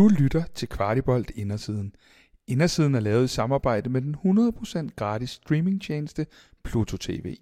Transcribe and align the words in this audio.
Du 0.00 0.08
lytter 0.08 0.42
til 0.54 0.68
Kvartibolt 0.68 1.30
Indersiden. 1.30 1.94
Indersiden 2.46 2.94
er 2.94 3.00
lavet 3.00 3.24
i 3.24 3.28
samarbejde 3.28 3.90
med 3.90 4.02
den 4.02 4.16
100% 4.88 4.94
gratis 4.96 5.30
streamingtjeneste 5.30 6.26
Pluto 6.64 6.96
TV. 6.96 7.36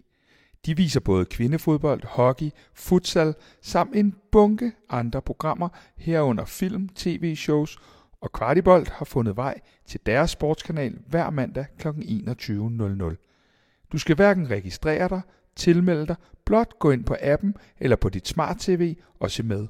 De 0.67 0.77
viser 0.77 1.01
både 1.01 1.25
kvindefodbold, 1.25 2.07
hockey, 2.07 2.51
futsal 2.75 3.35
samt 3.63 3.97
en 3.97 4.15
bunke 4.33 4.73
andre 4.89 5.23
programmer 5.23 5.69
herunder 5.97 6.45
film, 6.45 6.89
tv-shows 6.89 7.79
og 8.21 8.33
Kvartibolt 8.33 8.89
har 8.89 9.05
fundet 9.05 9.37
vej 9.37 9.61
til 9.87 10.01
deres 10.07 10.31
sportskanal 10.31 10.99
hver 11.09 11.31
mandag 11.31 11.67
kl. 11.79 11.89
21.00. 11.89 13.89
Du 13.93 13.99
skal 13.99 14.17
hverken 14.17 14.51
registrere 14.51 15.09
dig, 15.09 15.21
tilmelde 15.57 16.07
dig, 16.07 16.17
blot 16.45 16.79
gå 16.79 16.91
ind 16.91 17.05
på 17.05 17.17
appen 17.23 17.55
eller 17.81 17.97
på 17.97 18.09
dit 18.09 18.29
smart-tv 18.29 18.97
og 19.21 19.31
se 19.31 19.43
med. 19.43 19.67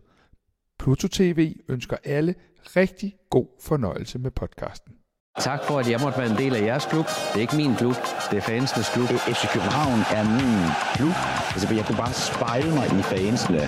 Pluto 0.79 1.09
TV 1.09 1.55
ønsker 1.68 1.96
alle 2.05 2.34
rigtig 2.77 3.16
god 3.30 3.46
fornøjelse 3.61 4.18
med 4.18 4.30
podcasten. 4.30 4.92
Tak 5.38 5.60
for, 5.64 5.78
at 5.78 5.91
jeg 5.91 6.01
måtte 6.05 6.19
være 6.19 6.30
en 6.30 6.41
del 6.42 6.52
af 6.56 6.62
jeres 6.62 6.87
klub. 6.92 7.06
Det 7.30 7.37
er 7.41 7.45
ikke 7.46 7.56
min 7.62 7.74
klub, 7.80 7.96
det 8.30 8.37
er 8.41 8.45
fansenes 8.52 8.88
klub. 8.95 9.09
FC 9.37 9.45
København 9.55 10.00
er 10.19 10.24
min 10.38 10.60
klub. 10.97 11.16
Altså, 11.55 11.66
jeg 11.78 11.84
kunne 11.86 12.00
bare 12.05 12.14
spejle 12.30 12.70
mig 12.78 12.86
i 13.00 13.02
fansene. 13.12 13.62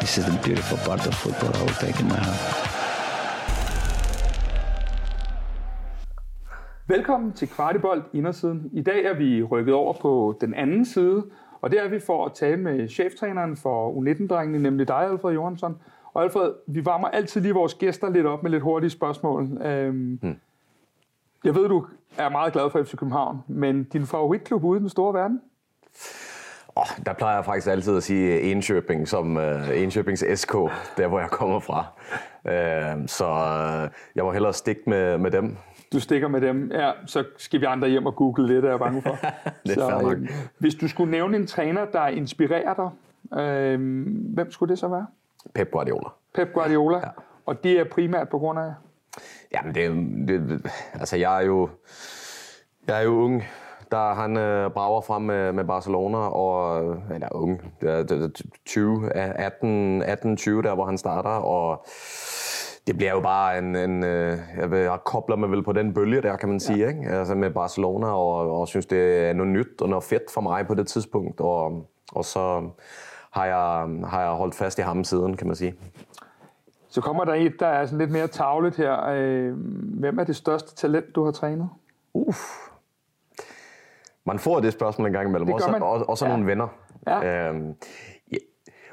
This 0.00 0.12
is 0.18 0.24
the 0.30 0.36
beautiful 0.46 0.78
part 0.86 1.02
of 1.08 1.14
football 1.24 1.52
I 1.60 1.62
will 1.66 1.78
take 1.84 1.96
in 2.02 2.08
my 2.14 2.20
heart. 2.26 2.42
Velkommen 6.94 7.32
til 7.32 7.48
Kvartibolt 7.48 8.04
Indersiden. 8.12 8.70
I 8.72 8.82
dag 8.82 9.04
er 9.04 9.14
vi 9.14 9.42
rykket 9.42 9.74
over 9.74 9.94
på 10.00 10.38
den 10.40 10.54
anden 10.54 10.84
side, 10.84 11.24
og 11.62 11.70
det 11.70 11.78
er 11.84 11.88
vi 11.88 12.00
for 12.00 12.26
at 12.26 12.32
tale 12.34 12.56
med 12.56 12.88
cheftræneren 12.88 13.56
for 13.56 13.92
U19-drengene, 13.92 14.58
nemlig 14.62 14.88
dig, 14.88 14.96
Alfred 14.96 15.34
Johansson. 15.34 15.76
Og 16.14 16.22
Alfred, 16.22 16.52
vi 16.66 16.84
varmer 16.84 17.08
altid 17.08 17.40
lige 17.40 17.54
vores 17.54 17.74
gæster 17.74 18.10
lidt 18.10 18.26
op 18.26 18.42
med 18.42 18.50
lidt 18.50 18.62
hurtige 18.62 18.90
spørgsmål. 18.90 19.62
Øhm, 19.62 20.18
hmm. 20.22 20.36
Jeg 21.44 21.54
ved, 21.54 21.68
du 21.68 21.86
er 22.18 22.28
meget 22.28 22.52
glad 22.52 22.70
for 22.70 22.82
FC 22.82 22.96
København, 22.96 23.38
men 23.48 23.84
din 23.84 24.06
favoritklub 24.06 24.64
ude 24.64 24.78
i 24.78 24.80
den 24.80 24.88
store 24.88 25.14
verden? 25.14 25.40
Oh, 26.76 27.04
der 27.06 27.12
plejer 27.12 27.34
jeg 27.34 27.44
faktisk 27.44 27.66
altid 27.68 27.96
at 27.96 28.02
sige 28.02 28.40
Enköping 28.40 29.08
som 29.08 29.36
uh, 29.36 29.82
Enköpings 29.82 30.24
SK, 30.34 30.52
der 30.96 31.06
hvor 31.06 31.20
jeg 31.20 31.30
kommer 31.30 31.60
fra. 31.60 31.84
Uh, 32.44 33.06
så 33.06 33.26
uh, 33.26 33.90
jeg 34.14 34.24
må 34.24 34.32
hellere 34.32 34.52
stikke 34.52 34.82
med, 34.86 35.18
med 35.18 35.30
dem. 35.30 35.56
Du 35.92 36.00
stikker 36.00 36.28
med 36.28 36.40
dem, 36.40 36.70
ja, 36.72 36.90
så 37.06 37.24
skal 37.36 37.60
vi 37.60 37.64
andre 37.64 37.88
hjem 37.88 38.06
og 38.06 38.16
google 38.16 38.46
lidt, 38.46 38.64
er 38.64 38.70
jeg 38.70 38.78
bange 38.78 39.02
for. 39.02 39.10
det 39.66 39.78
er 39.78 40.00
så, 40.00 40.14
øh, 40.16 40.28
hvis 40.58 40.74
du 40.74 40.88
skulle 40.88 41.10
nævne 41.10 41.36
en 41.36 41.46
træner, 41.46 41.84
der 41.84 42.06
inspirerer 42.06 42.74
dig, 42.74 42.90
øh, 43.40 43.80
hvem 44.34 44.50
skulle 44.50 44.70
det 44.70 44.78
så 44.78 44.88
være? 44.88 45.06
Pep 45.54 45.70
Guardiola. 45.70 46.08
Pep 46.34 46.48
Guardiola, 46.54 46.98
ja. 46.98 47.10
og 47.46 47.64
det 47.64 47.80
er 47.80 47.84
primært 47.84 48.28
på 48.28 48.38
grund 48.38 48.58
af? 48.58 48.72
Jamen, 49.52 49.74
det, 49.74 50.28
det, 50.28 50.70
altså 50.94 51.16
jeg 51.16 51.42
er 51.42 51.46
jo, 51.46 51.68
jeg 52.86 52.98
er 52.98 53.02
jo 53.02 53.10
ung, 53.10 53.42
der 53.90 54.14
han 54.14 54.36
øh, 54.36 54.70
brager 54.70 55.00
frem 55.00 55.22
med, 55.22 55.52
med 55.52 55.64
Barcelona, 55.64 56.18
og 56.18 56.82
eller 57.14 57.28
ung, 57.32 57.74
det 57.80 57.90
er, 57.90 58.02
det 58.02 58.22
er 58.22 58.28
20, 58.66 59.12
18, 59.12 60.02
18, 60.02 60.36
20 60.36 60.62
der, 60.62 60.74
hvor 60.74 60.84
han 60.84 60.98
starter, 60.98 61.30
og 61.30 61.86
det 62.86 62.96
bliver 62.96 63.12
jo 63.12 63.20
bare 63.20 63.58
en, 63.58 63.76
en 63.76 64.04
øh, 64.04 64.38
jeg, 64.56 64.72
jeg 64.72 64.98
kobler 65.04 65.36
mig 65.36 65.50
vel 65.50 65.64
på 65.64 65.72
den 65.72 65.94
bølge 65.94 66.22
der, 66.22 66.36
kan 66.36 66.48
man 66.48 66.60
sige, 66.60 66.78
ja. 66.78 66.88
ikke? 66.88 67.10
Altså 67.10 67.34
med 67.34 67.50
Barcelona, 67.50 68.06
og, 68.06 68.60
og 68.60 68.68
synes, 68.68 68.86
det 68.86 69.28
er 69.28 69.32
noget 69.32 69.52
nyt 69.52 69.82
og 69.82 69.88
noget 69.88 70.04
fedt 70.04 70.30
for 70.30 70.40
mig 70.40 70.66
på 70.66 70.74
det 70.74 70.86
tidspunkt, 70.86 71.40
og, 71.40 71.86
og 72.12 72.24
så 72.24 72.70
har 73.30 73.44
jeg, 73.44 73.88
har 74.08 74.22
jeg 74.22 74.30
holdt 74.30 74.54
fast 74.54 74.78
i 74.78 74.82
ham 74.82 75.04
siden, 75.04 75.36
kan 75.36 75.46
man 75.46 75.56
sige. 75.56 75.74
Så 76.88 77.00
kommer 77.00 77.24
der 77.24 77.34
et, 77.34 77.54
der 77.60 77.66
er 77.66 77.86
sådan 77.86 77.98
lidt 77.98 78.10
mere 78.10 78.26
tavlet 78.26 78.76
her. 78.76 79.04
Øh, 79.08 79.52
hvem 80.00 80.18
er 80.18 80.24
det 80.24 80.36
største 80.36 80.74
talent, 80.74 81.14
du 81.14 81.24
har 81.24 81.30
trænet? 81.30 81.68
Uff. 82.14 82.38
Man 84.24 84.38
får 84.38 84.60
det 84.60 84.72
spørgsmål 84.72 85.06
en 85.06 85.12
gang 85.12 85.28
imellem, 85.28 85.52
også, 85.52 85.70
og, 85.70 86.08
også 86.08 86.26
ja. 86.26 86.30
nogle 86.30 86.46
venner. 86.46 86.68
Ja. 87.06 87.48
Øhm, 87.48 87.74
ja. 88.32 88.36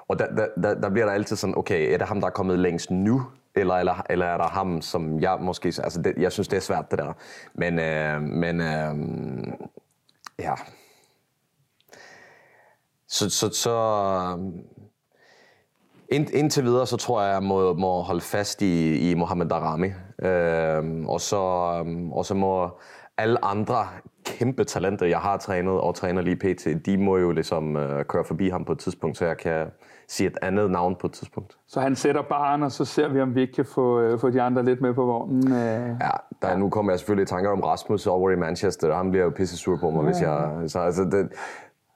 Og 0.07 0.19
der, 0.19 0.35
der, 0.35 0.47
der, 0.63 0.81
der 0.81 0.89
bliver 0.89 1.05
der 1.05 1.13
altid 1.13 1.35
sådan, 1.35 1.57
okay, 1.57 1.93
er 1.93 1.97
det 1.97 2.07
ham, 2.07 2.19
der 2.19 2.27
er 2.27 2.31
kommet 2.31 2.59
længst 2.59 2.91
nu? 2.91 3.21
Eller, 3.55 3.73
eller, 3.73 4.03
eller 4.09 4.25
er 4.25 4.37
der 4.37 4.47
ham, 4.47 4.81
som 4.81 5.19
jeg 5.19 5.37
måske... 5.41 5.67
Altså, 5.67 6.01
det, 6.01 6.13
jeg 6.17 6.31
synes, 6.31 6.47
det 6.47 6.57
er 6.57 6.61
svært, 6.61 6.91
det 6.91 6.99
der. 6.99 7.13
Men, 7.53 7.79
øh, 7.79 8.21
men 8.21 8.61
øh, 8.61 9.53
ja... 10.39 10.53
Så, 13.07 13.29
så, 13.29 13.49
så 13.53 13.73
ind, 16.11 16.29
indtil 16.29 16.63
videre, 16.63 16.87
så 16.87 16.97
tror 16.97 17.21
jeg, 17.21 17.33
jeg 17.33 17.43
må, 17.43 17.73
må 17.73 18.01
holde 18.01 18.21
fast 18.21 18.61
i, 18.61 19.09
i 19.11 19.13
Mohamed 19.13 19.45
Darami. 19.45 19.87
Øh, 20.21 21.05
og, 21.07 21.21
så, 21.21 21.37
og 22.11 22.25
så 22.25 22.33
må 22.33 22.69
alle 23.17 23.45
andre 23.45 23.87
kæmpe 24.25 24.63
talenter, 24.63 25.05
jeg 25.05 25.19
har 25.19 25.37
trænet 25.37 25.73
og 25.73 25.95
træner 25.95 26.21
lige 26.21 26.35
pt., 26.35 26.85
de 26.85 26.97
må 26.97 27.17
jo 27.17 27.31
ligesom 27.31 27.77
øh, 27.77 28.05
køre 28.05 28.23
forbi 28.23 28.49
ham 28.49 28.65
på 28.65 28.71
et 28.71 28.79
tidspunkt, 28.79 29.17
så 29.17 29.25
jeg 29.25 29.37
kan 29.37 29.67
sige 30.07 30.27
et 30.27 30.37
andet 30.41 30.71
navn 30.71 30.95
på 30.95 31.07
et 31.07 31.13
tidspunkt. 31.13 31.57
Så 31.67 31.79
han 31.79 31.95
sætter 31.95 32.21
baren, 32.21 32.63
og 32.63 32.71
så 32.71 32.85
ser 32.85 33.07
vi, 33.07 33.21
om 33.21 33.35
vi 33.35 33.41
ikke 33.41 33.53
kan 33.53 33.65
få, 33.65 33.99
øh, 33.99 34.19
få 34.19 34.29
de 34.29 34.41
andre 34.41 34.65
lidt 34.65 34.81
med 34.81 34.93
på 34.93 35.05
vognen. 35.05 35.51
Øh. 35.51 35.87
Ja, 36.01 36.11
der, 36.41 36.57
nu 36.57 36.69
kommer 36.69 36.91
jeg 36.91 36.99
selvfølgelig 36.99 37.23
i 37.23 37.27
tanker 37.27 37.51
om 37.51 37.59
Rasmus 37.59 38.07
over 38.07 38.31
i 38.31 38.35
Manchester, 38.35 38.91
og 38.91 38.97
han 38.97 39.09
bliver 39.09 39.23
jo 39.23 39.31
pisse 39.35 39.57
sur 39.57 39.77
på 39.77 39.89
mig, 39.89 40.01
ja. 40.01 40.05
hvis 40.05 40.21
jeg... 40.21 40.51
Så, 40.67 40.79
altså, 40.79 41.03
det, 41.03 41.29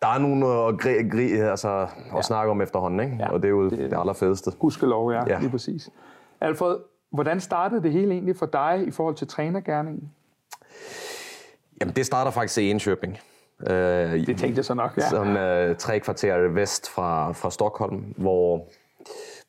der 0.01 0.07
er 0.07 0.17
nogen 0.17 0.44
at, 0.44 0.79
gri, 0.79 1.09
gri, 1.09 1.31
altså, 1.31 1.69
at 1.69 1.89
ja. 2.16 2.22
snakke 2.22 2.51
om 2.51 2.62
efterhånden, 2.62 3.00
ikke? 3.00 3.17
Ja, 3.19 3.31
og 3.31 3.41
det 3.41 3.47
er 3.47 3.50
jo 3.50 3.69
det, 3.69 3.78
det 3.78 4.00
allerfedeste. 4.00 4.51
Gudskelov, 4.59 5.12
ja, 5.12 5.23
ja, 5.28 5.39
lige 5.39 5.50
præcis. 5.50 5.89
Alfred, 6.41 6.78
hvordan 7.12 7.39
startede 7.39 7.84
det 7.84 7.91
hele 7.91 8.11
egentlig 8.11 8.35
for 8.35 8.45
dig 8.45 8.84
i 8.88 8.91
forhold 8.91 9.16
til 9.16 9.28
trænergærningen? 9.28 10.11
Jamen, 11.81 11.95
det 11.95 12.06
starter 12.06 12.31
faktisk 12.31 12.57
i 12.57 12.72
Enköping. 12.72 13.19
Øh, 13.69 14.28
det 14.28 14.38
tænkte 14.38 14.57
jeg 14.57 14.66
så 14.66 14.73
nok, 14.73 14.97
ja. 14.97 15.09
Sådan 15.09 15.38
øh, 15.38 15.78
tre 15.78 16.00
kvarter 16.00 16.47
vest 16.47 16.90
fra, 16.90 17.31
fra 17.31 17.51
Stockholm, 17.51 18.13
hvor, 18.17 18.67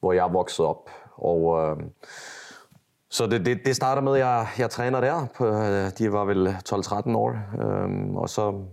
hvor 0.01 0.13
jeg 0.13 0.33
voksede 0.33 0.69
op. 0.69 0.91
Og, 1.17 1.63
øh, 1.63 1.77
så 3.11 3.27
det, 3.27 3.47
det, 3.47 3.61
det 3.67 3.77
starter 3.77 4.03
med, 4.03 4.13
at 4.13 4.19
jeg, 4.19 4.47
jeg 4.59 4.71
træner 4.71 5.01
der. 5.01 5.27
På, 5.37 5.47
øh, 5.47 5.91
de 5.99 6.13
var 6.13 6.25
vel 6.25 6.49
12-13 6.49 7.17
år. 7.17 7.31
Øh, 7.31 8.15
og 8.15 8.29
så, 8.29 8.65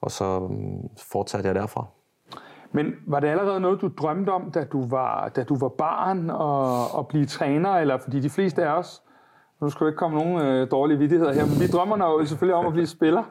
og 0.00 0.10
så 0.10 0.38
mm, 0.38 0.88
fortsatte 1.12 1.46
jeg 1.46 1.54
derfra. 1.54 1.86
Men 2.72 2.92
var 3.06 3.20
det 3.20 3.28
allerede 3.28 3.60
noget, 3.60 3.80
du 3.80 3.88
drømte 3.88 4.30
om, 4.30 4.50
da 4.50 4.64
du 4.64 4.88
var, 4.88 5.28
da 5.28 5.44
du 5.44 5.58
var 5.58 5.68
barn, 5.68 6.30
og, 6.30 6.98
at 6.98 7.08
blive 7.08 7.26
træner? 7.26 7.70
Eller 7.70 7.98
fordi 7.98 8.20
de 8.20 8.30
fleste 8.30 8.64
af 8.64 8.78
os 8.78 9.02
nu 9.60 9.70
skal 9.70 9.86
ikke 9.86 9.96
komme 9.96 10.18
nogen 10.18 10.46
øh, 10.46 10.70
dårlige 10.70 10.98
vidtigheder 10.98 11.32
her, 11.32 11.46
men 11.46 11.60
vi 11.60 11.66
drømmer 11.66 11.96
jo 11.96 12.26
selvfølgelig 12.26 12.54
om 12.54 12.66
at 12.66 12.72
blive 12.72 12.86
spiller. 12.86 13.22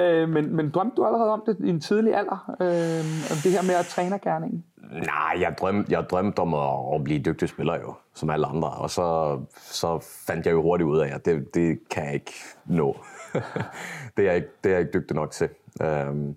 Øh, 0.00 0.28
men, 0.28 0.56
men 0.56 0.70
drømte 0.70 0.96
du 0.96 1.04
allerede 1.04 1.32
om 1.32 1.42
det 1.46 1.56
i 1.64 1.68
en 1.68 1.80
tidlig 1.80 2.14
alder? 2.14 2.54
Øh, 2.60 3.30
om 3.30 3.36
det 3.44 3.52
her 3.52 3.62
med 3.62 3.74
at 3.74 3.86
træne 3.86 4.18
gærningen? 4.18 4.64
Nej, 4.92 5.40
jeg 5.40 5.54
drømte, 5.60 5.92
jeg 5.92 6.04
drømte 6.10 6.40
om 6.40 6.54
at, 6.54 6.94
at 6.94 7.04
blive 7.04 7.18
dygtig 7.18 7.48
spiller 7.48 7.74
jo, 7.80 7.94
som 8.14 8.30
alle 8.30 8.46
andre. 8.46 8.68
Og 8.68 8.90
så, 8.90 9.38
så 9.56 9.98
fandt 10.26 10.46
jeg 10.46 10.52
jo 10.52 10.62
hurtigt 10.62 10.88
ud 10.88 10.98
af, 10.98 11.14
at 11.14 11.24
det, 11.24 11.54
det 11.54 11.78
kan 11.90 12.04
jeg 12.04 12.14
ikke 12.14 12.34
nå. 12.64 12.96
det, 14.16 14.22
er 14.22 14.28
jeg 14.28 14.36
ikke, 14.36 14.48
det 14.64 14.70
er 14.70 14.74
jeg 14.74 14.80
ikke 14.80 14.98
dygtig 14.98 15.16
nok 15.16 15.30
til. 15.30 15.48
Um, 15.80 16.36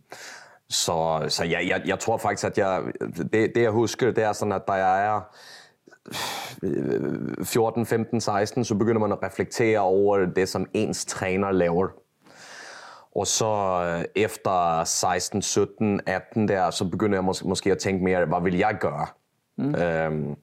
så 0.70 1.25
så 1.28 1.44
jeg, 1.44 1.66
jeg, 1.70 1.81
jeg 1.86 2.00
tror 2.00 2.18
faktisk, 2.18 2.46
at 2.46 2.58
jeg, 2.58 2.84
det, 3.18 3.31
det 3.56 3.58
jeg 3.58 3.72
husker, 3.72 4.12
det 4.12 4.24
er 4.24 4.34
sådan, 4.34 4.52
at 4.52 4.68
der 4.68 4.74
er 4.74 5.22
14, 7.44 7.86
15, 7.86 8.22
16, 8.22 8.66
så 8.66 8.75
begynder 8.75 9.00
man 9.00 9.12
at 9.12 9.24
reflektere 9.24 9.80
over 9.80 10.25
det, 10.25 10.50
som 10.50 10.66
ens 10.74 11.06
træner 11.06 11.52
laver. 11.52 11.88
Og 13.16 13.28
så 13.28 13.84
øh, 13.86 14.06
efter 14.16 14.84
16, 14.84 15.42
17, 15.42 16.02
18 16.06 16.47
der, 16.47 16.69
så 16.69 16.86
begynder 16.90 17.18
jeg 17.18 17.25
mås- 17.30 17.47
måske 17.47 17.72
at 17.72 17.78
tænke 17.78 18.03
mere, 18.03 18.25
hvad 18.25 18.42
vil 18.42 18.58
jeg 18.58 18.78
gøre? 18.80 19.08
Mm. 19.58 19.75
Øhm, 19.75 20.36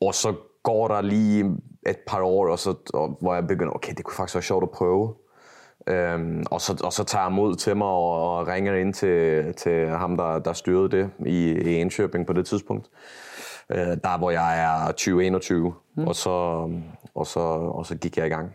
og 0.00 0.14
så 0.14 0.34
går 0.62 0.88
der 0.88 1.00
lige 1.00 1.56
et 1.86 1.98
par 2.06 2.22
år, 2.22 2.48
og 2.48 2.58
så, 2.58 2.74
og, 2.94 3.16
hvor 3.20 3.34
jeg 3.34 3.46
begynder, 3.46 3.72
okay, 3.72 3.92
det 3.96 4.04
kunne 4.04 4.14
faktisk 4.14 4.34
være 4.34 4.42
sjovt 4.42 4.62
at 4.62 4.70
prøve. 4.70 5.14
Øhm, 5.86 6.44
og, 6.50 6.60
så, 6.60 6.80
og 6.84 6.92
så 6.92 7.04
tager 7.04 7.24
jeg 7.24 7.32
mod 7.32 7.54
til 7.56 7.76
mig 7.76 7.86
og, 7.86 8.38
og 8.38 8.46
ringer 8.46 8.74
ind 8.74 8.94
til, 8.94 9.54
til 9.54 9.88
ham, 9.88 10.16
der, 10.16 10.38
der 10.38 10.52
styrede 10.52 10.90
det 10.90 11.10
i, 11.26 11.50
i 11.50 11.82
Enköping 11.82 12.24
på 12.24 12.32
det 12.32 12.46
tidspunkt 12.46 12.88
øh, 13.70 13.78
der 13.78 14.18
hvor 14.18 14.30
jeg 14.30 14.64
er 14.64 14.86
2021, 14.86 15.74
mm. 15.94 16.06
og, 16.06 16.16
så, 16.16 16.30
og, 17.14 17.26
så, 17.26 17.40
og 17.40 17.86
så 17.86 17.96
gik 17.96 18.16
jeg 18.16 18.26
i 18.26 18.30
gang. 18.30 18.52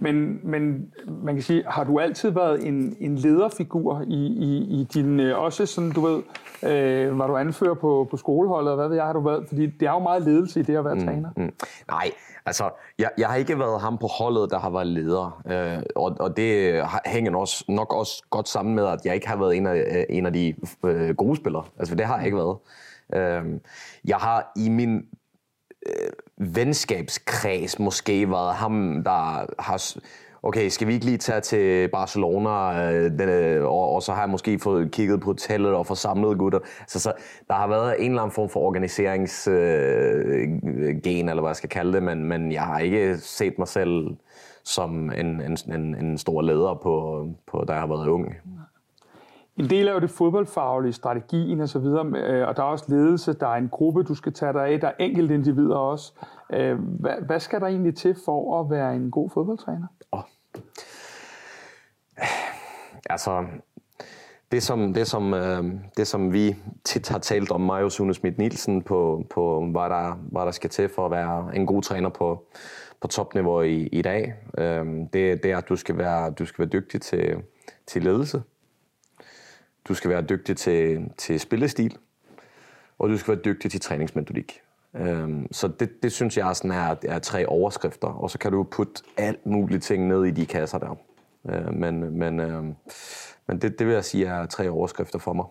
Men, 0.00 0.40
men 0.42 0.92
man 1.06 1.34
kan 1.34 1.42
sige, 1.42 1.64
har 1.66 1.84
du 1.84 1.98
altid 1.98 2.30
været 2.30 2.66
en, 2.66 2.96
en 3.00 3.16
lederfigur 3.16 4.04
i, 4.06 4.26
i, 4.26 4.80
i 4.80 4.84
din, 4.94 5.20
øh, 5.20 5.38
også 5.38 5.66
sådan, 5.66 5.92
du 5.92 6.00
ved, 6.00 6.22
øh, 6.62 7.18
var 7.18 7.26
du 7.26 7.36
anfører 7.36 7.74
på, 7.74 8.08
på 8.10 8.16
skoleholdet, 8.16 8.70
og 8.70 8.76
hvad 8.76 8.88
ved 8.88 8.96
jeg, 8.96 9.04
har 9.04 9.12
du 9.12 9.20
været? 9.20 9.44
Fordi 9.48 9.66
det 9.66 9.88
er 9.88 9.92
jo 9.92 9.98
meget 9.98 10.22
ledelse 10.22 10.60
i 10.60 10.62
det 10.62 10.76
at 10.76 10.84
være 10.84 10.94
mm, 10.94 11.04
træner. 11.04 11.30
Mm. 11.36 11.52
Nej, 11.88 12.10
altså, 12.46 12.70
jeg, 12.98 13.10
jeg 13.18 13.28
har 13.28 13.36
ikke 13.36 13.58
været 13.58 13.80
ham 13.80 13.98
på 13.98 14.06
holdet, 14.06 14.50
der 14.50 14.58
har 14.58 14.70
været 14.70 14.86
leder, 14.86 15.42
øh, 15.46 15.82
og, 15.96 16.16
og 16.20 16.36
det 16.36 16.82
hænger 17.06 17.36
også, 17.36 17.64
nok 17.68 17.94
også 17.94 18.22
godt 18.30 18.48
sammen 18.48 18.74
med, 18.74 18.86
at 18.86 19.00
jeg 19.04 19.14
ikke 19.14 19.28
har 19.28 19.36
været 19.36 19.56
en 19.56 19.66
af, 19.66 20.06
en 20.10 20.26
af 20.26 20.32
de 20.32 20.54
øh, 20.84 21.14
gode 21.14 21.36
spillere. 21.36 21.64
Altså, 21.78 21.94
det 21.94 22.06
har 22.06 22.16
jeg 22.16 22.24
ikke 22.24 22.36
været. 22.38 22.56
Øh, 23.14 23.44
jeg 24.04 24.16
har 24.16 24.52
i 24.56 24.68
min... 24.68 24.96
Øh, 25.86 26.10
venskabskreds 26.54 27.78
måske 27.78 28.30
været 28.30 28.54
ham, 28.54 29.02
der 29.04 29.46
har 29.62 29.96
okay, 30.42 30.68
skal 30.68 30.88
vi 30.88 30.92
ikke 30.92 31.04
lige 31.04 31.18
tage 31.18 31.40
til 31.40 31.88
Barcelona, 31.88 32.84
øh, 32.92 33.10
den, 33.18 33.28
øh, 33.28 33.64
og, 33.64 33.94
og 33.94 34.02
så 34.02 34.12
har 34.12 34.22
jeg 34.22 34.30
måske 34.30 34.58
fået 34.58 34.92
kigget 34.92 35.20
på 35.20 35.26
hotellet 35.26 35.74
og 35.74 35.86
forsamlet 35.86 36.38
gutter. 36.38 36.58
Så, 36.86 37.00
så 37.00 37.12
der 37.48 37.54
har 37.54 37.68
været 37.68 38.04
en 38.04 38.10
eller 38.10 38.22
anden 38.22 38.34
form 38.34 38.48
for 38.48 38.60
organiseringsgen, 38.60 39.54
øh, 39.54 41.30
eller 41.30 41.40
hvad 41.40 41.50
jeg 41.50 41.56
skal 41.56 41.68
kalde 41.68 41.92
det, 41.92 42.02
men, 42.02 42.24
men 42.24 42.52
jeg 42.52 42.62
har 42.62 42.78
ikke 42.78 43.18
set 43.18 43.58
mig 43.58 43.68
selv 43.68 44.16
som 44.64 45.10
en, 45.10 45.26
en, 45.26 45.58
en, 45.74 45.94
en 45.94 46.18
stor 46.18 46.42
leder, 46.42 46.80
på, 46.82 47.26
på, 47.46 47.64
da 47.68 47.72
jeg 47.72 47.80
har 47.80 47.88
været 47.88 48.06
ung. 48.06 48.34
En 49.56 49.70
del 49.70 49.88
er 49.88 49.92
jo 49.92 50.00
det 50.00 50.10
fodboldfaglige, 50.10 50.92
strategien 50.92 51.60
osv., 51.60 51.76
og, 51.76 52.06
øh, 52.06 52.48
og 52.48 52.56
der 52.56 52.62
er 52.62 52.66
også 52.66 52.84
ledelse, 52.88 53.32
der 53.32 53.46
er 53.46 53.54
en 53.54 53.68
gruppe, 53.68 54.02
du 54.02 54.14
skal 54.14 54.32
tage 54.32 54.52
dig 54.52 54.66
af, 54.66 54.80
der 54.80 54.88
er 54.88 54.92
enkelte 54.98 55.34
individer 55.34 55.76
også. 55.76 56.12
Øh, 56.52 56.78
hvad, 56.78 57.14
hvad 57.26 57.40
skal 57.40 57.60
der 57.60 57.66
egentlig 57.66 57.96
til 57.96 58.16
for 58.24 58.60
at 58.60 58.70
være 58.70 58.96
en 58.96 59.10
god 59.10 59.30
fodboldtræner? 59.30 59.86
Oh. 60.12 60.22
Altså, 63.10 63.46
det 64.52 64.62
som, 64.62 64.94
det, 64.94 65.06
som, 65.06 65.34
øh, 65.34 65.64
det 65.96 66.06
som 66.06 66.32
vi 66.32 66.56
tit 66.84 67.08
har 67.08 67.18
talt 67.18 67.50
om, 67.50 67.60
mig 67.60 67.82
og 67.82 67.92
Sune 67.92 68.14
Schmidt 68.14 68.38
Nielsen, 68.38 68.82
på, 68.82 69.26
på 69.30 69.66
hvad, 69.66 69.90
der, 69.90 70.14
hvad 70.14 70.42
der 70.42 70.50
skal 70.50 70.70
til 70.70 70.88
for 70.88 71.04
at 71.04 71.10
være 71.10 71.56
en 71.56 71.66
god 71.66 71.82
træner 71.82 72.08
på, 72.08 72.44
på 73.00 73.08
topniveau 73.08 73.62
i, 73.62 73.86
i 73.86 74.02
dag, 74.02 74.34
øh, 74.58 74.86
det, 75.12 75.42
det 75.42 75.44
er, 75.44 75.58
at 75.58 75.68
du 75.68 75.76
skal 75.76 75.98
være, 75.98 76.30
du 76.30 76.46
skal 76.46 76.62
være 76.62 76.80
dygtig 76.80 77.02
til, 77.02 77.42
til 77.86 78.02
ledelse. 78.02 78.42
Du 79.88 79.94
skal 79.94 80.10
være 80.10 80.22
dygtig 80.22 80.56
til, 80.56 81.10
til 81.16 81.40
spillestil, 81.40 81.96
og 82.98 83.08
du 83.08 83.16
skal 83.16 83.34
være 83.34 83.42
dygtig 83.44 83.70
til 83.70 83.80
træningsmetodik. 83.80 84.60
Øhm, 84.96 85.52
så 85.52 85.68
det, 85.68 86.02
det 86.02 86.12
synes 86.12 86.36
jeg 86.36 86.56
sådan 86.56 86.70
er, 86.70 86.96
er 87.02 87.18
tre 87.18 87.46
overskrifter, 87.46 88.08
og 88.08 88.30
så 88.30 88.38
kan 88.38 88.52
du 88.52 88.62
putte 88.62 89.02
alt 89.16 89.46
muligt 89.46 89.82
ting 89.82 90.08
ned 90.08 90.24
i 90.24 90.30
de 90.30 90.46
kasser 90.46 90.78
der. 90.78 90.96
Øh, 91.48 91.74
men 91.74 92.18
men, 92.18 92.40
øh, 92.40 92.64
men 93.46 93.58
det, 93.60 93.78
det 93.78 93.86
vil 93.86 93.94
jeg 93.94 94.04
sige 94.04 94.26
er 94.26 94.46
tre 94.46 94.68
overskrifter 94.70 95.18
for 95.18 95.32
mig. 95.32 95.44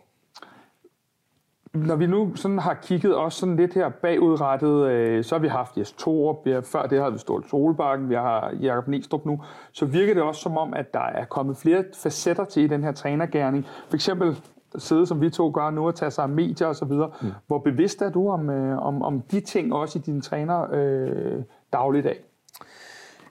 Når 1.73 1.95
vi 1.95 2.07
nu 2.07 2.35
sådan 2.35 2.59
har 2.59 2.73
kigget 2.73 3.15
også 3.15 3.39
sådan 3.39 3.55
lidt 3.55 3.73
her 3.73 3.89
bagudrettet, 3.89 4.87
øh, 4.87 5.23
så 5.23 5.35
har 5.35 5.39
vi 5.39 5.47
haft 5.47 5.77
Jes 5.77 5.91
Torup, 5.91 6.45
vi 6.45 6.51
har, 6.51 6.61
før 6.61 6.85
det 6.85 7.01
har 7.01 7.09
vi 7.09 7.17
Ståle 7.17 7.43
Solbakken, 7.49 8.09
vi 8.09 8.15
har 8.15 8.53
Jakob 8.61 8.87
Næstrup 8.87 9.25
nu, 9.25 9.41
så 9.71 9.85
virker 9.85 10.13
det 10.13 10.23
også 10.23 10.41
som 10.41 10.57
om, 10.57 10.73
at 10.73 10.93
der 10.93 11.05
er 11.05 11.25
kommet 11.25 11.57
flere 11.57 11.83
facetter 12.03 12.45
til 12.45 12.63
i 12.63 12.67
den 12.67 12.83
her 12.83 12.91
trænergærning. 12.91 13.65
For 13.89 13.95
eksempel 13.95 14.37
sidde, 14.77 15.05
som 15.05 15.21
vi 15.21 15.29
to 15.29 15.51
gør 15.53 15.69
nu, 15.69 15.87
og 15.87 15.95
tage 15.95 16.11
sig 16.11 16.23
af 16.23 16.29
medier 16.29 16.67
og 16.67 16.75
så 16.75 16.85
videre. 16.85 17.11
Mm. 17.21 17.31
Hvor 17.47 17.59
bevidst 17.59 18.01
er 18.01 18.09
du 18.09 18.29
om, 18.29 18.49
øh, 18.49 18.85
om, 18.85 19.01
om 19.01 19.21
de 19.21 19.39
ting 19.39 19.73
også 19.73 19.99
i 19.99 20.01
din 20.01 20.21
træner 20.21 20.67
øh, 20.71 21.43
dagligdag? 21.73 22.17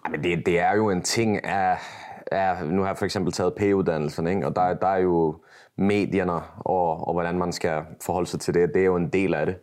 Jamen 0.05 0.25
det, 0.25 0.47
det 0.47 0.61
er 0.61 0.77
jo 0.77 0.91
en 0.91 1.03
ting 1.03 1.45
af, 1.45 1.79
af 2.33 2.67
nu 2.67 2.81
har 2.81 2.89
jeg 2.89 2.97
for 2.97 3.05
eksempel 3.05 3.33
taget 3.33 3.55
P-uddannelsen, 3.55 4.27
ikke? 4.27 4.47
og 4.47 4.57
der, 4.57 4.75
der 4.75 4.87
er 4.87 4.99
jo 4.99 5.37
medierne 5.79 6.41
og, 6.59 7.09
og 7.09 7.13
hvordan 7.13 7.39
man 7.39 7.53
skal 7.53 7.83
forholde 8.03 8.27
sig 8.27 8.41
til 8.41 8.55
det, 8.55 8.75
det 8.75 8.83
er 8.83 8.87
jo 8.87 8.97
en 8.97 9.09
del 9.09 9.35
af 9.35 9.47
det 9.47 9.57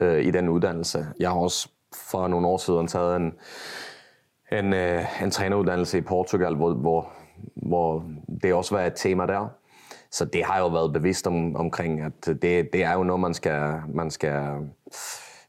øh, 0.00 0.24
i 0.24 0.30
den 0.30 0.48
uddannelse. 0.48 1.06
Jeg 1.20 1.30
har 1.30 1.36
også 1.36 1.68
for 1.94 2.28
nogle 2.28 2.46
år 2.46 2.56
siden 2.56 2.86
taget 2.86 3.16
en, 3.16 3.32
en, 4.52 4.72
øh, 4.72 5.22
en 5.22 5.30
træneruddannelse 5.30 5.98
i 5.98 6.00
Portugal, 6.00 6.54
hvor, 6.54 6.74
hvor, 6.74 7.12
hvor 7.54 8.04
det 8.42 8.54
også 8.54 8.74
var 8.74 8.82
et 8.82 8.92
tema 8.96 9.26
der. 9.26 9.48
Så 10.10 10.24
det 10.24 10.44
har 10.44 10.58
jo 10.58 10.68
været 10.68 10.92
bevidst 10.92 11.26
om, 11.26 11.56
omkring, 11.56 12.00
at 12.00 12.26
det, 12.26 12.42
det 12.72 12.84
er 12.84 12.92
jo 12.92 13.02
noget, 13.02 13.20
man 13.20 13.34
skal, 13.34 13.74
man 13.88 14.10
skal 14.10 14.54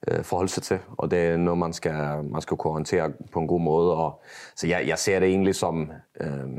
øh, 0.08 0.24
forholde 0.24 0.52
sig 0.52 0.64
til, 0.64 0.80
og 0.98 1.12
det 1.12 1.20
er 1.20 1.38
noget, 1.38 1.58
man 1.58 1.74
skal, 1.74 2.24
man 2.24 2.42
skal 2.42 2.58
kunne 2.58 2.74
håndtere 2.74 3.12
på 3.32 3.40
en 3.40 3.48
god 3.48 3.62
måde. 3.62 3.96
Og, 3.96 4.22
så 4.56 4.68
jeg, 4.68 4.88
jeg 4.88 5.00
ser 5.00 5.20
det 5.20 5.30
egentlig 5.30 5.56
som, 5.56 5.92
øh, 6.22 6.50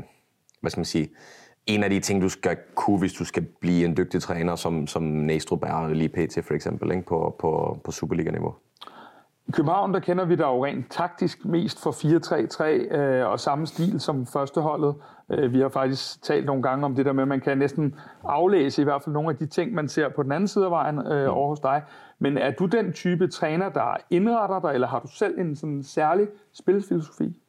hvad 0.61 0.71
skal 0.71 0.79
man 0.79 0.85
sige, 0.85 1.09
en 1.67 1.83
af 1.83 1.89
de 1.89 1.99
ting, 1.99 2.21
du 2.21 2.29
skal 2.29 2.57
kunne, 2.75 2.99
hvis 2.99 3.13
du 3.13 3.25
skal 3.25 3.45
blive 3.61 3.85
en 3.85 3.97
dygtig 3.97 4.21
træner, 4.21 4.55
som, 4.55 4.87
som 4.87 5.03
Næstrup 5.03 5.63
er 5.63 5.87
lige 5.87 6.09
pt. 6.09 6.45
for 6.45 6.53
eksempel, 6.53 6.91
ikke? 6.91 7.05
På, 7.05 7.35
på, 7.39 7.79
på 7.83 7.91
Superliga-niveau. 7.91 8.55
I 9.47 9.51
København, 9.51 9.93
der 9.93 9.99
kender 9.99 10.25
vi 10.25 10.35
dig 10.35 10.43
jo 10.43 10.65
rent 10.65 10.91
taktisk 10.91 11.45
mest 11.45 11.83
for 11.83 11.91
4-3-3 11.91 12.95
øh, 12.97 13.27
og 13.27 13.39
samme 13.39 13.67
stil 13.67 13.99
som 13.99 14.25
førsteholdet. 14.25 14.95
Øh, 15.31 15.53
vi 15.53 15.59
har 15.59 15.69
faktisk 15.69 16.23
talt 16.23 16.45
nogle 16.45 16.63
gange 16.63 16.85
om 16.85 16.95
det 16.95 17.05
der 17.05 17.13
med, 17.13 17.21
at 17.21 17.27
man 17.27 17.39
kan 17.39 17.57
næsten 17.57 17.95
aflæse 18.23 18.81
i 18.81 18.83
hvert 18.83 19.03
fald 19.03 19.13
nogle 19.13 19.29
af 19.29 19.35
de 19.35 19.45
ting, 19.45 19.73
man 19.73 19.87
ser 19.87 20.09
på 20.09 20.23
den 20.23 20.31
anden 20.31 20.47
side 20.47 20.65
af 20.65 20.71
vejen 20.71 21.07
øh, 21.07 21.37
over 21.37 21.49
hos 21.49 21.59
dig. 21.59 21.83
Men 22.19 22.37
er 22.37 22.51
du 22.51 22.65
den 22.65 22.93
type 22.93 23.27
træner, 23.27 23.69
der 23.69 23.97
indretter 24.09 24.59
dig, 24.59 24.73
eller 24.73 24.87
har 24.87 24.99
du 24.99 25.07
selv 25.07 25.39
en 25.39 25.55
sådan 25.55 25.83
særlig 25.83 26.27
spilfilosofi? 26.53 27.41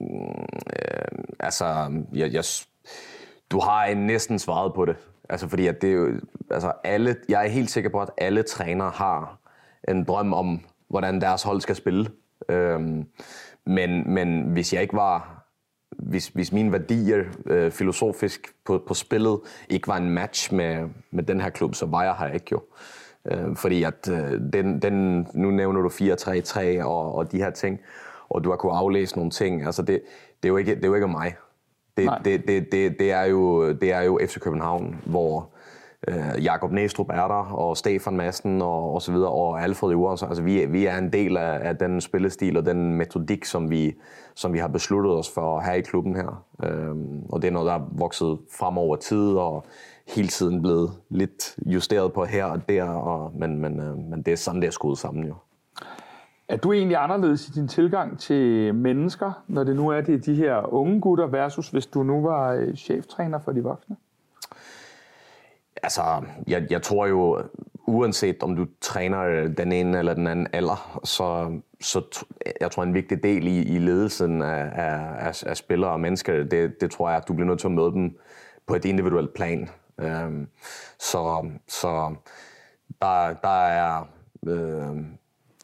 Mm, 0.00 0.06
øh, 0.06 1.24
altså, 1.40 1.64
jeg, 2.12 2.32
jeg, 2.32 2.44
du 3.52 3.60
har 3.60 3.94
næsten 3.94 4.38
svaret 4.38 4.74
på 4.74 4.84
det. 4.84 4.96
Altså, 5.28 5.48
fordi 5.48 5.66
at 5.66 5.82
det 5.82 5.90
er 5.90 5.94
jo, 5.94 6.20
altså 6.50 6.72
alle, 6.84 7.16
jeg 7.28 7.44
er 7.44 7.48
helt 7.48 7.70
sikker 7.70 7.90
på, 7.90 8.00
at 8.00 8.10
alle 8.18 8.42
trænere 8.42 8.90
har 8.90 9.38
en 9.88 10.04
drøm 10.04 10.32
om, 10.32 10.60
hvordan 10.88 11.20
deres 11.20 11.42
hold 11.42 11.60
skal 11.60 11.76
spille. 11.76 12.10
Øhm, 12.48 13.06
men, 13.66 14.14
men 14.14 14.42
hvis 14.42 14.72
jeg 14.72 14.82
ikke 14.82 14.94
var 14.94 15.42
hvis, 15.98 16.28
hvis 16.28 16.52
mine 16.52 16.72
værdier 16.72 17.24
øh, 17.46 17.70
filosofisk 17.70 18.54
på, 18.64 18.82
på 18.88 18.94
spillet 18.94 19.40
ikke 19.68 19.88
var 19.88 19.96
en 19.96 20.10
match 20.10 20.54
med, 20.54 20.88
med 21.10 21.24
den 21.24 21.40
her 21.40 21.50
klub, 21.50 21.74
så 21.74 21.86
var 21.86 22.04
jeg 22.04 22.14
her 22.18 22.28
ikke 22.28 22.46
jo. 22.52 22.62
Øh, 23.24 23.56
fordi 23.56 23.82
at 23.82 24.08
øh, 24.08 24.30
den, 24.52 24.82
den, 24.82 25.26
nu 25.34 25.50
nævner 25.50 25.80
du 25.80 25.88
4-3-3 25.88 26.84
og, 26.84 27.14
og 27.14 27.32
de 27.32 27.36
her 27.36 27.50
ting, 27.50 27.80
og 28.28 28.44
du 28.44 28.50
har 28.50 28.56
kunnet 28.56 28.76
aflæse 28.76 29.16
nogle 29.16 29.30
ting. 29.30 29.66
Altså 29.66 29.82
det, 29.82 30.02
det, 30.42 30.48
er, 30.48 30.48
jo 30.48 30.56
ikke, 30.56 30.74
det 30.74 30.84
er 30.84 30.88
jo 30.88 30.94
ikke 30.94 31.08
mig. 31.08 31.34
Det, 31.96 32.10
det, 32.24 32.48
det, 32.48 32.72
det, 32.72 32.98
det, 32.98 33.12
er 33.12 33.24
jo, 33.24 33.72
det 33.72 33.92
er 33.92 34.02
jo 34.02 34.20
FC 34.26 34.38
København, 34.40 35.00
hvor 35.06 35.50
øh, 36.08 36.44
Jakob 36.44 36.72
Næstrup 36.72 37.08
er 37.10 37.28
der, 37.28 37.52
og 37.52 37.76
Stefan 37.76 38.16
Madsen 38.16 38.62
og, 38.62 38.94
og 38.94 39.02
så 39.02 39.12
videre, 39.12 39.30
og 39.30 39.62
Alfred 39.62 39.94
Ure. 39.94 40.10
Altså, 40.28 40.42
vi, 40.42 40.66
vi 40.66 40.86
er 40.86 40.98
en 40.98 41.12
del 41.12 41.36
af, 41.36 41.68
af 41.68 41.76
den 41.76 42.00
spillestil 42.00 42.56
og 42.56 42.66
den 42.66 42.96
metodik, 42.96 43.44
som 43.44 43.70
vi, 43.70 43.94
som 44.34 44.52
vi 44.52 44.58
har 44.58 44.68
besluttet 44.68 45.12
os 45.12 45.30
for 45.30 45.58
at 45.58 45.64
have 45.64 45.78
i 45.78 45.82
klubben 45.82 46.16
her. 46.16 46.44
Øhm, 46.64 47.22
og 47.28 47.42
det 47.42 47.48
er 47.48 47.52
noget, 47.52 47.66
der 47.66 47.74
er 47.74 47.88
vokset 47.92 48.38
frem 48.58 48.78
over 48.78 48.96
tid, 48.96 49.32
og 49.32 49.64
hele 50.08 50.28
tiden 50.28 50.62
blevet 50.62 50.90
lidt 51.08 51.56
justeret 51.66 52.12
på 52.12 52.24
her 52.24 52.44
og 52.44 52.68
der, 52.68 52.84
og, 52.84 53.32
men, 53.34 53.58
men, 53.58 53.80
øh, 53.80 53.98
men 53.98 54.22
det 54.22 54.32
er 54.32 54.36
sådan, 54.36 54.60
det 54.60 54.66
er 54.66 54.72
skudt 54.72 54.98
sammen 54.98 55.24
jo. 55.24 55.34
Er 56.52 56.56
du 56.56 56.72
egentlig 56.72 56.96
anderledes 56.96 57.48
i 57.48 57.52
din 57.52 57.68
tilgang 57.68 58.18
til 58.18 58.74
mennesker, 58.74 59.42
når 59.48 59.64
det 59.64 59.76
nu 59.76 59.88
er 59.88 60.00
det 60.00 60.26
de 60.26 60.34
her 60.34 60.72
unge 60.74 61.00
gutter, 61.00 61.26
versus 61.26 61.68
hvis 61.68 61.86
du 61.86 62.02
nu 62.02 62.22
var 62.22 62.52
øh, 62.52 62.74
cheftræner 62.74 63.38
for 63.38 63.52
de 63.52 63.62
voksne? 63.62 63.96
Altså, 65.82 66.02
jeg, 66.46 66.66
jeg 66.70 66.82
tror 66.82 67.06
jo, 67.06 67.42
uanset 67.86 68.42
om 68.42 68.56
du 68.56 68.66
træner 68.80 69.20
øh, 69.20 69.56
den 69.56 69.72
ene 69.72 69.98
eller 69.98 70.14
den 70.14 70.26
anden 70.26 70.46
alder, 70.52 71.00
så, 71.04 71.58
så 71.80 72.24
jeg 72.60 72.70
tror 72.70 72.82
en 72.82 72.94
vigtig 72.94 73.22
del 73.22 73.46
i, 73.46 73.62
i 73.62 73.78
ledelsen 73.78 74.42
af, 74.42 74.70
af, 74.74 75.42
af 75.46 75.56
spillere 75.56 75.90
og 75.90 76.00
mennesker, 76.00 76.44
det, 76.44 76.80
det 76.80 76.90
tror 76.90 77.08
jeg, 77.08 77.16
at 77.16 77.28
du 77.28 77.32
bliver 77.34 77.46
nødt 77.46 77.60
til 77.60 77.68
at 77.68 77.72
møde 77.72 77.92
dem 77.92 78.18
på 78.66 78.74
et 78.74 78.84
individuelt 78.84 79.34
plan. 79.34 79.68
Øhm, 80.00 80.48
så 80.98 81.50
så 81.68 82.14
der, 83.02 83.34
der 83.42 83.66
er... 83.66 84.08
Øh, 84.46 84.96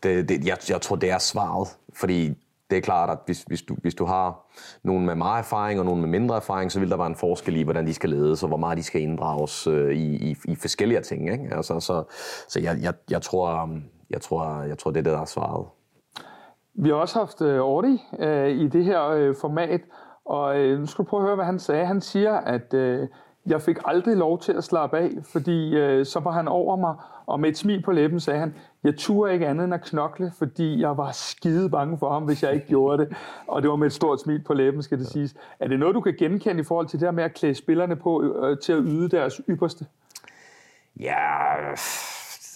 det, 0.03 0.29
det, 0.29 0.47
jeg, 0.47 0.57
jeg 0.69 0.81
tror, 0.81 0.97
det 0.97 1.11
er 1.11 1.19
svaret, 1.19 1.69
fordi 1.93 2.35
det 2.71 2.79
er 2.79 2.83
klart, 2.83 3.11
at 3.11 3.19
hvis, 3.27 3.43
hvis, 3.43 3.63
du, 3.63 3.77
hvis 3.83 3.95
du 3.95 4.05
har 4.05 4.47
nogen 4.83 5.07
med 5.07 5.15
meget 5.15 5.39
erfaring 5.39 5.79
og 5.79 5.85
nogen 5.85 6.01
med 6.01 6.09
mindre 6.09 6.37
erfaring, 6.37 6.73
så 6.73 6.81
vil 6.81 6.91
der 6.91 6.97
være 6.97 7.07
en 7.07 7.15
forskel 7.15 7.57
i, 7.57 7.63
hvordan 7.63 7.87
de 7.87 7.95
skal 7.95 8.11
ledes, 8.11 8.43
og 8.43 8.49
hvor 8.49 8.57
meget 8.57 8.79
de 8.79 8.83
skal 8.83 9.01
inddrages 9.01 9.67
øh, 9.67 9.93
i, 9.95 10.31
i, 10.31 10.37
i 10.45 10.55
forskellige 10.55 11.01
ting. 11.01 11.33
Ikke? 11.33 11.49
Altså, 11.57 11.81
så 11.81 12.05
så 12.49 12.61
jeg, 12.61 12.79
jeg, 12.83 12.95
jeg, 13.11 13.23
tror, 13.23 13.63
um, 13.63 13.85
jeg, 14.11 14.21
tror, 14.21 14.63
jeg 14.63 14.79
tror, 14.79 14.91
det 14.91 14.99
er 14.99 15.03
det, 15.03 15.13
der 15.13 15.21
er 15.21 15.25
svaret. 15.25 15.67
Vi 16.75 16.89
har 16.89 16.97
også 16.97 17.19
haft 17.19 17.41
uh, 17.41 17.49
Ordi 17.49 18.05
øh, 18.19 18.49
i 18.49 18.69
det 18.69 18.85
her 18.85 19.09
øh, 19.09 19.35
format, 19.41 19.81
og 20.25 20.59
øh, 20.59 20.81
nu 20.81 20.87
skal 20.87 21.05
du 21.05 21.09
prøve 21.09 21.21
at 21.21 21.27
høre, 21.27 21.35
hvad 21.35 21.45
han 21.45 21.59
sagde. 21.59 21.87
Han 21.87 22.01
siger, 22.01 22.35
at 22.35 22.75
øh, 22.75 23.09
jeg 23.51 23.63
fik 23.63 23.77
aldrig 23.85 24.17
lov 24.17 24.39
til 24.39 24.53
at 24.53 24.65
slappe 24.65 24.99
af, 24.99 25.11
fordi 25.25 25.77
øh, 25.77 26.07
så 26.07 26.21
var 26.21 26.31
han 26.31 26.49
over 26.49 26.77
mig, 26.77 26.95
og 27.27 27.41
med 27.41 27.49
et 27.49 27.59
smil 27.59 27.83
på 27.83 27.93
læben 27.93 28.21
sagde 28.21 28.41
han, 28.41 28.55
jeg 28.85 28.97
turde 28.97 29.33
ikke 29.33 29.47
andet 29.47 29.65
end 29.65 29.75
at 29.75 29.83
knokle, 29.83 30.33
fordi 30.39 30.81
jeg 30.81 30.97
var 30.97 31.13
skide 31.13 31.71
bange 31.71 31.99
for 31.99 32.13
ham, 32.13 32.23
hvis 32.23 32.43
jeg 32.43 32.55
ikke 32.55 32.67
gjorde 32.67 33.05
det. 33.05 33.17
Og 33.49 33.63
det 33.63 33.71
var 33.71 33.77
med 33.77 33.87
et 33.87 33.93
stort 33.93 34.21
smil 34.21 34.43
på 34.43 34.55
læben, 34.55 34.83
skal 34.83 34.99
det 34.99 35.07
siges. 35.07 35.35
Er 35.61 35.69
det 35.69 35.79
noget, 35.79 35.95
du 35.95 36.01
kan 36.01 36.15
genkende 36.19 36.61
i 36.61 36.65
forhold 36.65 36.87
til 36.87 37.01
det 37.01 37.07
her 37.07 37.13
med 37.13 37.25
at 37.25 37.35
klæde 37.35 37.55
spillerne 37.55 37.97
på 37.97 38.23
øh, 38.23 38.59
til 38.59 38.73
at 38.73 38.83
yde 38.85 39.09
deres 39.09 39.41
ypperste? 39.49 39.87
Ja, 41.01 41.55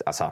altså... 0.07 0.25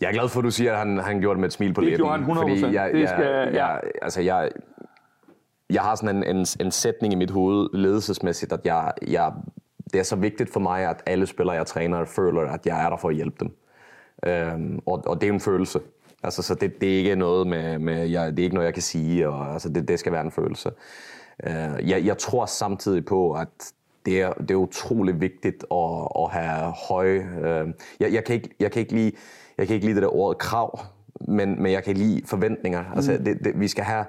Jeg 0.00 0.08
er 0.08 0.12
glad 0.12 0.28
for, 0.28 0.40
at 0.40 0.44
du 0.44 0.50
siger, 0.50 0.72
at 0.72 0.78
han, 0.78 0.98
han 0.98 1.20
gjorde 1.20 1.34
det 1.34 1.40
med 1.40 1.48
et 1.48 1.52
smil 1.52 1.74
på 1.74 1.80
det 1.80 1.86
læben. 1.86 2.06
Det 2.06 2.26
gjorde 2.26 2.44
han 2.44 2.58
100%. 2.58 2.64
Fordi 2.64 2.74
jeg, 2.74 2.90
det 2.92 3.08
skal, 3.08 3.24
jeg, 3.24 3.50
ja. 3.52 3.66
jeg, 3.66 3.80
altså 4.02 4.20
jeg, 4.20 4.50
jeg 5.70 5.82
har 5.82 5.94
sådan 5.94 6.16
en, 6.16 6.36
en, 6.36 6.46
en 6.60 6.70
sætning 6.70 7.12
i 7.12 7.16
mit 7.16 7.30
hoved 7.30 7.68
ledelsesmæssigt, 7.72 8.52
at 8.52 8.60
jeg, 8.64 8.92
jeg, 9.06 9.32
det 9.92 9.98
er 9.98 10.02
så 10.02 10.16
vigtigt 10.16 10.52
for 10.52 10.60
mig, 10.60 10.88
at 10.88 11.02
alle 11.06 11.26
spillere, 11.26 11.56
jeg 11.56 11.66
træner, 11.66 12.04
føler, 12.04 12.40
at 12.40 12.66
jeg 12.66 12.84
er 12.84 12.90
der 12.90 12.96
for 12.96 13.08
at 13.08 13.14
hjælpe 13.14 13.36
dem. 13.40 13.56
Øhm, 14.26 14.80
og, 14.86 15.02
og 15.06 15.20
det 15.20 15.28
er 15.28 15.32
en 15.32 15.40
følelse. 15.40 15.80
Altså, 16.22 16.42
så 16.42 16.54
det, 16.54 16.80
det 16.80 16.92
er 16.92 16.98
ikke 16.98 17.16
noget 17.16 17.46
med, 17.46 17.78
med 17.78 18.06
jeg, 18.06 18.30
det 18.30 18.38
er 18.38 18.44
ikke 18.44 18.54
noget, 18.54 18.66
jeg 18.66 18.74
kan 18.74 18.82
sige, 18.82 19.28
og 19.28 19.52
altså, 19.52 19.68
det, 19.68 19.88
det 19.88 19.98
skal 19.98 20.12
være 20.12 20.24
en 20.24 20.30
følelse. 20.30 20.70
Uh, 21.46 21.90
jeg, 21.90 22.04
jeg 22.04 22.18
tror 22.18 22.46
samtidig 22.46 23.04
på, 23.04 23.32
at 23.32 23.72
det 24.06 24.22
er, 24.22 24.32
det 24.32 24.50
er 24.50 24.54
utrolig 24.54 25.20
vigtigt 25.20 25.64
at, 25.70 26.08
at 26.18 26.30
have 26.30 26.72
høje... 26.88 27.28
Uh, 27.36 27.70
jeg, 28.00 28.12
jeg, 28.12 28.24
kan 28.24 28.34
ikke, 28.34 28.50
jeg, 28.60 28.72
kan 28.72 28.80
ikke 28.80 28.94
lide, 28.94 29.12
jeg 29.58 29.66
kan 29.66 29.74
ikke 29.74 29.86
lide 29.86 29.94
det 29.94 30.02
der 30.02 30.16
ord 30.16 30.38
krav, 30.38 30.80
men, 31.20 31.62
men 31.62 31.72
jeg 31.72 31.84
kan 31.84 31.96
lide 31.96 32.22
forventninger. 32.26 32.84
Altså, 32.96 33.12
det, 33.12 33.44
det, 33.44 33.60
vi 33.60 33.68
skal 33.68 33.84
have 33.84 34.04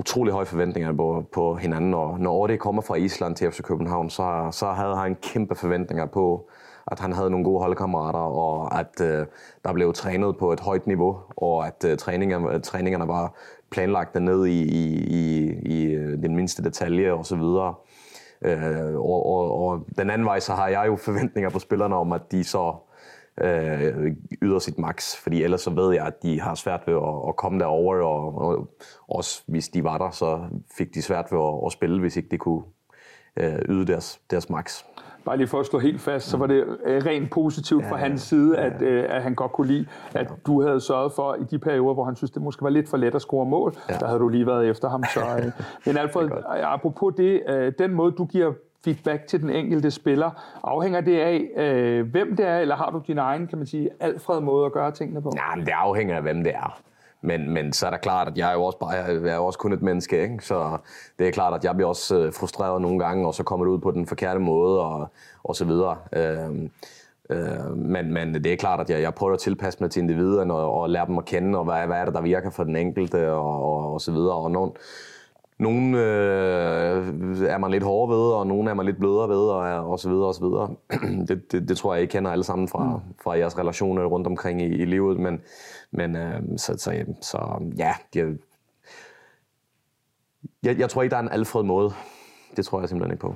utrolig 0.00 0.32
høje 0.32 0.46
forventninger 0.46 0.92
på, 0.92 1.24
på 1.32 1.54
hinanden, 1.54 1.94
og 1.94 2.20
når 2.20 2.46
det 2.46 2.60
kommer 2.60 2.82
fra 2.82 2.94
Island 2.94 3.36
til 3.36 3.50
FC 3.50 3.62
København, 3.62 4.10
så, 4.10 4.48
så 4.52 4.66
havde 4.66 4.96
han 4.96 5.16
kæmpe 5.22 5.54
forventninger 5.54 6.06
på, 6.06 6.48
at 6.86 7.00
han 7.00 7.12
havde 7.12 7.30
nogle 7.30 7.44
gode 7.44 7.60
holdkammerater, 7.60 8.18
og 8.18 8.78
at 8.78 9.00
øh, 9.00 9.26
der 9.64 9.72
blev 9.72 9.92
trænet 9.92 10.36
på 10.38 10.52
et 10.52 10.60
højt 10.60 10.86
niveau, 10.86 11.18
og 11.36 11.66
at 11.66 11.84
øh, 11.86 11.98
træningerne, 11.98 12.60
træningerne 12.60 13.08
var 13.08 13.34
planlagt 13.70 14.14
ned 14.14 14.46
i, 14.46 14.62
i, 14.62 14.84
i, 15.06 15.52
i 15.64 15.84
øh, 15.84 16.22
den 16.22 16.36
mindste 16.36 16.64
detalje 16.64 17.12
og 17.12 17.26
så 17.26 17.36
videre. 17.36 17.74
Øh, 18.44 18.94
og, 18.94 19.26
og, 19.26 19.68
og 19.68 19.84
den 19.98 20.10
anden 20.10 20.26
vej, 20.26 20.40
så 20.40 20.52
har 20.52 20.68
jeg 20.68 20.84
jo 20.86 20.96
forventninger 20.96 21.50
på 21.50 21.58
spillerne 21.58 21.96
om, 21.96 22.12
at 22.12 22.32
de 22.32 22.44
så 22.44 22.74
øh, 23.40 24.16
yder 24.42 24.58
sit 24.58 24.78
max, 24.78 25.16
fordi 25.16 25.42
ellers 25.42 25.60
så 25.60 25.70
ved 25.70 25.94
jeg, 25.94 26.06
at 26.06 26.22
de 26.22 26.40
har 26.40 26.54
svært 26.54 26.80
ved 26.86 26.94
at, 26.94 27.28
at 27.28 27.36
komme 27.36 27.58
derover, 27.58 27.96
og, 27.96 28.38
og 28.38 28.68
også 29.08 29.42
hvis 29.46 29.68
de 29.68 29.84
var 29.84 29.98
der, 29.98 30.10
så 30.10 30.40
fik 30.78 30.94
de 30.94 31.02
svært 31.02 31.26
ved 31.30 31.38
at, 31.38 31.66
at 31.66 31.72
spille, 31.72 32.00
hvis 32.00 32.16
ikke 32.16 32.28
de 32.28 32.38
kunne 32.38 32.62
øh, 33.36 33.58
yde 33.68 33.86
deres, 33.86 34.20
deres 34.30 34.50
max. 34.50 34.82
Bare 35.24 35.36
lige 35.36 35.46
for 35.46 35.60
at 35.60 35.66
stå 35.66 35.78
helt 35.78 36.00
fast, 36.00 36.28
så 36.28 36.36
var 36.36 36.46
det 36.46 36.64
øh, 36.84 37.06
rent 37.06 37.30
positivt 37.30 37.84
ja, 37.84 37.90
fra 37.90 37.96
hans 37.96 38.22
side, 38.22 38.58
at, 38.58 38.82
øh, 38.82 39.04
at 39.08 39.22
han 39.22 39.34
godt 39.34 39.52
kunne 39.52 39.66
lide, 39.66 39.86
at 40.14 40.32
du 40.46 40.62
havde 40.62 40.80
sørget 40.80 41.12
for 41.12 41.34
i 41.34 41.44
de 41.50 41.58
perioder, 41.58 41.94
hvor 41.94 42.04
han 42.04 42.16
synes, 42.16 42.30
det 42.30 42.42
måske 42.42 42.62
var 42.62 42.70
lidt 42.70 42.88
for 42.88 42.96
let 42.96 43.14
at 43.14 43.22
score 43.22 43.46
mål, 43.46 43.74
ja. 43.88 43.94
der 43.94 44.06
havde 44.06 44.20
du 44.20 44.28
lige 44.28 44.46
været 44.46 44.68
efter 44.68 44.88
ham. 44.88 45.04
Så, 45.14 45.20
øh, 45.38 45.52
men 45.86 45.96
Alfred, 45.96 46.30
apropos 46.62 47.14
det, 47.16 47.42
øh, 47.48 47.72
den 47.78 47.94
måde, 47.94 48.12
du 48.12 48.24
giver 48.24 48.52
feedback 48.84 49.26
til 49.26 49.40
den 49.40 49.50
enkelte 49.50 49.90
spiller? 49.90 50.30
Afhænger 50.64 51.00
det 51.00 51.20
af, 51.20 51.48
øh, 51.56 52.10
hvem 52.10 52.36
det 52.36 52.46
er, 52.46 52.58
eller 52.58 52.76
har 52.76 52.90
du 52.90 53.02
din 53.06 53.18
egen, 53.18 53.46
kan 53.46 53.58
man 53.58 53.66
sige, 53.66 53.90
Alfred 54.00 54.40
måde 54.40 54.66
at 54.66 54.72
gøre 54.72 54.90
tingene 54.90 55.22
på? 55.22 55.32
Nej, 55.34 55.56
men 55.56 55.66
det 55.66 55.72
afhænger 55.72 56.16
af, 56.16 56.22
hvem 56.22 56.44
det 56.44 56.54
er. 56.54 56.80
Men, 57.22 57.50
men 57.50 57.72
så 57.72 57.86
er 57.86 57.90
det 57.90 58.00
klart, 58.00 58.28
at 58.28 58.38
jeg 58.38 58.50
er 58.50 58.54
jo 58.54 58.64
også, 58.64 58.78
bare, 58.78 58.90
jeg 58.90 59.26
er 59.26 59.36
jo 59.36 59.46
også 59.46 59.58
kun 59.58 59.72
et 59.72 59.82
menneske, 59.82 60.22
ikke? 60.22 60.44
så 60.44 60.78
det 61.18 61.28
er 61.28 61.32
klart, 61.32 61.54
at 61.54 61.64
jeg 61.64 61.74
bliver 61.74 61.88
også 61.88 62.18
øh, 62.18 62.32
frustreret 62.32 62.82
nogle 62.82 62.98
gange, 62.98 63.26
og 63.26 63.34
så 63.34 63.42
kommer 63.42 63.66
det 63.66 63.72
ud 63.72 63.78
på 63.78 63.90
den 63.90 64.06
forkerte 64.06 64.40
måde, 64.40 64.80
og, 64.80 65.12
og 65.44 65.56
så 65.56 65.64
videre. 65.64 65.96
Øhm, 66.12 66.70
øh, 67.30 67.76
men, 67.76 68.12
men 68.12 68.34
det 68.34 68.46
er 68.46 68.56
klart, 68.56 68.80
at 68.80 68.90
jeg, 68.90 69.02
jeg 69.02 69.14
prøver 69.14 69.32
at 69.32 69.38
tilpasse 69.38 69.78
mig 69.80 69.90
til 69.90 70.02
individerne, 70.02 70.54
og, 70.54 70.80
og 70.80 70.90
lære 70.90 71.06
dem 71.06 71.18
at 71.18 71.24
kende, 71.24 71.58
og 71.58 71.64
hvad, 71.64 71.86
hvad 71.86 71.96
er 71.96 72.04
det, 72.04 72.14
der 72.14 72.20
virker 72.20 72.50
for 72.50 72.64
den 72.64 72.76
enkelte, 72.76 73.30
og, 73.32 73.64
og, 73.64 73.92
og 73.92 74.00
så 74.00 74.12
videre. 74.12 74.34
Og 74.34 74.50
nogle, 74.50 74.72
nogle 75.60 75.98
øh, 75.98 77.42
er 77.42 77.58
man 77.58 77.70
lidt 77.70 77.84
hårdere 77.84 78.18
ved, 78.18 78.32
og 78.32 78.46
nogle 78.46 78.70
er 78.70 78.74
man 78.74 78.86
lidt 78.86 78.98
blødere 78.98 79.28
ved, 79.28 79.36
og, 79.36 79.90
og 79.90 79.98
så 79.98 80.08
videre, 80.08 80.26
og 80.26 80.34
så 80.34 80.40
videre. 80.40 80.70
det, 81.28 81.52
det, 81.52 81.68
det 81.68 81.76
tror 81.76 81.94
jeg, 81.94 82.02
I 82.02 82.06
kender 82.06 82.30
alle 82.30 82.44
sammen 82.44 82.68
fra, 82.68 82.96
mm. 82.96 83.14
fra 83.22 83.38
jeres 83.38 83.58
relationer 83.58 84.04
rundt 84.04 84.26
omkring 84.26 84.62
i, 84.62 84.64
i 84.64 84.84
livet, 84.84 85.20
men, 85.20 85.40
men 85.90 86.16
øh, 86.16 86.42
så, 86.56 86.74
så, 86.78 87.04
så 87.20 87.62
ja, 87.78 87.94
de, 88.14 88.38
jeg, 90.62 90.78
jeg 90.78 90.90
tror 90.90 91.02
ikke, 91.02 91.10
der 91.10 91.16
er 91.16 91.22
en 91.22 91.32
alfred 91.32 91.62
måde. 91.62 91.90
Det 92.56 92.64
tror 92.64 92.80
jeg 92.80 92.88
simpelthen 92.88 93.12
ikke 93.12 93.20
på. 93.20 93.34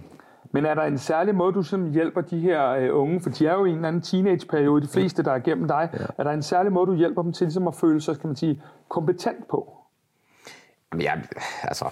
Men 0.53 0.67
er 0.67 0.75
der 0.75 0.83
en 0.83 0.99
særlig 0.99 1.35
måde, 1.35 1.53
du 1.53 1.63
som 1.63 1.91
hjælper 1.93 2.21
de 2.21 2.41
her 2.41 2.71
øh, 2.71 2.89
unge, 2.93 3.21
for 3.21 3.31
de 3.31 3.47
er 3.47 3.53
jo 3.53 3.65
i 3.65 3.69
en 3.69 3.75
eller 3.75 3.89
anden 3.89 4.03
teenageperiode, 4.03 4.83
de 4.83 4.89
fleste, 4.89 5.23
der 5.23 5.33
er 5.33 5.39
gennem 5.39 5.69
dig, 5.69 5.89
ja. 5.93 6.05
er 6.19 6.23
der 6.25 6.31
en 6.31 6.43
særlig 6.43 6.73
måde, 6.73 6.87
du 6.87 6.95
hjælper 6.95 7.23
dem 7.23 7.33
til 7.33 7.45
ligesom 7.45 7.69
at 7.69 7.75
føle 7.75 8.01
sig, 8.01 8.19
kan 8.19 8.29
man 8.29 8.37
sige, 8.37 8.63
kompetent 8.89 9.49
på? 9.49 9.84
Jamen, 11.01 11.25
jeg, 11.35 11.43
altså... 11.63 11.91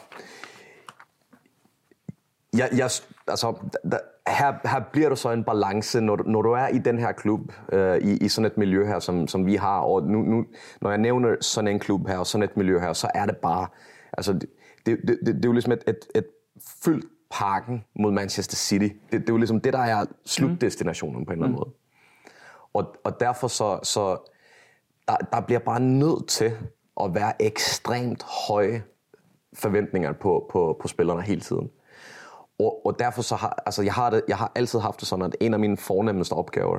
Jeg, 2.56 2.68
jeg, 2.72 2.90
altså, 3.28 3.54
der, 3.90 3.98
her, 4.26 4.68
her 4.68 4.80
bliver 4.92 5.08
der 5.08 5.16
så 5.16 5.30
en 5.30 5.44
balance, 5.44 6.00
når, 6.00 6.18
når 6.26 6.42
du 6.42 6.52
er 6.52 6.68
i 6.68 6.78
den 6.78 6.98
her 6.98 7.12
klub, 7.12 7.52
øh, 7.72 7.98
i, 7.98 8.16
i 8.16 8.28
sådan 8.28 8.46
et 8.46 8.56
miljø 8.56 8.86
her, 8.86 8.98
som, 8.98 9.28
som 9.28 9.46
vi 9.46 9.56
har, 9.56 9.80
og 9.80 10.02
nu, 10.02 10.22
nu, 10.22 10.44
når 10.80 10.90
jeg 10.90 10.98
nævner 10.98 11.36
sådan 11.40 11.68
en 11.68 11.78
klub 11.78 12.08
her, 12.08 12.18
og 12.18 12.26
sådan 12.26 12.42
et 12.42 12.56
miljø 12.56 12.78
her, 12.78 12.92
så 12.92 13.10
er 13.14 13.26
det 13.26 13.36
bare, 13.36 13.66
altså, 14.12 14.32
det, 14.32 14.48
det, 14.86 14.98
det, 15.06 15.18
det, 15.26 15.44
er 15.44 15.48
jo 15.48 15.52
ligesom 15.52 15.72
et, 15.72 15.84
et, 15.86 15.98
et 16.14 16.26
fyldt 16.84 17.06
parken 17.30 17.84
mod 17.94 18.12
Manchester 18.12 18.56
City. 18.56 18.88
Det, 19.12 19.20
det 19.20 19.28
er 19.28 19.32
jo 19.32 19.36
ligesom 19.36 19.60
det, 19.60 19.72
der 19.72 19.78
er 19.78 20.04
slutdestinationen 20.26 21.18
mm. 21.18 21.26
på 21.26 21.32
en 21.32 21.38
eller 21.38 21.46
anden 21.46 21.56
mm. 21.56 21.64
måde. 21.66 21.74
Og, 22.74 22.96
og 23.04 23.20
derfor 23.20 23.48
så, 23.48 23.80
så 23.82 24.16
der, 25.08 25.16
der 25.16 25.40
bliver 25.40 25.58
bare 25.58 25.80
nødt 25.80 26.28
til 26.28 26.52
at 27.00 27.14
være 27.14 27.42
ekstremt 27.42 28.22
høje 28.48 28.82
forventningerne 29.54 30.16
på, 30.20 30.46
på, 30.50 30.76
på 30.80 30.88
spillerne 30.88 31.22
hele 31.22 31.40
tiden. 31.40 31.70
Og, 32.58 32.86
og 32.86 32.98
derfor 32.98 33.22
så 33.22 33.36
har, 33.36 33.62
altså 33.66 33.82
jeg 33.82 33.94
har, 33.94 34.10
det, 34.10 34.22
jeg 34.28 34.36
har 34.36 34.52
altid 34.54 34.78
haft 34.78 35.00
det 35.00 35.08
sådan, 35.08 35.24
at 35.24 35.36
en 35.40 35.54
af 35.54 35.60
mine 35.60 35.76
fornemmeste 35.76 36.32
opgaver 36.32 36.78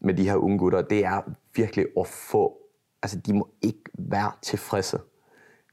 med 0.00 0.14
de 0.14 0.28
her 0.28 0.36
unge 0.36 0.58
gutter, 0.58 0.82
det 0.82 1.04
er 1.04 1.20
virkelig 1.54 1.86
at 2.00 2.06
få, 2.06 2.56
altså 3.02 3.18
de 3.18 3.32
må 3.32 3.48
ikke 3.62 3.82
være 3.98 4.32
tilfredse. 4.42 4.98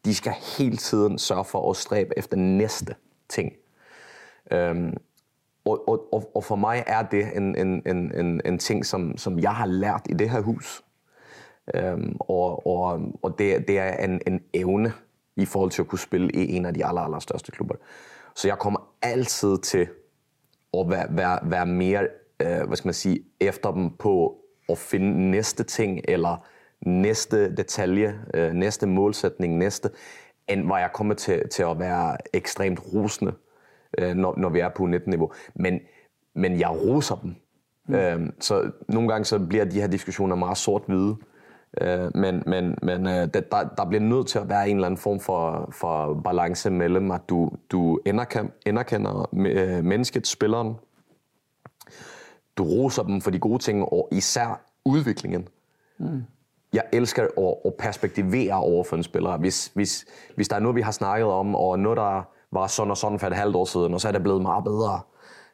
De 0.06 0.16
skal 0.16 0.34
hele 0.58 0.78
tiden 0.78 1.18
sørge 1.18 1.46
for 1.46 1.70
at 1.70 1.78
stræbe 1.78 2.18
efter 2.18 2.38
næste 2.38 2.96
ting. 3.30 3.54
Øhm, 4.52 4.94
og, 5.66 5.90
og, 6.14 6.32
og 6.36 6.44
for 6.44 6.56
mig 6.56 6.84
er 6.88 7.04
det 7.04 7.38
en, 7.38 7.58
en, 7.58 7.82
en, 7.86 8.20
en, 8.20 8.42
en 8.46 8.60
ting, 8.60 8.86
som, 8.86 9.18
som 9.18 9.40
jeg 9.40 9.56
har 9.56 9.66
lært 9.66 10.02
i 10.10 10.14
det 10.14 10.30
her 10.30 10.42
hus. 10.42 10.84
Øhm, 11.76 12.16
og 12.20 12.68
og, 12.68 13.02
og 13.22 13.40
det, 13.40 13.68
det 13.68 13.80
er 13.80 14.06
en, 14.06 14.22
en 14.28 14.42
evne, 14.54 14.94
i 15.36 15.46
forhold 15.46 15.72
til 15.72 15.82
at 15.82 15.88
kunne 15.88 16.00
spille 16.00 16.32
i 16.32 16.56
en 16.56 16.66
af 16.66 16.74
de 16.74 16.86
aller, 16.86 17.02
aller 17.02 17.20
største 17.20 17.52
klubber. 17.52 17.76
Så 18.36 18.48
jeg 18.48 18.60
kommer 18.60 18.80
altid 19.02 19.58
til 19.58 19.88
at 20.78 20.90
være, 20.90 21.08
være, 21.10 21.40
være 21.44 21.66
mere, 21.66 22.08
øh, 22.42 22.68
hvad 22.68 22.78
skal 22.78 22.88
man 22.88 22.94
sige, 22.94 23.24
efter 23.40 23.72
dem 23.72 23.90
på 23.98 24.38
at 24.70 24.78
finde 24.78 25.32
næste 25.32 25.64
ting, 25.64 26.02
eller 26.08 26.46
næste 26.86 27.56
detalje, 27.56 28.20
øh, 28.34 28.54
næste 28.54 28.88
målsætning, 28.88 29.58
næste, 29.58 29.90
end 30.48 30.66
hvor 30.66 30.78
jeg 30.78 30.90
kommer 30.94 31.14
til, 31.14 31.50
til 31.50 31.64
at 31.64 31.80
være 31.80 32.18
ekstremt 32.34 32.80
rusende, 32.94 33.34
øh, 33.98 34.16
når, 34.16 34.34
når 34.38 34.50
vi 34.50 34.60
er 34.60 34.70
på 34.70 34.84
19-niveau. 34.84 35.32
Men, 35.56 35.80
men 36.36 36.60
jeg 36.60 36.70
roser 36.70 37.16
dem. 37.16 37.36
Mm. 37.88 37.96
Øh, 37.96 38.30
så 38.40 38.72
nogle 38.88 39.10
gange 39.10 39.26
så 39.26 39.40
bliver 39.40 39.66
de 39.66 39.80
her 39.82 39.88
diskussioner 39.88 40.36
meget 40.36 40.58
sort-hvide. 40.58 41.16
Øh, 41.82 42.18
men 42.18 42.44
men, 42.46 42.78
men 42.82 43.08
øh, 43.08 43.28
der, 43.34 43.70
der 43.78 43.86
bliver 43.86 44.02
nødt 44.02 44.28
til 44.28 44.40
at 44.40 44.50
være 44.50 44.70
en 44.70 44.76
eller 44.76 44.86
anden 44.86 44.98
form 44.98 45.20
for, 45.20 45.70
for 45.72 46.14
balance 46.14 46.70
mellem, 46.70 47.12
at 47.12 47.22
du, 47.30 47.52
du 47.72 48.00
anerkender 48.66 49.30
øh, 49.34 49.84
mennesket, 49.84 50.28
spilleren, 50.28 50.76
du 52.58 52.64
roser 52.64 53.04
dem 53.04 53.22
for 53.22 53.32
de 53.32 53.40
gode 53.40 53.60
ting, 53.60 53.86
og 53.94 54.08
især 54.12 54.62
udviklingen. 54.86 55.48
Mm. 55.98 56.24
Jeg 56.74 56.84
elsker 56.94 57.24
at, 57.24 57.56
at 57.66 57.74
perspektivere 57.80 58.54
over 58.54 58.84
for 58.84 58.96
en 58.96 59.04
spiller. 59.04 59.38
Hvis, 59.38 59.72
hvis, 59.74 60.06
hvis 60.36 60.48
der 60.48 60.56
er 60.56 60.60
noget, 60.60 60.76
vi 60.76 60.82
har 60.82 60.92
snakket 60.92 61.28
om, 61.28 61.56
og 61.56 61.80
noget, 61.80 61.98
der 61.98 62.22
var 62.52 62.68
sådan 62.68 62.92
og 62.92 62.98
sådan 62.98 63.20
for 63.20 63.28
et 63.28 63.36
halvt 63.36 63.56
år 63.56 63.66
siden, 63.66 63.94
og 63.94 64.02
så 64.02 64.08
er 64.08 64.12
det 64.12 64.24
blevet 64.24 64.42
meget 64.42 64.64
bedre, 64.64 65.00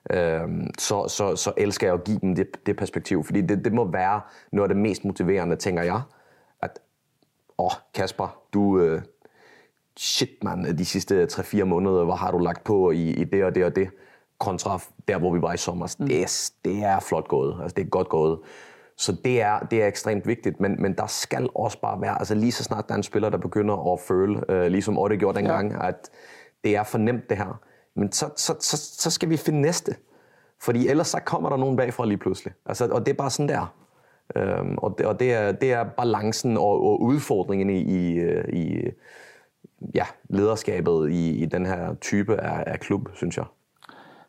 øh, 0.09 0.47
så, 0.77 1.07
så, 1.07 1.35
så 1.35 1.53
elsker 1.57 1.87
jeg 1.87 1.93
at 1.93 2.03
give 2.03 2.19
dem 2.21 2.35
det, 2.35 2.65
det 2.65 2.77
perspektiv. 2.77 3.23
Fordi 3.23 3.41
det, 3.41 3.65
det 3.65 3.73
må 3.73 3.91
være 3.91 4.21
noget 4.51 4.69
af 4.69 4.75
det 4.75 4.83
mest 4.83 5.05
motiverende, 5.05 5.55
tænker 5.55 5.83
jeg. 5.83 6.01
At, 6.61 6.79
åh, 7.57 7.71
Kasper, 7.93 8.39
du... 8.53 8.79
Øh, 8.79 9.01
shit, 9.99 10.43
man, 10.43 10.77
de 10.77 10.85
sidste 10.85 11.27
3-4 11.31 11.63
måneder, 11.63 12.03
hvor 12.03 12.15
har 12.15 12.31
du 12.31 12.37
lagt 12.37 12.63
på 12.63 12.91
i, 12.91 13.09
i 13.09 13.23
det 13.23 13.43
og 13.43 13.55
det 13.55 13.65
og 13.65 13.75
det, 13.75 13.89
kontra 14.39 14.79
der, 15.07 15.17
hvor 15.17 15.33
vi 15.33 15.41
var 15.41 15.53
i 15.53 15.57
sommer. 15.57 15.95
Mm. 15.99 16.07
Det, 16.07 16.21
er, 16.21 16.51
det 16.65 16.83
er 16.83 16.99
flot 16.99 17.27
gået. 17.27 17.57
Altså, 17.61 17.75
det 17.75 17.85
er 17.85 17.89
godt 17.89 18.09
gået. 18.09 18.39
Så 18.97 19.15
det 19.25 19.41
er, 19.41 19.59
det 19.59 19.83
er 19.83 19.87
ekstremt 19.87 20.27
vigtigt, 20.27 20.59
men, 20.59 20.81
men 20.81 20.93
der 20.93 21.07
skal 21.07 21.49
også 21.55 21.81
bare 21.81 22.01
være, 22.01 22.19
altså 22.19 22.35
lige 22.35 22.51
så 22.51 22.63
snart 22.63 22.87
der 22.87 22.93
er 22.93 22.97
en 22.97 23.03
spiller, 23.03 23.29
der 23.29 23.37
begynder 23.37 23.93
at 23.93 23.99
føle, 23.99 24.51
øh, 24.51 24.67
ligesom 24.67 24.97
Otte 24.97 25.17
gjorde 25.17 25.37
dengang, 25.37 25.71
ja. 25.71 25.87
at 25.87 26.09
det 26.63 26.75
er 26.75 26.83
for 26.83 26.97
nemt 26.97 27.29
det 27.29 27.37
her, 27.37 27.61
men 27.98 28.12
så, 28.12 28.30
så, 28.36 28.56
så, 28.60 28.77
så 28.77 29.12
skal 29.12 29.30
vi 29.30 29.38
finde 29.38 29.62
næste. 29.62 29.96
Fordi 30.62 30.88
ellers 30.88 31.08
så 31.08 31.20
kommer 31.25 31.50
der 31.50 31.58
nogen 31.58 31.77
bagfra 31.77 32.06
lige 32.06 32.18
pludselig. 32.18 32.54
Altså, 32.66 32.88
og 32.88 33.06
det 33.06 33.12
er 33.12 33.16
bare 33.16 33.30
sådan 33.30 33.50
der. 33.50 33.74
Øhm, 34.36 34.77
og 34.77 34.96
det, 34.98 35.06
og 35.06 35.20
det, 35.20 35.34
er, 35.34 35.51
det 35.51 35.74
er 35.74 35.84
balancen 35.84 36.58
og, 36.58 36.84
og 36.84 37.01
udfordringen 37.01 37.70
i, 37.70 37.82
i, 37.82 38.13
øh, 38.13 38.54
i 38.54 38.92
ja, 39.96 40.06
lederskabet 40.30 41.10
i, 41.12 41.30
i 41.30 41.46
den 41.46 41.66
her 41.66 41.96
type 41.96 42.42
af, 42.42 42.63
af 42.68 42.80
klub, 42.80 43.10
synes 43.13 43.38
jeg. 43.38 43.46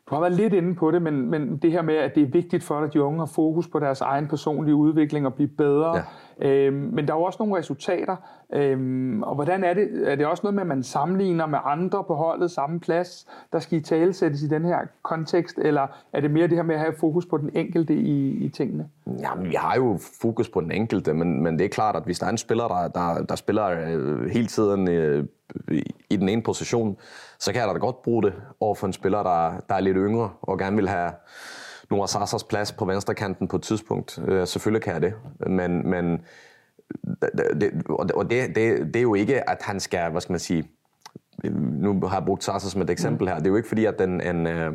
Du 0.09 0.15
har 0.15 0.21
været 0.21 0.33
lidt 0.33 0.53
inde 0.53 0.75
på 0.75 0.91
det, 0.91 1.01
men, 1.01 1.29
men 1.29 1.57
det 1.57 1.71
her 1.71 1.81
med, 1.81 1.95
at 1.95 2.15
det 2.15 2.23
er 2.23 2.27
vigtigt 2.27 2.63
for 2.63 2.75
dig, 2.75 2.87
at 2.87 2.93
de 2.93 3.01
unge 3.03 3.19
har 3.19 3.25
fokus 3.25 3.67
på 3.67 3.79
deres 3.79 4.01
egen 4.01 4.27
personlige 4.27 4.75
udvikling 4.75 5.25
og 5.25 5.33
blive 5.33 5.47
bedre. 5.47 5.95
Ja. 5.97 6.03
Øhm, 6.41 6.75
men 6.93 7.07
der 7.07 7.13
er 7.13 7.17
jo 7.17 7.23
også 7.23 7.37
nogle 7.39 7.57
resultater. 7.57 8.15
Øhm, 8.53 9.23
og 9.23 9.35
hvordan 9.35 9.63
er 9.63 9.73
det? 9.73 10.11
Er 10.11 10.15
det 10.15 10.25
også 10.25 10.41
noget 10.43 10.53
med, 10.53 10.61
at 10.61 10.67
man 10.67 10.83
sammenligner 10.83 11.45
med 11.45 11.59
andre 11.65 12.03
på 12.03 12.13
holdet 12.13 12.51
samme 12.51 12.79
plads, 12.79 13.27
der 13.53 13.59
skal 13.59 13.77
i 13.77 13.81
tale 13.81 14.13
sættes 14.13 14.43
i 14.43 14.47
den 14.47 14.65
her 14.65 14.77
kontekst? 15.03 15.57
Eller 15.57 15.87
er 16.13 16.21
det 16.21 16.31
mere 16.31 16.47
det 16.47 16.55
her 16.55 16.63
med 16.63 16.75
at 16.75 16.81
have 16.81 16.93
fokus 16.99 17.25
på 17.25 17.37
den 17.37 17.49
enkelte 17.53 17.95
i, 17.95 18.29
i 18.29 18.49
tingene? 18.49 18.89
Jamen, 19.19 19.49
vi 19.49 19.55
har 19.55 19.75
jo 19.75 19.99
fokus 20.21 20.49
på 20.49 20.61
den 20.61 20.71
enkelte, 20.71 21.13
men, 21.13 21.43
men 21.43 21.59
det 21.59 21.65
er 21.65 21.69
klart, 21.69 21.95
at 21.95 22.03
hvis 22.03 22.19
der 22.19 22.25
er 22.25 22.31
en 22.31 22.37
spiller, 22.37 22.67
der, 22.67 22.87
der, 22.87 23.25
der 23.25 23.35
spiller 23.35 23.65
øh, 23.67 24.29
hele 24.29 24.47
tiden 24.47 24.89
øh, 24.89 25.25
i 26.09 26.15
den 26.15 26.29
ene 26.29 26.43
position, 26.43 26.97
så 27.39 27.51
kan 27.51 27.61
jeg 27.61 27.69
da 27.69 27.73
godt 27.73 28.01
bruge 28.01 28.23
det 28.23 28.33
over 28.59 28.75
for 28.75 28.87
en 28.87 28.93
spiller, 28.93 29.23
der, 29.23 29.59
der 29.69 29.75
er 29.75 29.79
lidt 29.79 29.97
yngre 29.97 30.29
og 30.41 30.59
gerne 30.59 30.75
vil 30.75 30.89
have 30.89 31.11
Noah 31.89 32.07
Sassas 32.07 32.43
plads 32.43 32.71
på 32.71 32.85
venstre 32.85 33.15
kanten 33.15 33.47
på 33.47 33.55
et 33.55 33.61
tidspunkt. 33.61 34.19
Øh, 34.27 34.47
selvfølgelig 34.47 34.83
kan 34.83 34.93
jeg 34.93 35.01
det, 35.01 35.13
men, 35.47 35.89
men 35.89 36.21
det, 37.61 37.71
og 37.89 38.29
det, 38.29 38.55
det, 38.55 38.87
det 38.93 38.95
er 38.95 39.01
jo 39.01 39.13
ikke, 39.13 39.49
at 39.49 39.57
han 39.61 39.79
skal, 39.79 40.11
hvad 40.11 40.21
skal 40.21 40.33
man 40.33 40.39
sige, 40.39 40.69
nu 41.53 41.99
har 42.07 42.17
jeg 42.17 42.25
brugt 42.25 42.43
Sassas 42.43 42.71
som 42.71 42.81
et 42.81 42.89
eksempel 42.89 43.27
her, 43.27 43.35
det 43.35 43.45
er 43.45 43.49
jo 43.49 43.55
ikke 43.55 43.67
fordi, 43.67 43.85
at 43.85 43.99
den, 43.99 44.21
en, 44.21 44.47
øh, 44.47 44.73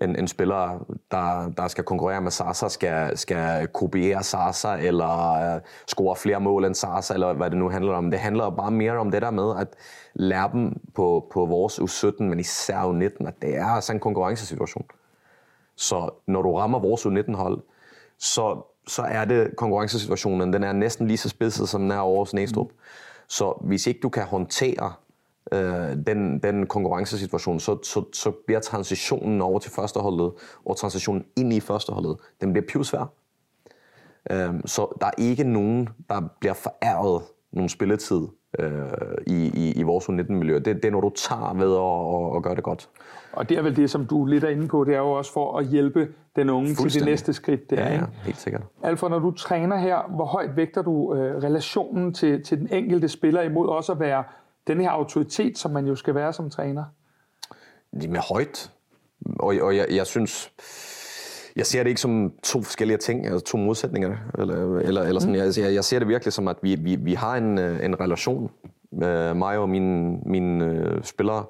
en, 0.00 0.16
en 0.16 0.28
spiller, 0.28 0.86
der, 1.10 1.52
der 1.56 1.68
skal 1.68 1.84
konkurrere 1.84 2.20
med 2.20 2.30
Sasa, 2.30 2.68
skal, 2.68 3.18
skal 3.18 3.66
kopiere 3.66 4.22
Sasa, 4.22 4.76
eller 4.76 5.54
uh, 5.56 5.60
score 5.86 6.16
flere 6.16 6.40
mål 6.40 6.64
end 6.64 6.74
Sasa, 6.74 7.14
eller 7.14 7.32
hvad 7.32 7.50
det 7.50 7.58
nu 7.58 7.68
handler 7.68 7.92
om. 7.92 8.10
Det 8.10 8.20
handler 8.20 8.50
bare 8.50 8.70
mere 8.70 8.92
om 8.92 9.10
det 9.10 9.22
der 9.22 9.30
med 9.30 9.54
at 9.58 9.68
lære 10.14 10.50
dem 10.52 10.80
på, 10.94 11.26
på 11.32 11.46
vores 11.46 11.78
U17, 11.78 12.22
men 12.22 12.40
især 12.40 12.80
U19, 12.80 13.28
at 13.28 13.42
det 13.42 13.56
er 13.56 13.66
altså 13.66 13.92
en 13.92 14.00
konkurrencesituation. 14.00 14.84
Så 15.76 16.10
når 16.26 16.42
du 16.42 16.56
rammer 16.56 16.78
vores 16.78 17.06
U19-hold, 17.06 17.62
så, 18.18 18.62
så 18.86 19.02
er 19.02 19.24
det 19.24 19.56
konkurrencesituationen, 19.56 20.52
den 20.52 20.64
er 20.64 20.72
næsten 20.72 21.06
lige 21.06 21.18
så 21.18 21.28
spidset, 21.28 21.68
som 21.68 21.80
den 21.80 21.90
er 21.90 21.98
over 21.98 22.18
hos 22.18 22.34
Næstrup. 22.34 22.68
Så 23.28 23.58
hvis 23.60 23.86
ikke 23.86 24.00
du 24.00 24.08
kan 24.08 24.22
håndtere 24.22 24.92
øh, 25.52 26.06
den, 26.06 26.38
den 26.38 26.66
konkurrencesituation, 26.66 27.60
så, 27.60 27.78
så, 27.82 28.04
så 28.12 28.32
bliver 28.46 28.60
transitionen 28.60 29.40
over 29.40 29.58
til 29.58 29.70
førsteholdet, 29.70 30.32
og 30.66 30.76
transitionen 30.76 31.24
ind 31.36 31.52
i 31.52 31.60
førsteholdet, 31.60 32.16
den 32.40 32.52
bliver 32.52 32.66
pivsvær. 32.68 33.12
Øh, 34.30 34.54
så 34.64 34.96
der 35.00 35.06
er 35.06 35.12
ikke 35.18 35.44
nogen, 35.44 35.88
der 36.08 36.22
bliver 36.40 36.54
foræret 36.54 37.22
nogen 37.52 37.68
spilletid 37.68 38.20
øh, 38.58 38.82
i, 39.26 39.50
i, 39.54 39.72
i 39.72 39.82
vores 39.82 40.04
U19-miljø. 40.04 40.54
Det, 40.54 40.66
det 40.66 40.84
er 40.84 40.90
når 40.90 41.00
du 41.00 41.10
tager 41.10 41.54
ved 41.54 41.76
at, 41.76 42.36
at 42.36 42.42
gøre 42.42 42.54
det 42.54 42.64
godt. 42.64 42.88
Og 43.32 43.48
det 43.48 43.58
er 43.58 43.62
vel 43.62 43.76
det, 43.76 43.90
som 43.90 44.06
du 44.06 44.24
lidt 44.24 44.44
er 44.44 44.48
inde 44.48 44.68
på, 44.68 44.84
det 44.84 44.94
er 44.94 44.98
jo 44.98 45.10
også 45.10 45.32
for 45.32 45.58
at 45.58 45.66
hjælpe 45.66 46.08
den 46.36 46.50
unge 46.50 46.74
til 46.74 46.94
det 46.94 47.04
næste 47.04 47.32
skridt. 47.32 47.70
Der, 47.70 47.76
ja, 47.76 47.94
ja, 47.94 48.04
helt 48.24 48.36
sikkert. 48.36 48.62
Alfred, 48.82 49.10
når 49.10 49.18
du 49.18 49.30
træner 49.30 49.76
her, 49.76 50.14
hvor 50.14 50.24
højt 50.24 50.56
vægter 50.56 50.82
du 50.82 51.14
øh, 51.14 51.42
relationen 51.42 52.14
til, 52.14 52.44
til 52.44 52.58
den 52.58 52.68
enkelte 52.72 53.08
spiller 53.08 53.42
imod 53.42 53.68
også 53.68 53.92
at 53.92 54.00
være 54.00 54.24
den 54.70 54.80
her 54.80 54.90
autoritet, 54.90 55.58
som 55.58 55.70
man 55.70 55.86
jo 55.86 55.96
skal 55.96 56.14
være 56.14 56.32
som 56.32 56.50
træner? 56.50 56.84
Det 58.00 58.16
er 58.16 58.34
højt. 58.34 58.70
Og, 59.38 59.54
og 59.60 59.76
jeg, 59.76 59.86
jeg 59.90 60.06
synes, 60.06 60.52
jeg 61.56 61.66
ser 61.66 61.82
det 61.82 61.90
ikke 61.90 62.00
som 62.00 62.32
to 62.42 62.62
forskellige 62.62 62.98
ting, 62.98 63.26
altså 63.26 63.40
to 63.40 63.58
modsætninger. 63.58 64.16
Eller, 64.38 64.78
eller, 64.78 65.02
eller 65.02 65.20
sådan. 65.20 65.34
Mm. 65.34 65.64
Jeg, 65.64 65.74
jeg 65.74 65.84
ser 65.84 65.98
det 65.98 66.08
virkelig 66.08 66.32
som, 66.32 66.48
at 66.48 66.56
vi, 66.62 66.74
vi, 66.74 66.96
vi 66.96 67.14
har 67.14 67.36
en, 67.36 67.58
en 67.58 68.00
relation, 68.00 68.50
med 68.92 69.34
mig 69.34 69.58
og 69.58 69.68
mine, 69.68 70.18
mine 70.26 70.64
uh, 70.64 71.02
spillere. 71.02 71.44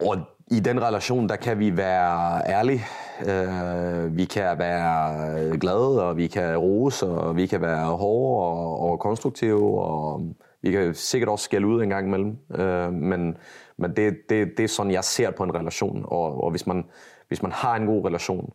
Og 0.00 0.16
i 0.50 0.60
den 0.60 0.82
relation, 0.82 1.28
der 1.28 1.36
kan 1.36 1.58
vi 1.58 1.76
være 1.76 2.42
ærlige. 2.46 2.82
Uh, 3.20 4.16
vi 4.16 4.24
kan 4.24 4.58
være 4.58 5.58
glade, 5.58 6.08
og 6.08 6.16
vi 6.16 6.26
kan 6.26 6.56
rose, 6.56 7.06
og 7.06 7.36
vi 7.36 7.46
kan 7.46 7.60
være 7.60 7.86
hårde 7.86 8.46
og, 8.46 8.90
og 8.90 9.00
konstruktive, 9.00 9.80
og 9.80 10.34
vi 10.66 10.72
kan 10.72 10.94
sikkert 10.94 11.28
også 11.28 11.44
skælde 11.44 11.66
ud 11.66 11.82
en 11.82 11.88
gang 11.88 12.06
imellem, 12.06 12.38
øh, 12.54 12.92
men, 12.92 13.36
men 13.76 13.96
det, 13.96 14.16
det, 14.28 14.52
det 14.56 14.64
er 14.64 14.68
sådan, 14.68 14.92
jeg 14.92 15.04
ser 15.04 15.30
på 15.30 15.42
en 15.42 15.54
relation. 15.54 16.04
Og, 16.08 16.44
og 16.44 16.50
hvis, 16.50 16.66
man, 16.66 16.84
hvis 17.28 17.42
man 17.42 17.52
har 17.52 17.76
en 17.76 17.86
god 17.86 18.06
relation, 18.06 18.52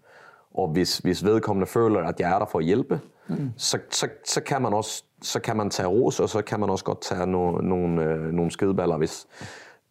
og 0.54 0.68
hvis, 0.68 0.98
hvis 0.98 1.24
vedkommende 1.26 1.68
føler, 1.68 2.00
at 2.00 2.20
jeg 2.20 2.32
er 2.32 2.40
der 2.40 2.46
for 2.46 2.60
at 2.60 2.66
hjælpe, 2.66 3.00
mm. 3.28 3.52
så, 3.58 3.80
så, 3.90 4.08
så, 4.26 4.42
kan 4.42 4.62
man 4.62 4.74
også 4.74 5.04
så 5.22 5.40
kan 5.40 5.58
man 5.58 5.70
tage 5.70 5.88
ros, 5.88 6.20
og 6.20 6.30
så 6.30 6.42
kan 6.42 6.60
man 6.60 6.70
også 6.70 6.86
godt 6.86 7.02
tage 7.02 7.28
no, 7.28 7.52
nogle, 7.52 8.04
øh, 8.04 8.34
nogle 8.34 8.52
skideballer, 8.52 8.98
hvis 8.98 9.28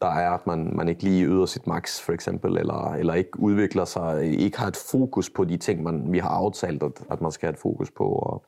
der 0.00 0.10
er, 0.10 0.30
at 0.30 0.46
man, 0.46 0.72
man 0.76 0.88
ikke 0.88 1.02
lige 1.02 1.26
yder 1.26 1.46
sit 1.46 1.66
max, 1.66 2.00
for 2.00 2.12
eksempel, 2.12 2.56
eller, 2.56 2.94
eller 2.94 3.14
ikke 3.14 3.40
udvikler 3.40 3.84
sig, 3.84 4.24
ikke 4.24 4.58
har 4.58 4.68
et 4.68 4.76
fokus 4.90 5.30
på 5.30 5.44
de 5.44 5.56
ting, 5.56 5.82
man, 5.82 6.12
vi 6.12 6.18
har 6.18 6.28
aftalt, 6.28 6.82
at, 6.82 6.92
at 7.10 7.20
man 7.20 7.32
skal 7.32 7.46
have 7.46 7.52
et 7.52 7.58
fokus 7.58 7.90
på. 7.90 8.04
Og, 8.04 8.44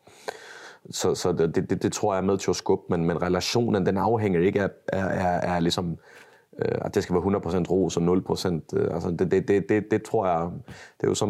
så, 0.91 1.15
så 1.15 1.33
det, 1.33 1.71
det, 1.71 1.83
det 1.83 1.93
tror 1.93 2.15
jeg 2.15 2.21
er 2.21 2.27
med 2.27 2.39
til 2.39 2.51
at 2.51 2.57
skubbe, 2.57 2.85
men, 2.91 3.07
men 3.07 3.23
relationen, 3.23 3.87
den 3.87 3.97
afhænger 3.97 4.41
ikke 4.41 4.63
af, 4.63 4.71
af, 4.93 5.05
af, 5.05 5.55
af 5.55 5.63
ligesom, 5.63 5.97
øh, 6.59 6.79
at 6.81 6.95
det 6.95 7.03
skal 7.03 7.15
være 7.15 7.23
100% 7.23 7.71
ros 7.71 7.97
og 7.97 8.03
0%. 8.03 8.79
Øh, 8.79 8.95
altså 8.95 9.11
det, 9.11 9.31
det, 9.31 9.49
det, 9.49 9.69
det, 9.69 9.91
det 9.91 10.03
tror 10.03 10.27
jeg, 10.27 10.51
det 11.01 11.05
er 11.05 11.09
jo 11.09 11.15
som, 11.15 11.29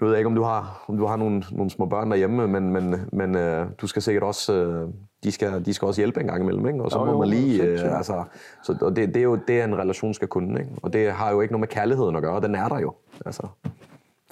nu 0.00 0.06
ved 0.06 0.08
jeg 0.08 0.18
ikke, 0.18 0.28
om 0.28 0.34
du 0.34 0.42
har, 0.42 0.84
om 0.88 0.96
du 0.96 1.06
har 1.06 1.16
nogle, 1.16 1.42
nogle 1.50 1.70
små 1.70 1.86
børn 1.86 2.10
derhjemme, 2.10 2.48
men, 2.48 2.72
men, 2.72 2.94
men 3.12 3.36
øh, 3.36 3.66
du 3.80 3.86
skal 3.86 4.02
sikkert 4.02 4.22
også, 4.22 4.52
øh, 4.52 4.88
de, 5.24 5.32
skal, 5.32 5.64
de 5.64 5.74
skal 5.74 5.86
også 5.86 6.00
hjælpe 6.00 6.20
en 6.20 6.26
gang 6.26 6.42
imellem, 6.42 6.66
ikke? 6.66 6.82
og 6.82 6.90
så 6.90 6.98
jo, 6.98 7.04
må 7.04 7.12
jo, 7.12 7.18
man 7.18 7.28
lige, 7.28 7.62
øh, 7.62 7.96
altså, 7.96 8.24
så, 8.62 8.76
og 8.80 8.96
det, 8.96 9.08
det 9.08 9.16
er 9.16 9.24
jo 9.24 9.38
det, 9.48 9.64
en 9.64 9.78
relation 9.78 10.14
skal 10.14 10.28
kunne, 10.28 10.60
ikke? 10.60 10.72
og 10.82 10.92
det 10.92 11.12
har 11.12 11.30
jo 11.30 11.40
ikke 11.40 11.52
noget 11.52 11.60
med 11.60 11.68
kærligheden 11.68 12.16
at 12.16 12.22
gøre, 12.22 12.40
den 12.40 12.54
er 12.54 12.68
der 12.68 12.78
jo. 12.78 12.94
Altså. 13.26 13.46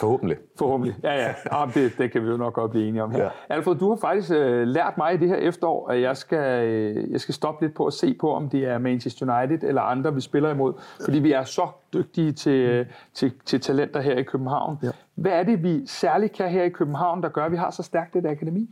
Forhåbentlig. 0.01 0.37
Forhåbentlig, 0.59 0.97
ja 1.03 1.13
ja. 1.15 1.35
ja 1.53 1.67
det, 1.75 1.99
det 1.99 2.13
kan 2.13 2.23
vi 2.25 2.29
jo 2.29 2.37
nok 2.37 2.55
godt 2.55 2.71
blive 2.71 2.89
enige 2.89 3.03
om 3.03 3.11
her. 3.11 3.23
Ja. 3.23 3.29
Alfred, 3.49 3.75
du 3.75 3.89
har 3.89 3.97
faktisk 3.97 4.33
øh, 4.33 4.67
lært 4.67 4.99
mig 4.99 5.15
i 5.15 5.17
det 5.17 5.29
her 5.29 5.37
efterår, 5.37 5.89
at 5.89 6.01
jeg 6.01 6.17
skal, 6.17 6.67
øh, 6.69 7.11
jeg 7.13 7.21
skal 7.21 7.35
stoppe 7.35 7.65
lidt 7.65 7.75
på 7.75 7.87
at 7.87 7.93
se 7.93 8.15
på, 8.15 8.33
om 8.33 8.49
det 8.49 8.65
er 8.65 8.79
Manchester 8.79 9.39
United 9.39 9.69
eller 9.69 9.83
andre, 9.83 10.15
vi 10.15 10.21
spiller 10.21 10.51
imod. 10.51 10.73
Fordi 11.05 11.19
vi 11.19 11.33
er 11.33 11.45
så 11.45 11.69
dygtige 11.93 12.33
til, 12.33 12.85
mm. 12.85 12.93
til, 13.15 13.33
til 13.45 13.61
talenter 13.61 14.01
her 14.01 14.17
i 14.17 14.23
København. 14.23 14.79
Ja. 14.83 14.91
Hvad 15.15 15.33
er 15.33 15.43
det, 15.43 15.63
vi 15.63 15.87
særligt 15.87 16.33
kan 16.33 16.51
her 16.51 16.63
i 16.63 16.69
København, 16.69 17.23
der 17.23 17.29
gør, 17.29 17.45
at 17.45 17.53
vi 17.53 17.57
har 17.57 17.71
så 17.71 17.83
stærkt 17.83 18.17
et 18.17 18.27
akademi? 18.27 18.71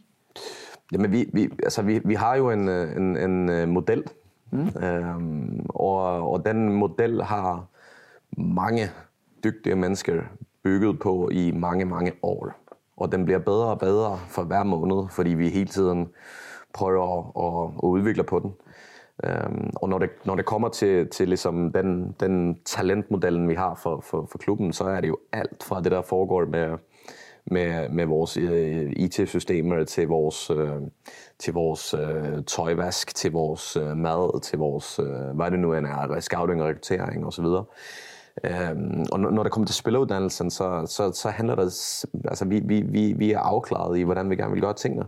Jamen, 0.92 1.12
vi, 1.12 1.30
vi, 1.32 1.50
altså, 1.62 1.82
vi, 1.82 2.00
vi 2.04 2.14
har 2.14 2.34
jo 2.36 2.50
en, 2.50 2.68
øh, 2.68 2.96
en, 2.96 3.16
en 3.16 3.48
øh, 3.48 3.68
model, 3.68 4.04
mm. 4.50 4.68
øhm, 4.82 5.66
og, 5.68 6.30
og 6.32 6.46
den 6.46 6.72
model 6.72 7.22
har 7.22 7.66
mange 8.36 8.90
dygtige 9.44 9.76
mennesker 9.76 10.22
bygget 10.64 10.98
på 10.98 11.28
i 11.32 11.50
mange, 11.50 11.84
mange 11.84 12.12
år. 12.22 12.52
Og 12.96 13.12
den 13.12 13.24
bliver 13.24 13.38
bedre 13.38 13.66
og 13.66 13.78
bedre 13.78 14.18
for 14.28 14.42
hver 14.42 14.62
måned, 14.62 15.08
fordi 15.10 15.30
vi 15.30 15.48
hele 15.48 15.68
tiden 15.68 16.08
prøver 16.74 17.18
at, 17.18 17.74
at, 17.74 17.88
udvikle 17.88 18.24
på 18.24 18.38
den. 18.38 18.52
Um, 19.46 19.70
og 19.76 19.88
når 19.88 19.98
det, 19.98 20.10
når 20.24 20.34
det 20.34 20.44
kommer 20.44 20.68
til, 20.68 21.08
til 21.08 21.28
ligesom 21.28 21.72
den, 21.72 22.16
den 22.20 22.58
talentmodellen, 22.64 23.48
vi 23.48 23.54
har 23.54 23.74
for, 23.74 24.00
for, 24.00 24.28
for 24.30 24.38
klubben, 24.38 24.72
så 24.72 24.84
er 24.84 25.00
det 25.00 25.08
jo 25.08 25.18
alt 25.32 25.62
fra 25.62 25.80
det, 25.80 25.92
der 25.92 26.02
foregår 26.02 26.44
med, 26.46 26.78
med, 27.46 27.88
med 27.88 28.06
vores 28.06 28.36
øh, 28.36 28.92
IT-systemer 28.96 29.84
til 29.84 30.08
vores, 30.08 30.50
uh, 30.50 30.82
til 31.38 31.54
vores 31.54 31.94
uh, 31.94 32.44
tøjvask, 32.46 33.14
til 33.14 33.32
vores 33.32 33.76
uh, 33.76 33.96
mad, 33.96 34.40
til 34.40 34.58
vores, 34.58 34.96
hvad 35.34 35.50
det 35.50 35.58
nu 35.58 35.74
end 35.74 35.86
er, 35.86 36.20
scouting 36.20 36.62
og 36.62 36.68
rekruttering 36.68 37.26
osv. 37.26 37.46
Øhm, 38.44 39.04
og 39.12 39.20
når 39.20 39.42
det 39.42 39.52
kommer 39.52 39.66
til 39.66 39.74
spilleruddannelsen, 39.76 40.50
så, 40.50 40.86
så, 40.86 41.12
så 41.12 41.28
handler 41.28 41.54
det, 41.54 41.64
altså 42.28 42.44
vi, 42.44 42.60
vi, 42.64 42.80
vi, 42.80 43.12
vi 43.12 43.32
er 43.32 43.38
afklaret 43.38 43.98
i, 43.98 44.02
hvordan 44.02 44.30
vi 44.30 44.36
gerne 44.36 44.52
vil 44.52 44.60
gøre 44.60 44.74
tingene. 44.74 45.06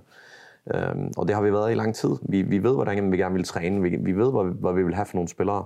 Øhm, 0.75 1.13
og 1.17 1.29
det 1.29 1.35
har 1.35 1.43
vi 1.43 1.53
været 1.53 1.73
i 1.73 1.75
lang 1.75 1.95
tid. 1.95 2.11
Vi, 2.23 2.43
vi 2.43 2.63
ved, 2.63 2.75
hvordan 2.75 3.13
vi 3.13 3.17
gerne 3.17 3.35
vil 3.35 3.45
træne. 3.45 3.83
Vi, 3.83 3.89
vi 3.89 4.13
ved, 4.13 4.33
hvad, 4.33 4.45
hvad 4.45 4.73
vi 4.73 4.83
vil 4.83 4.95
have 4.95 5.07
for 5.07 5.15
nogle 5.15 5.29
spillere. 5.29 5.65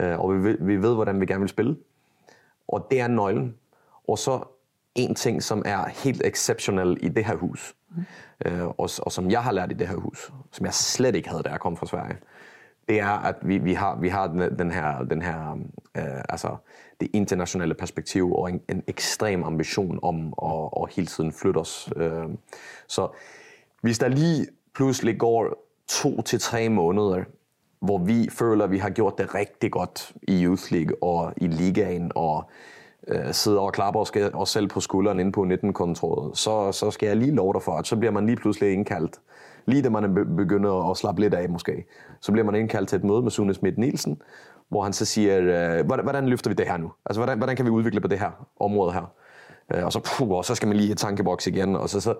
Øh, 0.00 0.20
og 0.20 0.44
vi, 0.44 0.56
vi 0.60 0.82
ved, 0.82 0.94
hvordan 0.94 1.20
vi 1.20 1.26
gerne 1.26 1.40
vil 1.40 1.48
spille. 1.48 1.76
Og 2.68 2.86
det 2.90 3.00
er 3.00 3.08
nøglen. 3.08 3.54
Og 4.08 4.18
så 4.18 4.40
en 4.94 5.14
ting, 5.14 5.42
som 5.42 5.62
er 5.66 5.88
helt 5.88 6.22
exceptionel 6.24 6.96
i 7.00 7.08
det 7.08 7.24
her 7.24 7.36
hus, 7.36 7.74
mm. 7.90 8.04
øh, 8.46 8.66
og, 8.66 8.90
og 8.98 9.12
som 9.12 9.30
jeg 9.30 9.42
har 9.42 9.52
lært 9.52 9.70
i 9.72 9.74
det 9.74 9.88
her 9.88 9.96
hus, 9.96 10.32
som 10.52 10.66
jeg 10.66 10.74
slet 10.74 11.14
ikke 11.14 11.28
havde, 11.28 11.42
da 11.42 11.50
jeg 11.50 11.60
kom 11.60 11.76
fra 11.76 11.86
Sverige, 11.86 12.16
det 12.88 13.00
er, 13.00 13.24
at 13.26 13.36
vi, 13.42 13.58
vi 13.58 13.74
har, 13.74 13.96
vi 13.96 14.08
har 14.08 14.26
den, 14.26 14.58
den 14.58 14.70
her, 14.70 15.02
den 15.02 15.22
her 15.22 15.58
øh, 15.96 16.22
altså 16.28 16.56
det 17.00 17.08
internationale 17.12 17.74
perspektiv 17.74 18.32
og 18.32 18.50
en, 18.50 18.60
en 18.68 18.82
ekstrem 18.86 19.44
ambition 19.44 19.98
om 20.02 20.34
at, 20.42 20.82
at 20.82 20.94
hele 20.94 21.06
tiden 21.06 21.32
flytte 21.32 21.58
os. 21.58 21.92
Øh. 21.96 22.24
Så 22.86 23.08
hvis 23.80 23.98
der 23.98 24.08
lige 24.08 24.46
pludselig 24.74 25.18
går 25.18 25.64
to 25.88 26.22
til 26.22 26.40
tre 26.40 26.68
måneder, 26.68 27.24
hvor 27.80 27.98
vi 27.98 28.28
føler, 28.32 28.64
at 28.64 28.70
vi 28.70 28.78
har 28.78 28.90
gjort 28.90 29.18
det 29.18 29.34
rigtig 29.34 29.72
godt 29.72 30.12
i 30.22 30.44
Youth 30.44 30.72
League 30.72 31.02
og 31.02 31.32
i 31.36 31.46
ligaen, 31.46 32.12
og 32.14 32.50
øh, 33.08 33.32
sidder 33.32 33.60
og 33.60 33.72
klapper 33.72 34.00
os, 34.00 34.12
os 34.34 34.50
selv 34.50 34.68
på 34.68 34.80
skulderen 34.80 35.20
inde 35.20 35.32
på 35.32 35.44
19-kontoret, 35.44 36.38
så, 36.38 36.72
så 36.72 36.90
skal 36.90 37.06
jeg 37.06 37.16
lige 37.16 37.34
love 37.34 37.52
dig 37.52 37.62
for, 37.62 37.72
at 37.72 37.86
så 37.86 37.96
bliver 37.96 38.12
man 38.12 38.26
lige 38.26 38.36
pludselig 38.36 38.72
indkaldt 38.72 39.20
lige 39.68 39.82
da 39.82 39.90
man 39.90 40.14
begynder 40.36 40.90
at 40.90 40.96
slappe 40.96 41.20
lidt 41.20 41.34
af 41.34 41.48
måske, 41.48 41.84
så 42.20 42.32
bliver 42.32 42.44
man 42.44 42.54
indkaldt 42.54 42.88
til 42.88 42.96
et 42.96 43.04
møde 43.04 43.22
med 43.22 43.30
Sune 43.30 43.54
Schmidt 43.54 43.78
Nielsen, 43.78 44.22
hvor 44.68 44.82
han 44.82 44.92
så 44.92 45.04
siger, 45.04 45.38
øh, 45.78 45.86
hvordan, 45.86 46.04
hvordan 46.04 46.28
løfter 46.28 46.50
vi 46.50 46.54
det 46.54 46.66
her 46.66 46.76
nu? 46.76 46.92
Altså, 47.06 47.20
hvordan, 47.20 47.38
hvordan 47.38 47.56
kan 47.56 47.64
vi 47.64 47.70
udvikle 47.70 48.00
på 48.00 48.08
det 48.08 48.18
her 48.18 48.30
område 48.60 48.92
her? 48.92 49.12
Øh, 49.74 49.84
og 49.84 49.92
så, 49.92 50.00
puh, 50.18 50.30
og 50.30 50.44
så 50.44 50.54
skal 50.54 50.68
man 50.68 50.76
lige 50.76 50.92
i 50.92 50.94
tankeboks 50.94 51.46
igen. 51.46 51.76
Og 51.76 51.88
så, 51.88 52.00
så, 52.00 52.14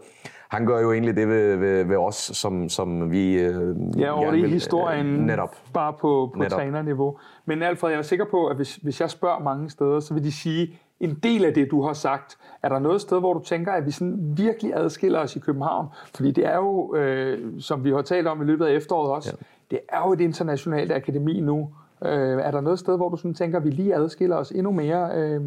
han 0.49 0.67
gør 0.67 0.81
jo 0.81 0.93
egentlig 0.93 1.17
det 1.17 1.29
ved, 1.29 1.57
ved, 1.57 1.85
ved 1.85 1.97
os, 1.97 2.15
som, 2.15 2.69
som 2.69 3.11
vi 3.11 3.35
øh, 3.35 3.77
Ja, 3.99 4.11
over 4.13 4.31
det 4.31 4.39
i 4.39 4.49
historien, 4.49 5.07
netop. 5.07 5.57
bare 5.75 5.93
på, 5.93 6.31
på 6.35 6.39
Netop. 6.43 6.59
trænerniveau. 6.59 7.19
Men 7.47 7.63
Alfred, 7.63 7.91
jeg 7.91 7.99
er 7.99 8.03
sikker 8.03 8.25
på, 8.31 8.47
at 8.47 8.57
hvis, 8.57 8.77
hvis 8.77 9.01
jeg 9.01 9.11
spørger 9.11 9.39
mange 9.43 9.71
steder, 9.71 10.01
så 10.01 10.15
vil 10.15 10.25
de 10.25 10.33
sige, 10.33 10.79
en 11.01 11.15
del 11.23 11.45
af 11.45 11.55
det, 11.55 11.71
du 11.71 11.83
har 11.83 11.93
sagt, 11.93 12.39
er 12.63 12.69
der 12.69 12.79
noget 12.79 13.01
sted, 13.01 13.19
hvor 13.19 13.35
du 13.35 13.41
tænker, 13.41 13.73
at 13.73 13.87
vi 13.87 13.91
sådan 13.91 14.19
virkelig 14.37 14.75
adskiller 14.75 15.19
os 15.19 15.37
i 15.37 15.39
København? 15.39 15.87
Fordi 16.15 16.31
det 16.31 16.47
er 16.47 16.57
jo, 16.57 16.95
øh, 16.95 17.61
som 17.61 17.85
vi 17.85 17.91
har 17.91 18.03
talt 18.03 18.27
om 18.27 18.43
i 18.43 18.45
løbet 18.45 18.67
af 18.67 18.73
efteråret 18.73 19.11
også, 19.11 19.37
ja. 19.41 19.47
det 19.71 19.81
er 19.89 20.07
jo 20.07 20.13
et 20.13 20.21
internationalt 20.21 20.93
akademi 20.93 21.41
nu. 21.41 21.71
Øh, 22.05 22.39
er 22.39 22.51
der 22.51 22.61
noget 22.61 22.79
sted, 22.79 22.97
hvor 22.97 23.09
du 23.09 23.17
sådan 23.17 23.35
tænker, 23.35 23.59
at 23.59 23.65
vi 23.65 23.71
lige 23.71 23.95
adskiller 23.95 24.37
os 24.37 24.51
endnu 24.51 24.73
mere 24.73 25.11
øh, 25.15 25.41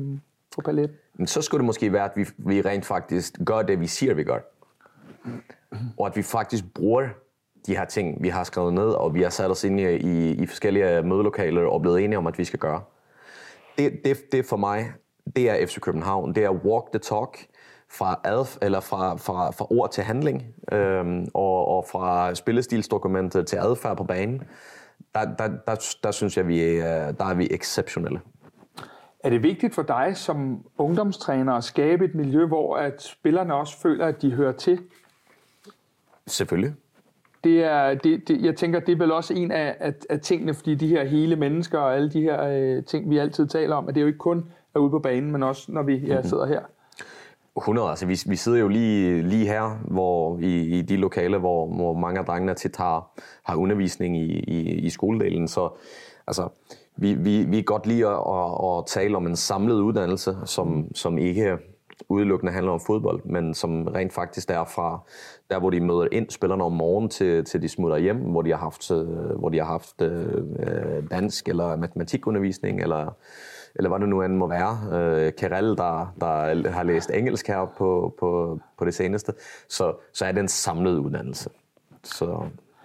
på 0.56 0.62
palet? 0.62 0.92
Men 1.16 1.28
så 1.28 1.42
skulle 1.42 1.60
det 1.60 1.66
måske 1.66 1.94
være, 1.94 2.06
at 2.06 2.12
vi, 2.16 2.26
vi 2.38 2.62
rent 2.62 2.86
faktisk 2.86 3.38
gør 3.46 3.62
det, 3.62 3.80
vi 3.80 3.88
siger, 3.88 4.14
vi 4.14 4.24
gør. 4.24 4.40
Og 5.98 6.08
at 6.08 6.16
vi 6.16 6.22
faktisk 6.22 6.64
bruger 6.74 7.08
de 7.68 7.78
her 7.78 7.86
ting, 7.86 8.24
vi 8.24 8.30
har 8.30 8.44
skrevet 8.44 8.74
ned, 8.74 8.90
og 8.90 9.14
vi 9.14 9.22
har 9.22 9.30
sat 9.30 9.52
os 9.52 9.64
ind 9.64 9.80
i, 9.80 9.96
i, 9.96 10.32
i 10.32 10.46
forskellige 10.46 11.02
mødelokaler 11.02 11.62
og 11.62 11.82
blevet 11.82 12.04
enige 12.04 12.18
om, 12.18 12.28
at 12.28 12.38
vi 12.38 12.44
skal 12.44 12.60
gøre. 12.60 12.82
Det, 13.78 14.02
det, 14.06 14.32
det 14.32 14.46
for 14.46 14.58
mig, 14.58 14.94
det 15.36 15.50
er 15.50 15.68
FC 15.68 15.80
København. 15.80 16.36
Det 16.36 16.44
er 16.44 16.50
walk 16.50 16.92
the 16.92 17.00
talk 17.00 17.48
fra, 17.90 18.20
ad, 18.24 18.58
eller 18.62 18.80
fra, 18.80 19.16
fra, 19.16 19.52
fra 19.52 19.68
ord 19.70 19.92
til 19.92 20.04
handling, 20.04 20.56
øhm, 20.72 21.28
og, 21.34 21.68
og 21.68 21.86
fra 21.92 22.36
spillestilsdokumentet 22.36 23.48
til 23.48 23.58
adfærd 23.58 23.98
på 23.98 24.04
banen. 24.04 24.44
Der, 25.16 25.26
der, 25.38 25.48
der, 25.68 25.96
der 26.04 26.12
synes 26.12 26.38
jeg, 26.38 26.48
vi 26.48 26.62
er, 26.62 27.12
der 27.12 27.26
er 27.26 27.34
vi 27.34 27.48
exceptionelle. 27.52 28.20
Er 29.24 29.30
det 29.30 29.44
vigtigt 29.44 29.76
for 29.76 29.82
dig 29.82 30.12
som 30.16 30.66
ungdomstræner 30.78 31.54
at 31.54 31.64
skabe 31.64 32.06
et 32.06 32.16
miljø, 32.16 32.46
hvor 32.46 32.76
at 32.76 33.02
spillerne 33.02 33.54
også 33.54 33.78
føler, 33.80 34.06
at 34.06 34.22
de 34.22 34.32
hører 34.32 34.52
til? 34.52 34.80
Selvfølgelig. 36.28 36.74
Det 37.44 37.64
er, 37.64 37.94
det, 37.94 38.28
det, 38.28 38.42
jeg 38.42 38.56
tænker, 38.56 38.80
det 38.80 38.92
er 38.92 38.98
vel 38.98 39.12
også 39.12 39.34
en 39.34 39.52
af, 39.52 39.76
af, 39.80 39.94
af 40.10 40.20
tingene, 40.20 40.54
fordi 40.54 40.76
de 40.76 40.88
her 40.88 41.04
hele 41.04 41.36
mennesker 41.36 41.80
og 41.80 41.96
alle 41.96 42.10
de 42.10 42.22
her 42.22 42.44
øh, 42.44 42.84
ting, 42.84 43.10
vi 43.10 43.18
altid 43.18 43.48
taler 43.48 43.76
om, 43.76 43.88
at 43.88 43.96
det 43.96 44.02
er 44.02 44.04
jo 44.04 44.08
ikke 44.08 44.20
kun 44.20 44.46
er 44.76 44.80
ude 44.80 44.90
på 44.90 45.00
banen, 45.00 45.32
men 45.32 45.44
også 45.44 45.72
når 45.72 45.84
vi 45.84 45.96
ja, 45.98 46.22
sidder 46.22 46.46
her. 46.46 46.62
100. 47.58 47.90
Altså, 47.90 48.06
vi, 48.06 48.20
vi 48.26 48.36
sidder 48.36 48.60
jo 48.60 48.68
lige, 48.68 49.22
lige 49.22 49.46
her, 49.46 49.80
hvor 49.88 50.40
i, 50.40 50.80
i 50.80 50.82
de 50.82 50.98
lokale, 50.98 51.38
hvor, 51.38 51.68
hvor 51.68 51.94
mange 51.94 52.20
af 52.20 52.26
drengene 52.26 52.54
tit 52.54 52.78
har, 52.78 53.20
har 53.44 53.56
undervisning 53.56 54.18
i, 54.18 54.40
i, 54.40 54.72
i 54.72 54.90
skoledelen. 54.90 55.48
Så 55.48 55.70
altså, 56.28 56.50
vi, 56.98 57.14
vi, 57.14 57.44
vi 57.44 57.62
godt 57.62 57.88
lide 57.88 58.08
at, 58.08 58.14
at, 58.14 58.78
at 58.78 58.86
tale 58.88 59.18
om 59.18 59.28
en 59.28 59.36
samlet 59.36 59.80
uddannelse, 59.80 60.38
som, 60.46 60.96
som 60.96 61.18
ikke 61.18 61.58
udelukkende 62.10 62.54
handler 62.54 62.72
om 62.72 62.80
fodbold, 62.80 63.22
men 63.26 63.54
som 63.54 63.88
rent 63.88 64.14
faktisk 64.14 64.50
er 64.50 64.66
fra 64.66 65.00
der, 65.50 65.60
hvor 65.60 65.70
de 65.70 65.80
møder 65.80 66.08
ind 66.12 66.30
spillerne 66.30 66.64
om 66.64 66.72
morgenen 66.72 67.10
til, 67.10 67.46
til 67.46 67.62
de 67.62 67.70
smutter 67.70 67.98
hjem, 67.98 68.18
hvor 68.18 68.42
de 68.42 68.50
har 68.50 68.58
haft, 68.58 68.92
øh, 68.92 69.40
hvor 69.40 69.50
de 69.50 69.58
har 69.58 69.66
haft 69.66 70.02
øh, 70.02 71.10
dansk 71.12 71.48
eller 71.48 71.76
matematikundervisning, 71.76 72.82
eller, 72.82 73.16
eller 73.76 73.90
hvad 73.90 74.00
det 74.00 74.10
nu 74.10 74.22
end 74.22 74.36
må 74.36 74.48
være. 74.48 74.78
Øh, 74.92 75.32
Karel, 75.38 75.78
der, 75.78 76.14
der 76.22 76.70
har 76.70 76.84
læst 76.84 77.12
engelsk 77.14 77.48
her 77.48 77.66
på, 77.78 78.16
på, 78.20 78.60
på 78.78 78.86
det 78.86 78.94
seneste. 78.94 79.34
Så, 79.70 79.94
så 80.14 80.26
er 80.26 80.32
det 80.32 80.40
en 80.40 80.48
samlet 80.48 80.98
uddannelse. 80.98 81.50
Så, 82.04 82.44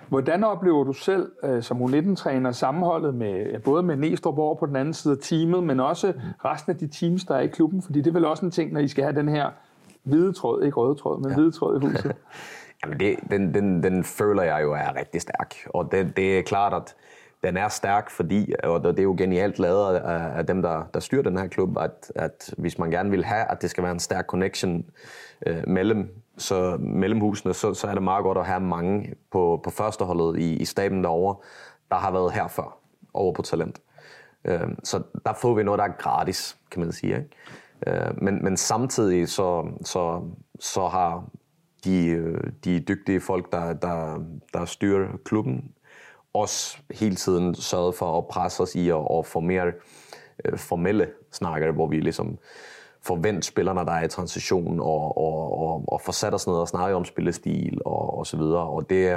Hvordan 0.09 0.45
oplever 0.45 0.85
du 0.85 0.93
selv 0.93 1.33
øh, 1.43 1.63
som 1.63 1.83
U19-træner 1.83 2.53
sammenholdet 2.53 3.15
med 3.15 3.51
ja, 3.51 3.59
både 3.59 3.83
med 3.83 3.97
Næstrup 3.97 4.39
over 4.39 4.55
på 4.55 4.67
den 4.67 4.77
anden 4.77 4.95
side 4.95 5.13
af 5.15 5.19
teamet, 5.23 5.65
men 5.65 5.81
også 5.81 6.13
resten 6.45 6.73
af 6.73 6.79
de 6.79 6.87
teams, 6.87 7.25
der 7.25 7.35
er 7.35 7.41
i 7.41 7.47
klubben? 7.47 7.83
Fordi 7.83 7.99
det 7.99 8.07
er 8.07 8.13
vel 8.13 8.25
også 8.25 8.45
en 8.45 8.51
ting, 8.51 8.73
når 8.73 8.81
I 8.81 8.89
skal 8.89 9.05
have 9.05 9.17
den 9.17 9.29
her 9.29 9.51
hvide 10.03 10.33
tråd, 10.33 10.63
ikke 10.63 10.77
røde 10.77 10.95
tråd, 10.95 11.21
men 11.21 11.29
ja. 11.29 11.35
hvide 11.35 11.51
tråd 11.51 11.77
i 11.77 11.87
huset. 11.87 12.13
Jamen 12.85 13.01
det, 13.01 13.17
den, 13.31 13.55
den, 13.55 13.83
den 13.83 14.05
føler 14.05 14.43
jeg 14.43 14.63
jo 14.63 14.73
er 14.73 14.97
rigtig 14.99 15.21
stærk. 15.21 15.55
Og 15.67 15.93
det, 15.93 16.17
det 16.17 16.39
er 16.39 16.43
klart, 16.43 16.75
at 16.75 16.95
den 17.47 17.57
er 17.57 17.69
stærk, 17.69 18.11
fordi, 18.11 18.53
og 18.63 18.85
det 18.85 18.99
er 18.99 19.03
jo 19.03 19.15
genialt 19.19 19.59
lavet 19.59 19.97
af, 19.97 20.39
af 20.39 20.47
dem, 20.47 20.63
der, 20.63 20.83
der 20.95 21.01
styrer 21.01 21.23
den 21.23 21.39
her 21.39 21.47
klub, 21.47 21.79
at, 21.79 22.13
at 22.15 22.55
hvis 22.59 22.79
man 22.79 22.91
gerne 22.91 23.11
vil 23.11 23.25
have, 23.25 23.51
at 23.51 23.63
det 23.63 23.71
skal 23.71 23.83
være 23.83 23.93
en 23.93 24.01
stærk 24.01 24.27
connection 24.27 24.85
øh, 25.47 25.63
mellem, 25.67 26.09
så, 26.39 26.77
mellem 26.81 27.21
husene, 27.21 27.55
så, 27.55 27.75
så 27.75 27.87
er 27.87 27.95
det 27.95 28.03
meget 28.03 28.23
godt 28.23 28.39
at 28.39 28.47
have 28.47 28.61
mange 28.61 29.15
på, 29.31 29.61
på 29.65 29.71
førsteholdet 29.71 30.41
i, 30.41 30.57
i 30.57 30.65
staben 30.65 31.05
derovre, 31.05 31.37
der 31.91 31.97
har 31.97 32.11
været 32.11 32.33
her 32.33 32.49
før, 32.49 32.79
over 33.15 33.33
på 33.33 33.43
Talent. 33.43 33.81
Øh, 34.45 34.69
så 34.85 35.03
der 35.25 35.33
får 35.33 35.55
vi 35.55 35.63
noget, 35.63 35.79
der 35.79 35.85
er 35.85 35.93
gratis, 35.99 36.57
kan 36.71 36.81
man 36.81 36.93
sige. 36.93 37.17
Ikke? 37.17 38.07
Øh, 38.07 38.23
men, 38.23 38.45
men 38.45 38.57
samtidig 38.57 39.29
så, 39.29 39.69
så, 39.85 40.23
så 40.61 40.89
har 40.89 41.25
de, 41.85 42.07
øh, 42.07 42.41
de 42.65 42.81
dygtige 42.81 43.21
folk, 43.21 43.53
der, 43.53 43.73
der, 43.73 44.25
der 44.55 44.65
styrer 44.65 45.09
klubben, 45.25 45.71
også 46.41 46.79
hele 46.91 47.15
tiden 47.15 47.55
sørget 47.55 47.95
for 47.95 48.19
at 48.19 48.27
presse 48.27 48.63
os 48.63 48.75
i 48.75 48.89
at, 48.91 49.07
at 49.19 49.27
få 49.27 49.41
mere 49.41 49.67
øh, 50.45 50.59
formelle 50.59 51.07
snakker, 51.33 51.73
hvor 51.73 51.87
vi 51.87 52.01
ligesom 52.01 52.39
forvent 53.03 53.45
spillerne, 53.45 53.81
der 53.81 53.93
er 53.93 54.05
i 54.05 54.09
transition, 54.09 54.81
og, 54.81 55.19
og, 55.19 55.59
og, 55.59 55.85
og 55.89 56.01
få 56.01 56.13
sat 56.13 56.35
os 56.35 56.47
ned 56.47 56.55
og 56.55 56.69
snakke 56.69 56.97
om 56.97 57.05
spillestil 57.05 57.79
og, 57.85 58.19
og 58.19 58.27
så 58.27 58.37
videre. 58.37 58.67
Og 58.67 58.91
det, 58.91 59.17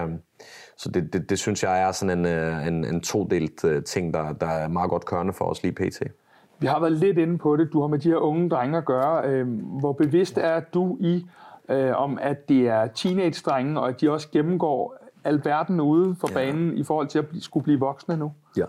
så 0.78 0.90
det, 0.92 1.14
det, 1.14 1.30
det 1.30 1.40
synes 1.40 1.64
jeg 1.64 1.82
er 1.82 1.92
sådan 1.92 2.20
en, 2.20 2.26
øh, 2.26 2.68
en, 2.68 2.86
en 2.86 3.02
todelt 3.02 3.64
øh, 3.64 3.84
ting, 3.84 4.14
der, 4.14 4.34
der 4.34 4.48
er 4.48 4.68
meget 4.68 4.90
godt 4.90 5.06
kørende 5.06 5.34
for 5.34 5.46
os 5.46 5.64
lige 5.64 5.74
pt. 5.74 6.02
Vi 6.60 6.68
har 6.68 6.80
været 6.80 6.94
lidt 6.94 7.18
inde 7.18 7.38
på 7.38 7.58
det. 7.58 7.70
Du 7.74 7.82
har 7.82 7.88
med 7.88 8.00
de 8.00 8.10
her 8.10 8.18
unge 8.18 8.50
drenge 8.50 8.78
at 8.78 8.86
gøre. 8.86 9.26
Øhm, 9.26 9.56
hvor 9.56 9.94
bevidst 9.94 10.38
er 10.38 10.60
du 10.60 10.98
i, 11.00 11.26
øh, 11.70 12.02
om 12.02 12.18
at 12.22 12.50
det 12.50 12.68
er 12.68 12.88
teenage-drenge, 12.88 13.80
og 13.80 13.90
at 13.90 14.02
de 14.02 14.12
også 14.12 14.28
gennemgår 14.32 14.98
alverden 15.30 15.80
ude 15.82 16.16
for 16.20 16.28
ja. 16.30 16.34
banen 16.34 16.78
i 16.78 16.84
forhold 16.84 17.08
til 17.08 17.20
at 17.20 17.26
skulle 17.40 17.64
blive 17.64 17.80
voksne 17.80 18.18
nu? 18.18 18.32
Ja. 18.58 18.66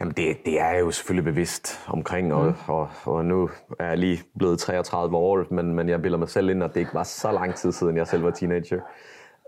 Jamen 0.00 0.14
det, 0.14 0.36
det 0.44 0.60
er 0.60 0.70
jeg 0.70 0.80
jo 0.80 0.90
selvfølgelig 0.90 1.24
bevidst 1.24 1.80
omkring, 1.88 2.34
og, 2.34 2.46
mm. 2.46 2.54
og, 2.66 2.88
og 3.04 3.24
nu 3.24 3.50
er 3.78 3.86
jeg 3.86 3.98
lige 3.98 4.22
blevet 4.38 4.58
33 4.58 5.16
år, 5.16 5.44
men, 5.50 5.74
men 5.74 5.88
jeg 5.88 6.02
bilder 6.02 6.18
mig 6.18 6.28
selv 6.28 6.50
ind, 6.50 6.64
at 6.64 6.74
det 6.74 6.80
ikke 6.80 6.94
var 6.94 7.02
så 7.02 7.32
lang 7.32 7.54
tid 7.54 7.72
siden, 7.72 7.96
jeg 7.96 8.06
selv 8.06 8.24
var 8.24 8.30
teenager. 8.30 8.80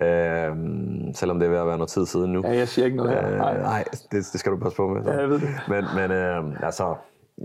Øhm, 0.03 1.15
selvom 1.15 1.39
det 1.39 1.47
er 1.47 1.51
ved 1.51 1.59
at 1.59 1.67
være 1.67 1.77
noget 1.79 1.91
tid 1.91 2.07
siden 2.07 2.33
nu. 2.33 2.43
Ja, 2.45 2.57
jeg 2.57 2.69
siger 2.69 2.85
ikke 2.85 2.97
noget 2.97 3.13
her. 3.13 3.29
Øh, 3.29 3.39
Nej. 3.39 3.59
nej, 3.63 3.85
det, 3.93 4.13
det 4.13 4.41
skal 4.41 4.53
du 4.53 4.57
passe 4.57 4.77
på 4.77 4.89
med. 4.89 5.05
Så. 5.05 5.11
Ja, 5.11 5.21
jeg 5.21 5.29
ved 5.29 5.41
det. 5.41 5.49
Men, 5.69 5.85
men 5.97 6.11
øh, 6.11 6.65
altså, 6.65 6.95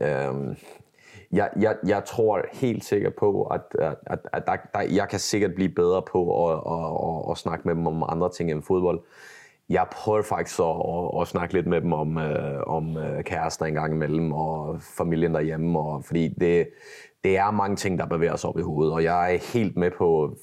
øh, 0.01 0.55
jeg, 1.31 1.49
jeg, 1.59 1.75
jeg 1.85 2.05
tror 2.05 2.41
helt 2.53 2.83
sikkert 2.83 3.13
på, 3.15 3.43
at, 3.43 3.61
at, 3.79 3.95
at, 4.05 4.19
at 4.33 4.43
der, 4.47 4.55
der, 4.73 4.81
jeg 4.81 5.09
kan 5.09 5.19
sikkert 5.19 5.55
blive 5.55 5.69
bedre 5.69 6.01
på 6.11 6.49
at, 6.49 6.53
at, 6.53 6.85
at, 7.07 7.31
at 7.31 7.37
snakke 7.37 7.67
med 7.67 7.75
dem 7.75 7.87
om 7.87 8.03
andre 8.09 8.29
ting 8.31 8.51
end 8.51 8.63
fodbold. 8.63 8.99
Jeg 9.69 9.85
prøver 9.91 10.21
faktisk 10.21 10.59
at, 10.59 10.65
at, 10.65 11.21
at 11.21 11.27
snakke 11.27 11.53
lidt 11.53 11.67
med 11.67 11.81
dem 11.81 11.93
om, 11.93 12.17
øh, 12.17 12.61
om 12.67 12.97
øh, 12.97 13.23
kærester 13.23 13.65
en 13.65 13.73
gang 13.73 13.93
imellem, 13.93 14.33
og 14.33 14.81
familien 14.81 15.33
derhjemme, 15.33 15.79
og, 15.79 16.03
fordi 16.03 16.27
det, 16.27 16.69
det 17.23 17.37
er 17.37 17.51
mange 17.51 17.75
ting, 17.75 17.99
der 17.99 18.05
bevæger 18.05 18.35
sig 18.35 18.49
op 18.49 18.59
i 18.59 18.61
hovedet, 18.61 18.93
og 18.93 19.03
jeg 19.03 19.33
er 19.33 19.53
helt 19.53 19.77
med 19.77 19.91
på, 19.91 20.35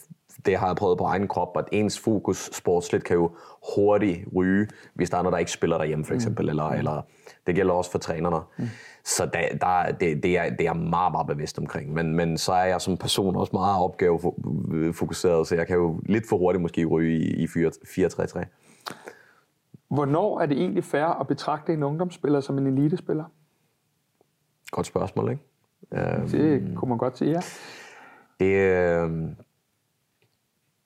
det 0.47 0.57
har 0.57 0.67
jeg 0.67 0.77
prøvet 0.77 0.99
på 0.99 1.05
egen 1.05 1.29
krop, 1.29 1.57
at 1.59 1.65
ens 1.73 1.99
fokus 1.99 2.51
sportsligt 2.53 3.05
kan 3.05 3.17
jo 3.17 3.31
hurtigt 3.77 4.21
ryge, 4.37 4.69
hvis 4.95 5.11
der 5.11 5.19
er 5.19 5.23
noget, 5.23 5.33
der 5.33 5.39
ikke 5.39 5.51
spiller 5.51 5.79
derhjemme 5.79 6.05
for 6.05 6.15
eksempel, 6.15 6.45
mm. 6.45 6.49
eller, 6.49 6.69
eller 6.69 7.03
det 7.47 7.55
gælder 7.55 7.75
også 7.75 7.91
for 7.91 7.99
trænerne. 7.99 8.41
Mm. 8.59 8.65
Så 9.05 9.27
der, 9.27 9.57
der, 9.61 9.93
det, 9.93 10.23
det, 10.23 10.39
er, 10.39 10.51
det 10.51 10.61
er 10.61 10.65
jeg 10.65 10.77
meget, 10.77 11.13
meget 11.13 11.27
bevidst 11.27 11.59
omkring. 11.59 11.93
Men, 11.93 12.15
men 12.15 12.39
så 12.39 12.53
er 12.53 12.65
jeg 12.65 12.81
som 12.81 12.97
person 12.97 13.37
også 13.37 13.51
meget 13.53 13.83
opgavefokuseret, 13.83 15.47
så 15.47 15.55
jeg 15.55 15.67
kan 15.67 15.77
jo 15.77 16.01
lidt 16.07 16.29
for 16.29 16.37
hurtigt 16.37 16.63
måske 16.63 16.85
ryge 16.85 17.17
i, 17.17 17.45
i 17.45 17.47
4-3-3. 17.47 18.45
Hvornår 19.89 20.41
er 20.41 20.47
det 20.47 20.57
egentlig 20.59 20.85
fair 20.85 21.05
at 21.05 21.27
betragte 21.27 21.73
en 21.73 21.83
ungdomsspiller 21.83 22.41
som 22.41 22.59
en 22.59 22.67
elitespiller? 22.67 23.25
Godt 24.71 24.87
spørgsmål, 24.87 25.31
ikke? 25.31 25.43
Øhm, 25.93 26.29
Det 26.29 26.73
kunne 26.77 26.89
man 26.89 26.99
godt 26.99 27.19
sige, 27.19 27.31
ja. 27.31 27.41
Det, 28.41 28.55
øh, 28.55 29.11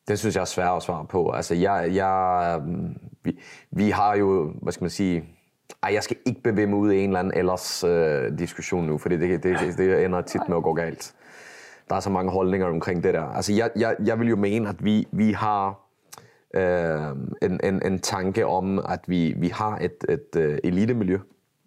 det 0.09 0.19
synes 0.19 0.35
jeg 0.35 0.41
er 0.41 0.45
svært 0.45 0.77
at 0.77 0.83
svare 0.83 1.05
på. 1.05 1.31
Altså, 1.31 1.55
jeg, 1.55 1.91
jeg, 1.95 2.61
øh, 2.61 2.91
vi, 3.23 3.39
vi 3.71 3.91
har 3.91 4.17
jo, 4.17 4.53
hvad 4.63 4.73
skal 4.73 4.85
man 4.85 4.91
sige, 4.91 5.38
ej, 5.83 5.95
jeg 5.95 6.03
skal 6.03 6.17
ikke 6.27 6.43
bevæge 6.43 6.67
mig 6.67 6.79
ud 6.79 6.93
i 6.93 6.99
en 6.99 7.11
eller 7.11 7.21
anden 7.21 7.39
ellers 7.39 7.85
øh, 7.85 8.39
diskussion 8.39 8.87
nu, 8.87 8.99
fordi 8.99 9.17
det, 9.17 9.43
det, 9.43 9.59
det, 9.61 9.79
det 9.79 10.05
ender 10.05 10.21
tit 10.21 10.49
med 10.49 10.57
at 10.57 10.63
gå 10.63 10.73
galt. 10.73 11.15
Der 11.89 11.97
er 11.97 12.01
så 12.01 12.11
mange 12.11 12.33
holdninger 12.33 12.67
omkring 12.67 13.05
det 13.05 13.15
der. 13.15 13.23
Altså, 13.23 13.53
jeg, 13.53 13.71
jeg, 13.77 13.97
jeg 14.05 14.21
vil 14.21 14.29
jo 14.29 14.37
mene, 14.37 14.69
at 14.69 14.85
vi, 14.85 15.09
vi 15.13 15.33
har 15.33 15.81
øh, 16.55 17.17
en, 17.43 17.61
en, 17.65 17.83
en 17.87 17.99
tanke 17.99 18.47
om, 18.47 18.79
at 18.79 19.01
vi, 19.07 19.35
vi 19.37 19.49
har 19.49 19.79
et, 19.79 20.05
et 20.09 20.37
uh, 20.37 20.57
elitemiljø 20.65 21.19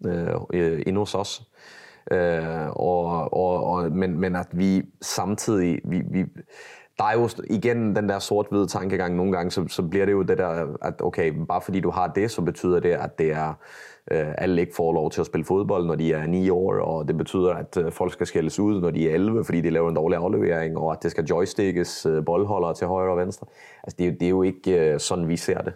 øh, 0.06 0.26
øh, 0.54 0.82
inde 0.86 0.98
hos 0.98 1.14
os. 1.14 1.42
Øh, 2.12 2.68
og, 2.68 3.32
og, 3.32 3.64
og, 3.64 3.92
men, 3.92 4.20
men 4.20 4.36
at 4.36 4.48
vi 4.52 4.82
samtidig, 5.02 5.80
vi, 5.84 6.02
vi, 6.10 6.24
der 6.98 7.04
er 7.04 7.12
jo 7.12 7.28
igen 7.50 7.96
den 7.96 8.08
der 8.08 8.18
sort-hvide 8.18 8.66
tankegang 8.66 9.16
nogle 9.16 9.32
gange, 9.32 9.50
så, 9.50 9.68
så 9.68 9.82
bliver 9.82 10.04
det 10.04 10.12
jo 10.12 10.22
det 10.22 10.38
der, 10.38 10.76
at 10.82 11.02
okay, 11.02 11.32
bare 11.48 11.60
fordi 11.60 11.80
du 11.80 11.90
har 11.90 12.06
det, 12.06 12.30
så 12.30 12.42
betyder 12.42 12.80
det, 12.80 12.90
at 12.90 13.18
det 13.18 13.32
er 13.32 13.54
Øh, 14.10 14.34
alle 14.38 14.60
ikke 14.60 14.74
får 14.74 14.92
lov 14.92 15.10
til 15.10 15.20
at 15.20 15.26
spille 15.26 15.44
fodbold, 15.44 15.86
når 15.86 15.94
de 15.94 16.12
er 16.12 16.26
9 16.26 16.50
år, 16.50 16.74
og 16.74 17.08
det 17.08 17.18
betyder, 17.18 17.54
at 17.54 17.76
øh, 17.76 17.92
folk 17.92 18.12
skal 18.12 18.26
skældes 18.26 18.58
ud, 18.58 18.80
når 18.80 18.90
de 18.90 19.10
er 19.10 19.14
11, 19.14 19.44
fordi 19.44 19.60
de 19.60 19.70
laver 19.70 19.88
en 19.88 19.96
dårlig 19.96 20.18
aflevering, 20.18 20.76
og 20.78 20.92
at 20.92 21.02
det 21.02 21.10
skal 21.10 21.24
joystickes 21.24 22.06
øh, 22.06 22.24
boldholdere 22.24 22.74
til 22.74 22.86
højre 22.86 23.10
og 23.10 23.18
venstre. 23.18 23.46
Altså, 23.82 23.96
det, 23.98 24.06
er, 24.06 24.12
det 24.12 24.22
er 24.22 24.28
jo 24.28 24.42
ikke 24.42 24.98
sådan, 24.98 25.28
vi 25.28 25.36
ser 25.36 25.62
det. 25.62 25.72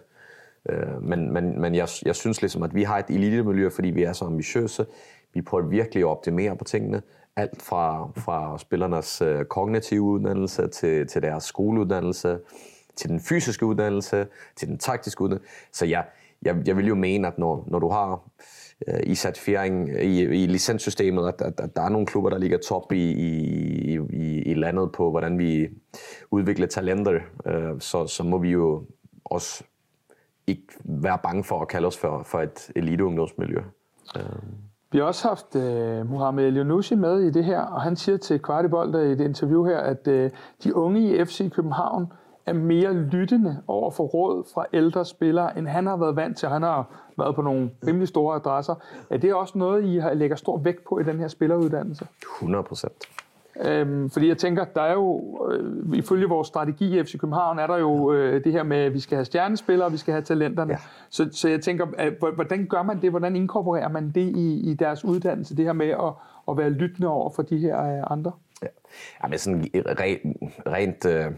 Men 1.01 1.33
men, 1.33 1.61
men 1.61 1.75
jeg, 1.75 1.87
jeg 2.05 2.15
synes 2.15 2.41
ligesom, 2.41 2.63
at 2.63 2.75
vi 2.75 2.83
har 2.83 2.97
et 2.97 3.05
elitemiljø, 3.09 3.69
fordi 3.69 3.89
vi 3.89 4.03
er 4.03 4.13
så 4.13 4.25
ambitiøse. 4.25 4.85
Vi 5.33 5.41
prøver 5.41 5.65
virkelig 5.65 6.01
at 6.01 6.07
optimere 6.07 6.55
på 6.55 6.63
tingene. 6.63 7.01
Alt 7.35 7.61
fra, 7.61 8.09
fra 8.15 8.57
spillernes 8.57 9.23
kognitive 9.49 10.01
uddannelse 10.01 10.67
til, 10.67 11.07
til 11.07 11.21
deres 11.21 11.43
skoleuddannelse, 11.43 12.39
til 12.95 13.09
den 13.09 13.19
fysiske 13.19 13.65
uddannelse, 13.65 14.27
til 14.55 14.67
den 14.67 14.77
taktiske 14.77 15.21
uddannelse. 15.21 15.49
Så 15.71 15.85
jeg, 15.85 16.05
jeg, 16.41 16.55
jeg 16.67 16.77
vil 16.77 16.87
jo 16.87 16.95
mene, 16.95 17.27
at 17.27 17.37
når, 17.37 17.67
når 17.67 17.79
du 17.79 17.89
har 17.89 18.21
øh, 18.87 18.99
i 19.03 19.15
certificering 19.15 19.89
i, 19.89 20.21
i 20.21 20.45
licenssystemet, 20.45 21.27
at, 21.27 21.41
at, 21.41 21.59
at 21.59 21.75
der 21.75 21.81
er 21.81 21.89
nogle 21.89 22.07
klubber, 22.07 22.29
der 22.29 22.37
ligger 22.37 22.57
top 22.57 22.91
i, 22.91 23.11
i, 23.11 23.99
i, 24.09 24.41
i 24.41 24.53
landet 24.53 24.91
på, 24.91 25.09
hvordan 25.11 25.39
vi 25.39 25.67
udvikler 26.31 26.67
talenter, 26.67 27.19
øh, 27.45 27.79
så, 27.79 28.07
så 28.07 28.23
må 28.23 28.37
vi 28.37 28.49
jo 28.49 28.85
også 29.25 29.63
ikke 30.47 30.67
være 30.83 31.17
bange 31.23 31.43
for 31.43 31.61
at 31.61 31.67
kalde 31.67 31.87
os 31.87 31.97
for, 31.97 32.23
for 32.23 32.41
et 32.41 32.71
eliteungdomsmiljø. 32.75 33.59
Øh. 34.17 34.23
Vi 34.91 34.97
har 34.97 35.05
også 35.05 35.27
haft 35.27 35.55
øh, 35.55 36.09
Mohamed 36.09 36.45
El 36.45 36.97
med 36.97 37.19
i 37.19 37.31
det 37.31 37.45
her, 37.45 37.61
og 37.61 37.81
han 37.81 37.95
siger 37.95 38.17
til 38.17 38.39
Kvartibold 38.39 38.95
i 38.95 39.11
et 39.11 39.21
interview 39.21 39.65
her, 39.65 39.77
at 39.77 40.07
øh, 40.07 40.31
de 40.63 40.75
unge 40.75 41.01
i 41.01 41.25
FC 41.25 41.51
København 41.51 42.07
er 42.47 42.53
mere 42.53 42.93
lyttende 42.93 43.57
over 43.67 43.91
for 43.91 44.03
råd 44.03 44.43
fra 44.53 44.65
ældre 44.73 45.05
spillere, 45.05 45.57
end 45.57 45.67
han 45.67 45.85
har 45.85 45.97
været 45.97 46.15
vant 46.15 46.37
til. 46.37 46.49
Han 46.49 46.63
har 46.63 46.85
været 47.17 47.35
på 47.35 47.41
nogle 47.41 47.69
rimelig 47.87 48.07
store 48.07 48.35
adresser. 48.35 48.75
Er 49.09 49.17
det 49.17 49.33
også 49.33 49.57
noget, 49.57 49.83
I 49.83 50.15
lægger 50.15 50.35
stor 50.35 50.57
vægt 50.57 50.83
på 50.89 50.99
i 50.99 51.03
den 51.03 51.19
her 51.19 51.27
spilleruddannelse? 51.27 52.07
100 52.39 52.63
procent. 52.63 52.93
Øhm, 53.61 54.09
fordi 54.09 54.27
jeg 54.27 54.37
tænker, 54.37 54.65
der 54.65 54.81
er 54.81 54.93
jo, 54.93 55.21
øh, 55.51 55.97
ifølge 55.97 56.29
vores 56.29 56.47
strategi 56.47 56.99
i 56.99 57.03
FC 57.03 57.19
København, 57.19 57.59
er 57.59 57.67
der 57.67 57.77
jo 57.77 58.13
øh, 58.13 58.43
det 58.43 58.51
her 58.51 58.63
med, 58.63 58.77
at 58.77 58.93
vi 58.93 58.99
skal 58.99 59.15
have 59.15 59.25
stjernespillere, 59.25 59.85
og 59.85 59.91
vi 59.91 59.97
skal 59.97 60.11
have 60.11 60.21
talenterne. 60.21 60.73
Ja. 60.73 60.79
Så, 61.09 61.29
så 61.31 61.49
jeg 61.49 61.61
tænker, 61.61 61.85
at, 61.97 62.13
hvordan 62.35 62.65
gør 62.65 62.83
man 62.83 63.01
det? 63.01 63.09
Hvordan 63.09 63.35
inkorporerer 63.35 63.89
man 63.89 64.11
det 64.15 64.35
i, 64.35 64.71
i 64.71 64.73
deres 64.73 65.05
uddannelse? 65.05 65.57
Det 65.57 65.65
her 65.65 65.73
med 65.73 65.87
at, 65.87 66.13
at 66.49 66.57
være 66.57 66.69
lyttende 66.69 67.07
over 67.07 67.29
for 67.29 67.41
de 67.41 67.57
her 67.57 67.83
øh, 67.83 68.03
andre? 68.11 68.31
Ja. 68.61 68.67
Jamen, 69.23 69.39
sådan 69.39 69.69
rent, 69.75 70.21
rent 70.67 71.05
øh, 71.05 71.31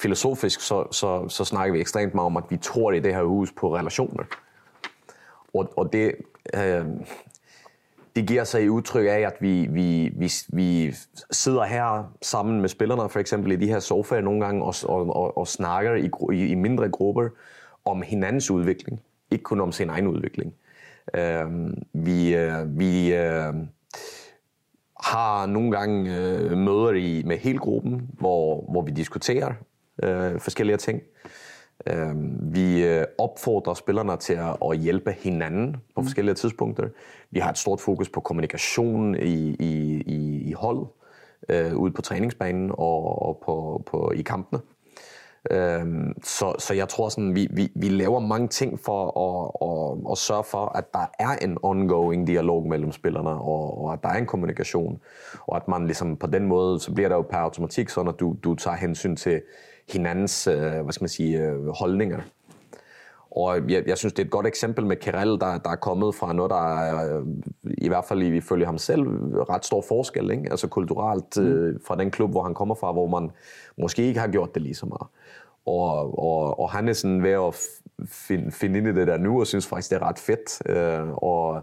filosofisk, 0.00 0.60
så, 0.60 0.86
så, 0.92 1.28
så 1.28 1.44
snakker 1.44 1.72
vi 1.72 1.80
ekstremt 1.80 2.14
meget 2.14 2.26
om, 2.26 2.36
at 2.36 2.44
vi 2.50 2.56
tror 2.56 2.92
i 2.92 3.00
det 3.00 3.14
her 3.14 3.22
hus 3.22 3.52
på 3.52 3.76
relationer. 3.76 4.24
Og, 5.54 5.72
og 5.76 5.92
det, 5.92 6.14
øh, 6.54 6.86
det 8.16 8.26
giver 8.26 8.44
sig 8.44 8.62
i 8.64 8.68
udtryk 8.68 9.06
af, 9.06 9.20
at 9.20 9.36
vi, 9.40 9.66
vi, 9.70 10.12
vi, 10.16 10.32
vi 10.48 10.94
sidder 11.30 11.64
her 11.64 12.12
sammen 12.22 12.60
med 12.60 12.68
spillerne, 12.68 13.08
for 13.08 13.20
eksempel 13.20 13.52
i 13.52 13.56
de 13.56 13.68
her 13.68 13.78
sofaer 13.78 14.20
nogle 14.20 14.44
gange, 14.44 14.64
og, 14.64 14.74
og, 14.84 15.16
og, 15.16 15.38
og 15.38 15.48
snakker 15.48 15.94
i, 15.94 16.10
i, 16.36 16.46
i 16.46 16.54
mindre 16.54 16.88
grupper 16.88 17.28
om 17.84 18.02
hinandens 18.02 18.50
udvikling, 18.50 19.00
ikke 19.30 19.42
kun 19.42 19.60
om 19.60 19.72
sin 19.72 19.90
egen 19.90 20.06
udvikling. 20.06 20.54
Øh, 21.14 21.46
vi 21.92 22.34
øh, 22.34 22.78
vi 22.78 23.14
øh, 23.14 23.54
har 25.04 25.46
nogle 25.46 25.70
gange 25.70 26.16
øh, 26.16 26.58
møder 26.58 26.92
i, 26.92 27.22
med 27.26 27.38
hele 27.38 27.58
gruppen, 27.58 28.08
hvor, 28.18 28.70
hvor 28.70 28.82
vi 28.82 28.90
diskuterer 28.90 29.52
øh, 30.02 30.40
forskellige 30.40 30.76
ting. 30.76 31.02
Øh, 31.86 32.14
vi 32.54 32.84
øh, 32.84 33.04
opfordrer 33.18 33.74
spillerne 33.74 34.16
til 34.16 34.32
at, 34.34 34.56
at 34.70 34.78
hjælpe 34.78 35.12
hinanden 35.12 35.72
på 35.94 36.00
mm. 36.00 36.04
forskellige 36.06 36.34
tidspunkter. 36.34 36.88
Vi 37.30 37.38
har 37.38 37.50
et 37.50 37.58
stort 37.58 37.80
fokus 37.80 38.08
på 38.08 38.20
kommunikation 38.20 39.14
i, 39.14 39.56
i, 39.60 40.02
i, 40.06 40.42
i 40.48 40.52
hold, 40.52 40.86
øh, 41.48 41.76
ude 41.76 41.92
på 41.92 42.02
træningsbanen 42.02 42.70
og, 42.70 43.22
og 43.22 43.42
på, 43.44 43.82
på, 43.86 44.12
i 44.16 44.22
kampene. 44.22 44.60
Øhm, 45.50 46.14
så, 46.22 46.54
så 46.58 46.74
jeg 46.74 46.88
tror 46.88 47.08
sådan, 47.08 47.34
vi, 47.34 47.48
vi, 47.50 47.72
vi 47.74 47.88
laver 47.88 48.20
mange 48.20 48.48
ting 48.48 48.80
for 48.80 49.00
at, 49.26 49.50
at, 49.68 50.12
at 50.12 50.18
sørge 50.18 50.44
for, 50.44 50.76
at 50.76 50.92
der 50.92 51.06
er 51.18 51.36
en 51.36 51.58
ongoing 51.62 52.26
dialog 52.26 52.66
mellem 52.66 52.92
spillerne, 52.92 53.30
og, 53.30 53.84
og 53.84 53.92
at 53.92 53.98
der 54.02 54.08
er 54.08 54.18
en 54.18 54.26
kommunikation, 54.26 55.00
og 55.46 55.56
at 55.56 55.68
man 55.68 55.86
ligesom 55.86 56.16
på 56.16 56.26
den 56.26 56.46
måde, 56.46 56.80
så 56.80 56.94
bliver 56.94 57.08
der 57.08 57.16
jo 57.16 57.22
per 57.22 57.36
automatik 57.36 57.88
sådan, 57.88 58.08
at 58.08 58.20
du, 58.20 58.36
du 58.44 58.54
tager 58.54 58.76
hensyn 58.76 59.16
til 59.16 59.42
hinandens, 59.92 60.46
øh, 60.46 60.82
hvad 60.82 60.92
skal 60.92 61.02
man 61.02 61.08
sige, 61.08 61.38
øh, 61.38 61.68
holdninger. 61.68 62.20
Og 63.36 63.70
jeg, 63.70 63.82
jeg 63.86 63.98
synes, 63.98 64.12
det 64.12 64.22
er 64.22 64.24
et 64.24 64.30
godt 64.30 64.46
eksempel 64.46 64.86
med 64.86 64.96
Kerel, 64.96 65.28
der, 65.28 65.58
der 65.58 65.70
er 65.70 65.76
kommet 65.76 66.14
fra 66.14 66.32
noget, 66.32 66.50
der 66.50 66.78
er, 66.78 67.22
i 67.64 67.88
hvert 67.88 68.04
fald 68.04 68.22
ifølge 68.22 68.66
ham 68.66 68.78
selv, 68.78 69.02
ret 69.50 69.64
stor 69.64 69.84
forskel, 69.88 70.30
ikke? 70.30 70.50
altså 70.50 70.68
kulturelt 70.68 71.36
mm. 71.36 71.46
øh, 71.46 71.80
fra 71.86 71.96
den 71.96 72.10
klub, 72.10 72.30
hvor 72.30 72.42
han 72.42 72.54
kommer 72.54 72.74
fra, 72.74 72.92
hvor 72.92 73.06
man 73.20 73.30
måske 73.78 74.02
ikke 74.02 74.20
har 74.20 74.28
gjort 74.28 74.54
det 74.54 74.62
lige 74.62 74.74
så 74.74 74.86
meget. 74.86 75.08
Og, 75.66 76.18
og, 76.18 76.60
og 76.60 76.70
han 76.70 76.88
er 76.88 76.92
sådan 76.92 77.22
ved 77.22 77.30
at 77.30 77.60
finde, 78.06 78.50
finde 78.50 78.78
ind 78.78 78.88
i 78.88 78.92
det 78.92 79.06
der 79.06 79.18
nu, 79.18 79.40
og 79.40 79.46
synes 79.46 79.66
faktisk, 79.66 79.90
det 79.90 79.96
er 79.96 80.08
ret 80.08 80.18
fedt. 80.18 80.62
Øh, 80.68 81.08
og 81.08 81.62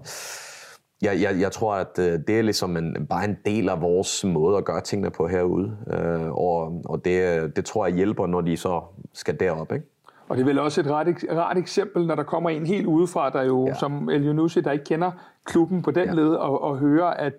jeg, 1.01 1.21
jeg, 1.21 1.39
jeg 1.39 1.51
tror, 1.51 1.73
at 1.73 1.99
øh, 1.99 2.19
det 2.27 2.39
er 2.39 2.41
ligesom 2.41 2.77
en, 2.77 3.07
bare 3.09 3.25
en 3.25 3.37
del 3.45 3.69
af 3.69 3.81
vores 3.81 4.23
måde 4.23 4.57
at 4.57 4.65
gøre 4.65 4.81
tingene 4.81 5.11
på 5.11 5.27
herude. 5.27 5.77
Øh, 5.93 6.31
og 6.31 6.81
og 6.85 7.05
det, 7.05 7.55
det 7.55 7.65
tror 7.65 7.85
jeg 7.85 7.95
hjælper, 7.95 8.27
når 8.27 8.41
de 8.41 8.57
så 8.57 8.81
skal 9.13 9.39
derop. 9.39 9.71
Ikke? 9.71 9.85
Og 10.31 10.37
det 10.37 10.43
er 10.43 10.45
vel 10.45 10.59
også 10.59 10.81
et 10.81 10.87
ret, 10.87 11.07
ret 11.31 11.57
eksempel, 11.57 12.07
når 12.07 12.15
der 12.15 12.23
kommer 12.23 12.49
en 12.49 12.65
helt 12.65 12.85
udefra, 12.85 13.29
der 13.29 13.41
jo, 13.41 13.67
ja. 13.67 13.73
som 13.73 14.09
El 14.09 14.27
Yunusi, 14.27 14.61
der 14.61 14.71
ikke 14.71 14.85
kender 14.85 15.11
klubben 15.45 15.81
på 15.81 15.91
den 15.91 16.07
ja. 16.07 16.13
led, 16.13 16.29
og, 16.29 16.63
og 16.63 16.77
hører, 16.77 17.05
at 17.05 17.33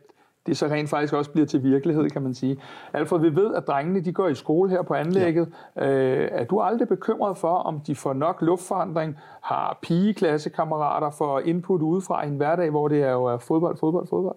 det 0.46 0.56
så 0.56 0.66
rent 0.66 0.90
faktisk 0.90 1.12
også 1.12 1.30
bliver 1.30 1.46
til 1.46 1.62
virkelighed, 1.62 2.10
kan 2.10 2.22
man 2.22 2.34
sige. 2.34 2.56
Alfred, 2.92 3.20
vi 3.20 3.36
ved, 3.36 3.54
at 3.54 3.66
drengene 3.66 4.00
de 4.00 4.12
går 4.12 4.28
i 4.28 4.34
skole 4.34 4.70
her 4.70 4.82
på 4.82 4.94
anlægget. 4.94 5.52
Ja. 5.76 5.90
Øh, 5.90 6.28
er 6.32 6.44
du 6.44 6.60
aldrig 6.60 6.88
bekymret 6.88 7.38
for, 7.38 7.54
om 7.54 7.80
de 7.80 7.94
får 7.94 8.12
nok 8.12 8.42
luftforandring, 8.42 9.16
har 9.42 9.78
pigekassekammerater 9.82 11.10
for 11.10 11.40
input 11.40 11.82
udefra 11.82 12.24
i 12.24 12.28
en 12.28 12.36
hverdag, 12.36 12.70
hvor 12.70 12.88
det 12.88 13.02
er 13.02 13.12
jo 13.12 13.24
er 13.24 13.38
fodbold, 13.38 13.76
fodbold, 13.76 14.06
fodbold? 14.08 14.36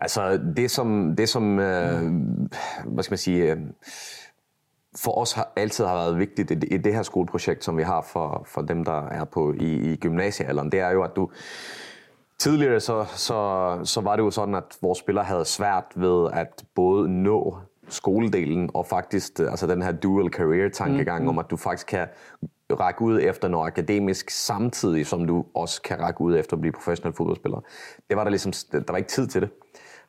Altså, 0.00 0.40
det 0.56 0.70
som, 0.70 1.16
det 1.16 1.28
som 1.28 1.58
øh, 1.58 2.02
hvad 2.86 3.02
skal 3.02 3.12
man 3.12 3.18
sige, 3.18 3.52
øh, 3.52 3.58
for 4.96 5.18
os 5.18 5.32
har 5.32 5.52
altid 5.56 5.84
har 5.84 5.94
været 5.94 6.18
vigtigt 6.18 6.50
i 6.50 6.76
det 6.76 6.94
her 6.94 7.02
skoleprojekt, 7.02 7.64
som 7.64 7.76
vi 7.76 7.82
har 7.82 8.02
for, 8.02 8.42
for 8.46 8.62
dem, 8.62 8.84
der 8.84 9.06
er 9.08 9.24
på 9.24 9.52
i, 9.52 9.92
i 9.92 9.96
gymnasiealderen, 9.96 10.72
det 10.72 10.80
er 10.80 10.90
jo, 10.90 11.02
at 11.02 11.16
du 11.16 11.30
tidligere 12.38 12.80
så, 12.80 13.04
så, 13.04 13.80
så 13.84 14.00
var 14.00 14.16
det 14.16 14.22
jo 14.22 14.30
sådan, 14.30 14.54
at 14.54 14.78
vores 14.82 14.98
spillere 14.98 15.24
havde 15.24 15.44
svært 15.44 15.84
ved 15.96 16.30
at 16.32 16.64
både 16.74 17.08
nå 17.08 17.58
skoledelen 17.88 18.70
og 18.74 18.86
faktisk 18.86 19.38
altså 19.38 19.66
den 19.66 19.82
her 19.82 19.92
dual 19.92 20.32
career 20.32 20.68
tankegang 20.68 21.22
mm. 21.22 21.28
om, 21.28 21.38
at 21.38 21.46
du 21.50 21.56
faktisk 21.56 21.86
kan 21.86 22.06
række 22.70 23.02
ud 23.02 23.20
efter 23.22 23.48
noget 23.48 23.66
akademisk 23.66 24.30
samtidig, 24.30 25.06
som 25.06 25.26
du 25.26 25.44
også 25.54 25.82
kan 25.82 26.00
række 26.00 26.20
ud 26.20 26.38
efter 26.38 26.56
at 26.56 26.60
blive 26.60 26.72
professionel 26.72 27.16
fodboldspiller. 27.16 27.60
Det 28.08 28.16
var 28.16 28.24
der 28.24 28.30
ligesom, 28.30 28.52
der 28.72 28.84
var 28.88 28.96
ikke 28.96 29.08
tid 29.08 29.26
til 29.26 29.42
det. 29.42 29.50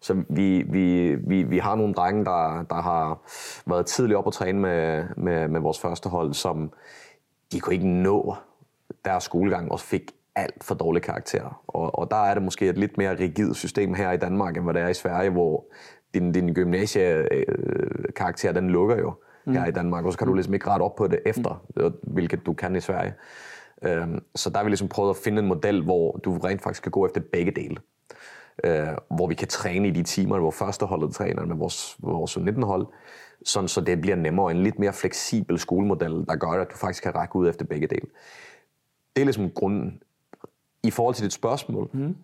Så 0.02 0.24
vi, 0.30 0.64
vi, 0.70 1.16
vi, 1.16 1.44
vi 1.44 1.58
har 1.58 1.76
nogle 1.76 1.94
drenge, 1.94 2.26
der, 2.26 2.64
der 2.70 2.82
har 2.82 3.20
været 3.66 3.86
tidligt 3.86 4.18
op 4.18 4.28
at 4.28 4.34
træne 4.34 4.60
med, 4.60 5.04
med, 5.18 5.48
med 5.48 5.60
vores 5.62 5.80
første 5.80 6.10
hold, 6.10 6.34
som 6.34 6.72
de 7.52 7.60
kunne 7.60 7.74
ikke 7.74 7.88
nå 7.88 8.36
deres 9.06 9.24
skolegang 9.24 9.72
og 9.72 9.80
fik 9.80 10.12
alt 10.36 10.64
for 10.64 10.76
dårlige 10.76 11.04
karakterer. 11.04 11.62
Og, 11.68 12.00
og 12.00 12.12
der 12.12 12.18
er 12.18 12.34
det 12.34 12.44
måske 12.44 12.70
et 12.70 12.78
lidt 12.78 12.98
mere 12.98 13.20
rigidt 13.20 13.56
system 13.56 13.94
her 13.94 14.12
i 14.12 14.18
Danmark, 14.18 14.58
end 14.58 14.66
hvad 14.66 14.74
det 14.74 14.82
er 14.82 14.88
i 14.88 14.94
Sverige, 14.94 15.30
hvor 15.30 15.66
din, 16.14 16.32
din 16.32 16.54
gymnasiekarakter, 16.54 18.52
den 18.52 18.70
lukker 18.70 18.98
jo 18.98 19.14
mm. 19.46 19.54
her 19.54 19.66
i 19.66 19.72
Danmark, 19.72 20.06
og 20.06 20.12
så 20.12 20.18
kan 20.18 20.28
du 20.28 20.34
ligesom 20.34 20.54
ikke 20.54 20.70
rette 20.70 20.84
op 20.84 20.96
på 20.96 21.08
det 21.08 21.20
efter, 21.26 21.64
mm. 21.76 21.94
hvilket 22.04 22.46
du 22.46 22.54
kan 22.54 22.76
i 22.76 22.80
Sverige. 22.80 23.14
Øhm, 23.84 24.20
så 24.36 24.50
der 24.50 24.58
har 24.58 24.64
vi 24.64 24.70
ligesom 24.70 24.88
prøvet 24.88 25.10
at 25.10 25.18
finde 25.24 25.42
en 25.42 25.48
model, 25.48 25.84
hvor 25.84 26.20
du 26.24 26.38
rent 26.38 26.62
faktisk 26.62 26.84
kan 26.84 26.92
gå 26.92 27.06
efter 27.06 27.22
begge 27.32 27.52
dele 27.52 27.78
øh, 28.64 28.88
hvor 29.16 29.28
vi 29.28 29.36
kan 29.36 29.48
træne 29.48 29.88
i 29.88 29.92
de 29.92 30.04
timer, 30.04 30.40
hvor 30.40 30.52
førsteholdet 30.52 31.16
træner 31.16 31.46
med 31.46 31.56
vores, 31.56 31.96
vores 32.00 32.38
19-hold, 32.38 32.88
sådan 33.46 33.68
så 33.68 33.82
det 33.82 34.02
bliver 34.02 34.16
nemmere 34.16 34.52
en 34.52 34.64
lidt 34.64 34.80
mere 34.80 34.94
fleksibel 34.94 35.60
skolemodel, 35.60 36.26
der 36.28 36.36
gør, 36.36 36.48
at 36.48 36.72
du 36.72 36.78
faktisk 36.78 37.04
kan 37.04 37.16
række 37.16 37.36
ud 37.36 37.50
efter 37.50 37.66
begge 37.66 37.88
dele. 37.88 38.08
Det 39.16 39.22
er 39.22 39.26
ligesom 39.26 39.52
grunden. 39.52 40.02
I 40.84 40.92
forhold 40.92 41.16
til 41.16 41.24
dit 41.24 41.34
spørgsmål, 41.34 41.90
mm. 41.94 42.16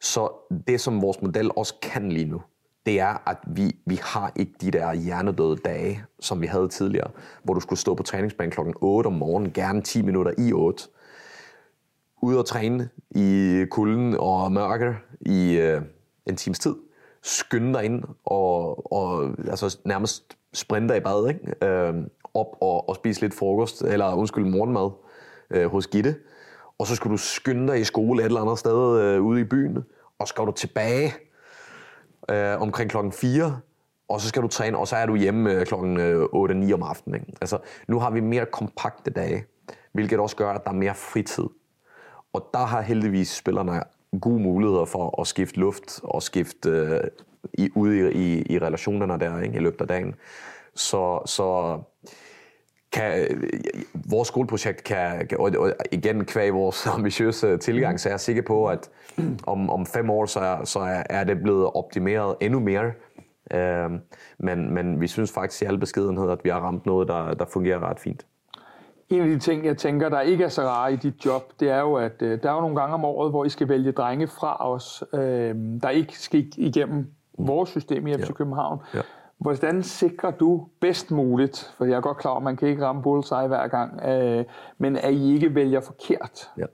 så 0.00 0.28
det 0.66 0.80
som 0.80 1.02
vores 1.02 1.22
model 1.22 1.50
også 1.56 1.74
kan 1.82 2.12
lige 2.12 2.24
nu, 2.24 2.42
det 2.86 3.00
er, 3.00 3.28
at 3.28 3.36
vi, 3.46 3.76
vi 3.86 4.00
har 4.02 4.32
ikke 4.36 4.52
de 4.60 4.70
der 4.70 4.94
hjernedøde 4.94 5.56
dage, 5.56 6.04
som 6.20 6.40
vi 6.40 6.46
havde 6.46 6.68
tidligere, 6.68 7.10
hvor 7.42 7.54
du 7.54 7.60
skulle 7.60 7.78
stå 7.78 7.94
på 7.94 8.02
træningsbanen 8.02 8.50
klokken 8.50 8.74
8 8.80 9.06
om 9.06 9.12
morgenen, 9.12 9.52
gerne 9.52 9.82
10 9.82 10.02
minutter 10.02 10.32
i 10.38 10.52
8, 10.52 10.88
ude 12.24 12.38
og 12.38 12.46
træne 12.46 12.88
i 13.10 13.64
kulden 13.70 14.16
og 14.18 14.52
mørke 14.52 14.96
i 15.20 15.52
øh, 15.52 15.82
en 16.26 16.36
times 16.36 16.58
tid. 16.58 16.74
Skynde 17.22 17.74
dig 17.74 17.84
ind 17.84 18.04
og, 18.24 18.92
og 18.92 19.34
altså 19.50 19.78
nærmest 19.84 20.36
sprinter 20.52 20.94
i 20.94 21.00
bad, 21.00 21.28
ikke? 21.28 21.66
Øh, 21.66 21.94
op 22.34 22.46
og, 22.60 22.88
og 22.88 22.96
spise 22.96 23.20
lidt 23.20 23.34
frokost, 23.34 23.82
eller 23.82 24.14
undskyld, 24.14 24.44
morgenmad 24.44 24.90
øh, 25.50 25.66
hos 25.66 25.86
Gitte. 25.86 26.16
Og 26.78 26.86
så 26.86 26.96
skal 26.96 27.10
du 27.10 27.16
skynde 27.16 27.72
dig 27.72 27.80
i 27.80 27.84
skole 27.84 28.22
et 28.22 28.26
eller 28.26 28.40
andet 28.40 28.58
sted 28.58 29.00
øh, 29.00 29.22
ude 29.22 29.40
i 29.40 29.44
byen, 29.44 29.76
og 30.18 30.26
så 30.26 30.32
skal 30.32 30.44
du 30.44 30.52
tilbage 30.52 31.14
øh, 32.30 32.62
omkring 32.62 32.90
klokken 32.90 33.12
4, 33.12 33.60
og 34.08 34.20
så 34.20 34.28
skal 34.28 34.42
du 34.42 34.48
træne, 34.48 34.78
og 34.78 34.88
så 34.88 34.96
er 34.96 35.06
du 35.06 35.16
hjemme 35.16 35.52
øh, 35.52 35.66
klokken 35.66 36.00
øh, 36.00 36.24
8-9 36.24 36.74
om 36.74 36.82
aftenen. 36.82 37.20
Ikke? 37.20 37.32
Altså, 37.40 37.58
nu 37.88 37.98
har 37.98 38.10
vi 38.10 38.20
mere 38.20 38.46
kompakte 38.46 39.10
dage, 39.10 39.44
hvilket 39.92 40.18
også 40.18 40.36
gør, 40.36 40.50
at 40.50 40.64
der 40.64 40.70
er 40.70 40.74
mere 40.74 40.94
fritid. 40.94 41.44
Og 42.34 42.48
der 42.54 42.64
har 42.64 42.80
heldigvis 42.80 43.28
spillerne 43.28 43.82
gode 44.20 44.42
muligheder 44.42 44.84
for 44.84 45.20
at 45.20 45.26
skifte 45.26 45.60
luft 45.60 46.00
og 46.02 46.22
skifte 46.22 46.68
øh, 46.70 47.00
i, 47.54 47.70
ude 47.74 48.12
i, 48.12 48.38
i, 48.38 48.52
i 48.54 48.58
relationerne 48.58 49.20
der 49.24 49.40
ikke, 49.40 49.56
i 49.56 49.60
løbet 49.60 49.80
af 49.80 49.88
dagen. 49.88 50.14
Så, 50.74 51.20
så 51.26 51.78
kan, 52.92 53.20
øh, 53.20 53.50
vores 54.10 54.28
skoleprojekt 54.28 54.84
kan, 54.84 55.28
og 55.38 55.52
og 55.58 55.72
igen 55.92 56.24
kvæg 56.24 56.54
vores 56.54 56.86
ambitiøse 56.96 57.56
tilgang, 57.56 58.00
så 58.00 58.08
er 58.08 58.16
sikker 58.16 58.42
på, 58.42 58.66
at 58.66 58.90
om, 59.46 59.70
om 59.70 59.86
fem 59.86 60.10
år, 60.10 60.26
så 60.26 60.40
er, 60.40 60.64
så 60.64 60.78
er 60.78 61.02
er 61.10 61.24
det 61.24 61.42
blevet 61.42 61.70
optimeret 61.74 62.36
endnu 62.40 62.60
mere. 62.60 62.92
Øh, 63.52 63.90
men, 64.38 64.74
men 64.74 65.00
vi 65.00 65.06
synes 65.06 65.32
faktisk 65.32 65.62
i 65.62 65.64
al 65.64 65.78
beskedenhed, 65.78 66.30
at 66.30 66.44
vi 66.44 66.48
har 66.48 66.60
ramt 66.60 66.86
noget, 66.86 67.08
der, 67.08 67.34
der 67.34 67.44
fungerer 67.52 67.90
ret 67.90 68.00
fint. 68.00 68.26
En 69.08 69.20
af 69.20 69.26
de 69.26 69.38
ting, 69.38 69.64
jeg 69.64 69.76
tænker, 69.76 70.08
der 70.08 70.20
ikke 70.20 70.44
er 70.44 70.48
så 70.48 70.62
rare 70.62 70.92
i 70.92 70.96
dit 70.96 71.26
job, 71.26 71.52
det 71.60 71.70
er 71.70 71.80
jo, 71.80 71.94
at 71.94 72.22
øh, 72.22 72.42
der 72.42 72.50
er 72.50 72.54
jo 72.54 72.60
nogle 72.60 72.76
gange 72.76 72.94
om 72.94 73.04
året, 73.04 73.30
hvor 73.30 73.44
I 73.44 73.48
skal 73.48 73.68
vælge 73.68 73.92
drenge 73.92 74.26
fra 74.26 74.70
os, 74.70 75.04
øh, 75.14 75.54
der 75.82 75.88
ikke 75.88 76.18
skal 76.18 76.46
igennem 76.56 77.06
vores 77.38 77.70
system 77.70 78.06
i 78.06 78.14
FC 78.14 78.28
Ja. 78.28 78.32
København. 78.32 78.78
Ja. 78.94 79.00
Hvordan 79.38 79.82
sikrer 79.82 80.30
du 80.30 80.66
bedst 80.80 81.10
muligt, 81.10 81.74
for 81.78 81.84
jeg 81.84 81.96
er 81.96 82.00
godt 82.00 82.16
klar 82.16 82.30
over, 82.30 82.38
at 82.38 82.44
man 82.44 82.56
kan 82.56 82.68
ikke 82.68 82.86
ramme 82.86 83.02
bullseye 83.02 83.46
hver 83.46 83.68
gang, 83.68 84.02
øh, 84.06 84.44
men 84.78 84.96
at 84.96 85.14
I 85.14 85.34
ikke 85.34 85.54
vælger 85.54 85.80
forkert? 85.80 86.50
Ja. 86.58 86.66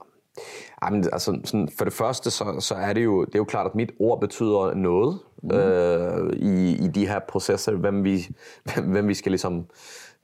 Jamen, 0.83 1.05
altså, 1.13 1.39
sådan, 1.45 1.69
for 1.77 1.85
det 1.85 1.93
første, 1.93 2.31
så, 2.31 2.55
så 2.59 2.75
er 2.75 2.93
det 2.93 3.03
jo, 3.03 3.25
det 3.25 3.35
er 3.35 3.39
jo 3.39 3.43
klart, 3.43 3.65
at 3.65 3.75
mit 3.75 3.91
ord 3.99 4.21
betyder 4.21 4.73
noget 4.73 5.19
mm. 5.43 5.51
øh, 5.51 6.33
i, 6.33 6.85
i 6.85 6.87
de 6.87 7.07
her 7.07 7.19
processer, 7.19 7.71
hvem 7.71 8.03
vi, 8.03 8.27
hvem, 8.63 8.85
hvem 8.93 9.07
vi 9.07 9.13
skal 9.13 9.31
ligesom 9.31 9.65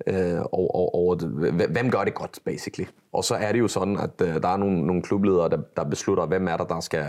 øh, 0.08 0.40
over, 0.52 0.76
over, 0.76 0.96
over 0.96 1.16
det. 1.16 1.30
Hvem- 1.70 1.92
gør 1.92 2.04
det 2.04 2.14
godt, 2.14 2.40
basically. 2.46 2.88
Og 3.14 3.24
så 3.24 3.36
er 3.36 3.52
det 3.52 3.60
jo 3.60 3.68
sådan, 3.68 4.00
at 4.00 4.22
øh, 4.22 4.42
der 4.42 4.48
er 4.48 4.58
nogle, 4.58 4.88
nogle 4.88 5.02
klubledere, 5.02 5.50
der, 5.50 5.58
der 5.78 5.84
beslutter, 5.84 6.26
hvem 6.26 6.48
er 6.48 6.58
der, 6.58 6.66
der 6.66 6.80
skal 6.80 7.06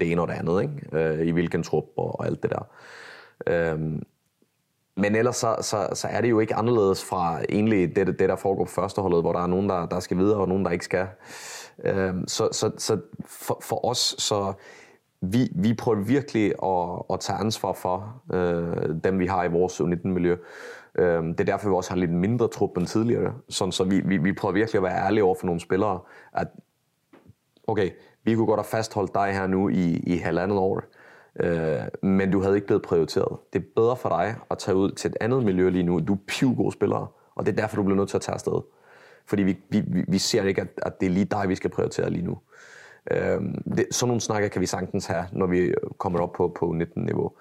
det 0.00 0.12
ene 0.12 0.22
og 0.22 0.28
det 0.28 0.34
andet, 0.34 0.62
ikke? 0.62 1.04
Øh, 1.20 1.26
i 1.26 1.30
hvilken 1.30 1.62
trup 1.62 1.84
og, 1.96 2.20
og 2.20 2.26
alt 2.26 2.42
det 2.42 2.50
der. 2.50 2.66
Øh, 3.46 3.80
men 4.96 5.16
ellers 5.16 5.36
så, 5.36 5.56
så, 5.60 5.88
så 5.94 6.08
er 6.08 6.20
det 6.20 6.30
jo 6.30 6.40
ikke 6.40 6.54
anderledes 6.54 7.04
fra 7.04 7.40
egentlig 7.48 7.96
det, 7.96 8.06
det 8.06 8.28
der 8.28 8.36
foregår 8.36 8.64
på 8.64 8.70
førsteholdet, 8.70 9.22
hvor 9.22 9.32
der 9.32 9.40
er 9.40 9.46
nogen, 9.46 9.68
der, 9.68 9.86
der 9.86 10.00
skal 10.00 10.16
videre, 10.16 10.40
og 10.40 10.48
nogen, 10.48 10.64
der 10.64 10.70
ikke 10.70 10.84
skal. 10.84 11.06
Øh, 11.84 12.14
så 12.26 12.48
så, 12.52 12.70
så 12.78 13.00
for, 13.26 13.58
for 13.62 13.86
os, 13.86 14.14
så 14.18 14.52
vi, 15.20 15.48
vi 15.54 15.74
prøver 15.74 16.00
virkelig 16.00 16.52
at, 16.62 17.14
at 17.14 17.20
tage 17.20 17.38
ansvar 17.38 17.72
for 17.72 18.22
øh, 18.32 18.94
dem, 19.04 19.18
vi 19.18 19.26
har 19.26 19.44
i 19.44 19.48
vores 19.48 19.80
U19-miljø. 19.80 20.36
Øhm, 20.98 21.34
det 21.34 21.40
er 21.40 21.52
derfor, 21.52 21.68
vi 21.68 21.74
også 21.74 21.90
har 21.90 21.96
lidt 21.96 22.10
mindre 22.12 22.48
trup 22.48 22.76
end 22.76 22.86
tidligere. 22.86 23.34
Sådan, 23.48 23.72
så 23.72 23.84
vi, 23.84 24.00
vi, 24.00 24.16
vi 24.16 24.32
prøver 24.32 24.52
virkelig 24.54 24.78
at 24.78 24.82
være 24.82 25.06
ærlige 25.06 25.24
over 25.24 25.34
for 25.34 25.46
nogle 25.46 25.60
spillere, 25.60 26.00
at 26.32 26.48
okay, 27.66 27.90
vi 28.24 28.34
kunne 28.34 28.46
godt 28.46 28.58
have 28.60 28.64
fastholdt 28.64 29.14
dig 29.14 29.32
her 29.32 29.46
nu 29.46 29.68
i, 29.68 29.96
i 29.96 30.16
halvandet 30.16 30.58
år, 30.58 30.82
øh, 31.40 31.80
men 32.02 32.30
du 32.30 32.40
havde 32.42 32.54
ikke 32.54 32.66
blevet 32.66 32.82
prioriteret. 32.82 33.38
Det 33.52 33.58
er 33.58 33.64
bedre 33.76 33.96
for 33.96 34.08
dig 34.08 34.36
at 34.50 34.58
tage 34.58 34.76
ud 34.76 34.90
til 34.90 35.08
et 35.10 35.16
andet 35.20 35.44
miljø 35.44 35.68
lige 35.70 35.82
nu. 35.82 36.00
Du 36.00 36.12
er 36.12 36.18
pivgod 36.26 36.72
spiller, 36.72 37.12
og 37.34 37.46
det 37.46 37.52
er 37.52 37.56
derfor, 37.56 37.76
du 37.76 37.82
bliver 37.82 37.96
nødt 37.96 38.08
til 38.08 38.16
at 38.16 38.22
tage 38.22 38.34
afsted. 38.34 38.60
Fordi 39.26 39.42
vi, 39.42 39.58
vi, 39.68 39.80
vi- 39.86 40.04
vi 40.08 40.18
ser 40.18 40.42
ikke, 40.42 40.60
at, 40.60 40.68
at 40.82 41.00
det 41.00 41.06
er 41.06 41.10
lige 41.10 41.24
dig, 41.24 41.48
vi 41.48 41.54
skal 41.54 41.70
prioritere 41.70 42.10
lige 42.10 42.24
nu. 42.24 42.38
Øhm, 43.10 43.54
det, 43.76 43.86
sådan 43.90 44.08
nogle 44.08 44.20
snakker 44.20 44.48
kan 44.48 44.60
vi 44.60 44.66
sagtens 44.66 45.06
have, 45.06 45.24
når 45.32 45.46
vi 45.46 45.74
kommer 45.98 46.20
op 46.20 46.32
på, 46.32 46.48
på 46.58 46.74
19-niveau. 46.80 47.32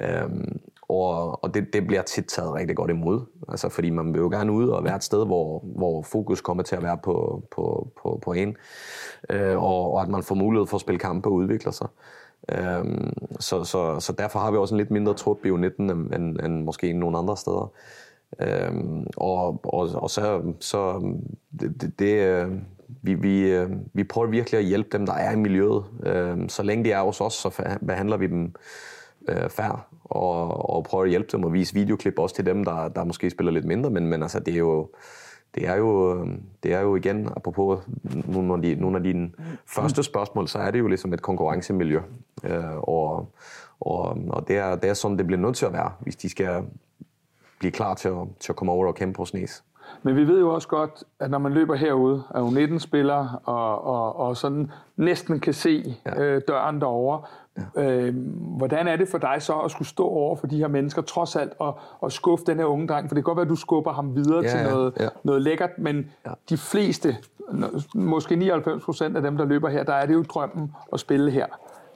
Øhm, 0.00 0.60
og 0.88 1.44
og 1.44 1.54
det, 1.54 1.72
det 1.72 1.86
bliver 1.86 2.02
tit 2.02 2.26
taget 2.26 2.54
rigtig 2.54 2.76
godt 2.76 2.90
imod. 2.90 3.20
Altså, 3.48 3.68
fordi 3.68 3.90
man 3.90 4.12
vil 4.12 4.20
jo 4.20 4.28
gerne 4.28 4.52
ud 4.52 4.68
og 4.68 4.84
være 4.84 4.96
et 4.96 5.04
sted, 5.04 5.26
hvor, 5.26 5.64
hvor 5.76 6.02
fokus 6.02 6.40
kommer 6.40 6.62
til 6.62 6.76
at 6.76 6.82
være 6.82 6.98
på, 7.04 7.42
på, 7.50 7.88
på, 8.02 8.20
på 8.22 8.32
en. 8.32 8.56
Øh, 9.30 9.62
og, 9.62 9.94
og 9.94 10.02
at 10.02 10.08
man 10.08 10.22
får 10.22 10.34
mulighed 10.34 10.66
for 10.66 10.76
at 10.76 10.80
spille 10.80 10.98
kampe 10.98 11.28
og 11.28 11.32
udvikle 11.32 11.72
sig. 11.72 11.88
Øhm, 12.52 13.12
så, 13.40 13.64
så, 13.64 14.00
så 14.00 14.12
derfor 14.12 14.38
har 14.38 14.50
vi 14.50 14.56
også 14.56 14.74
en 14.74 14.78
lidt 14.78 14.90
mindre 14.90 15.14
trup 15.14 15.44
i 15.44 15.50
U19 15.50 15.64
end, 15.78 16.14
end, 16.14 16.40
end 16.40 16.64
måske 16.64 16.92
nogle 16.92 17.18
andre 17.18 17.36
steder. 17.36 17.72
Øhm, 18.40 19.06
og, 19.16 19.60
og, 19.64 19.88
og 19.94 20.10
så, 20.10 20.42
så 20.60 21.00
det, 21.60 21.80
det, 21.80 21.98
det, 21.98 22.14
øh, 22.14 22.52
vi, 23.02 23.14
vi, 23.14 23.40
øh, 23.40 23.70
vi 23.94 24.04
prøver 24.04 24.28
virkelig 24.28 24.58
at 24.58 24.66
hjælpe 24.66 24.88
dem, 24.92 25.06
der 25.06 25.12
er 25.12 25.32
i 25.32 25.36
miljøet. 25.36 25.84
Øhm, 26.02 26.48
så 26.48 26.62
længe 26.62 26.84
de 26.84 26.92
er 26.92 27.02
hos 27.02 27.20
os, 27.20 27.34
så 27.34 27.76
behandler 27.86 28.16
vi 28.16 28.26
dem 28.26 28.54
øh, 29.28 29.50
færre 29.50 29.80
og, 30.04 30.70
og 30.70 30.84
prøver 30.84 31.04
at 31.04 31.10
hjælpe 31.10 31.28
dem 31.32 31.44
og 31.44 31.52
vise 31.52 31.74
videoklip 31.74 32.18
også 32.18 32.34
til 32.34 32.46
dem, 32.46 32.64
der, 32.64 32.88
der 32.88 33.04
måske 33.04 33.30
spiller 33.30 33.52
lidt 33.52 33.64
mindre, 33.64 33.90
men, 33.90 34.06
men 34.06 34.22
altså, 34.22 34.40
det 34.40 34.54
er 34.54 34.58
jo 34.58 34.88
det 35.54 35.68
er 35.68 35.74
jo, 35.74 36.14
øh, 36.14 36.28
det 36.62 36.72
er 36.72 36.80
jo 36.80 36.96
igen, 36.96 37.28
apropos 37.36 37.80
nogle 38.26 38.54
af, 38.54 38.62
de, 38.62 38.74
nogle 38.74 38.96
af 38.96 39.02
dine 39.02 39.30
første 39.66 40.02
spørgsmål, 40.02 40.48
så 40.48 40.58
er 40.58 40.70
det 40.70 40.78
jo 40.78 40.86
ligesom 40.86 41.12
et 41.12 41.22
konkurrencemiljø. 41.22 42.00
Øh, 42.44 42.76
og, 42.76 43.32
og, 43.80 44.18
og 44.30 44.48
det, 44.48 44.56
er, 44.56 44.76
det 44.76 44.90
er 44.90 44.94
sådan, 44.94 45.18
det 45.18 45.26
bliver 45.26 45.40
nødt 45.40 45.56
til 45.56 45.66
at 45.66 45.72
være, 45.72 45.92
hvis 46.00 46.16
de 46.16 46.28
skal 46.28 46.64
blive 47.58 47.72
klar 47.72 47.94
til 47.94 48.08
at, 48.08 48.16
til 48.40 48.52
at 48.52 48.56
komme 48.56 48.72
over 48.72 48.86
og 48.86 48.94
kæmpe 48.94 49.16
på 49.16 49.24
snes. 49.24 49.64
Men 50.02 50.16
vi 50.16 50.26
ved 50.26 50.40
jo 50.40 50.54
også 50.54 50.68
godt, 50.68 51.04
at 51.20 51.30
når 51.30 51.38
man 51.38 51.52
løber 51.52 51.74
herude, 51.74 52.22
er 52.34 52.40
jo 52.40 52.50
19 52.50 52.80
spillere, 52.80 53.38
og, 53.44 53.84
og, 53.84 54.16
og 54.16 54.36
sådan 54.36 54.70
næsten 54.96 55.40
kan 55.40 55.52
se 55.52 55.96
ja. 56.06 56.22
øh, 56.22 56.42
døren 56.48 56.80
derovre. 56.80 57.22
Ja. 57.76 57.82
Øh, 57.82 58.14
hvordan 58.56 58.88
er 58.88 58.96
det 58.96 59.08
for 59.08 59.18
dig 59.18 59.36
så 59.38 59.54
at 59.58 59.70
skulle 59.70 59.88
stå 59.88 60.08
over 60.08 60.36
for 60.36 60.46
de 60.46 60.58
her 60.58 60.68
mennesker, 60.68 61.02
trods 61.02 61.36
alt, 61.36 61.52
og, 61.58 61.78
og 62.00 62.12
skuffe 62.12 62.44
den 62.44 62.58
her 62.58 62.64
unge 62.64 62.88
dreng? 62.88 63.08
For 63.08 63.14
det 63.14 63.24
kan 63.24 63.28
godt 63.28 63.36
være, 63.36 63.44
at 63.44 63.50
du 63.50 63.56
skubber 63.56 63.92
ham 63.92 64.16
videre 64.16 64.42
Ja, 64.42 64.48
til 64.48 64.72
noget, 64.72 64.92
ja. 65.00 65.08
noget 65.24 65.42
lækkert, 65.42 65.70
men 65.78 66.10
ja. 66.26 66.30
de 66.50 66.56
fleste, 66.56 67.16
måske 67.94 68.36
99 68.36 68.84
procent 68.84 69.16
af 69.16 69.22
dem, 69.22 69.36
der 69.36 69.44
løber 69.44 69.68
her, 69.68 69.84
der 69.84 69.94
er 69.94 70.06
det 70.06 70.14
jo 70.14 70.22
drømmen 70.22 70.72
at 70.92 71.00
spille 71.00 71.30
her. 71.30 71.46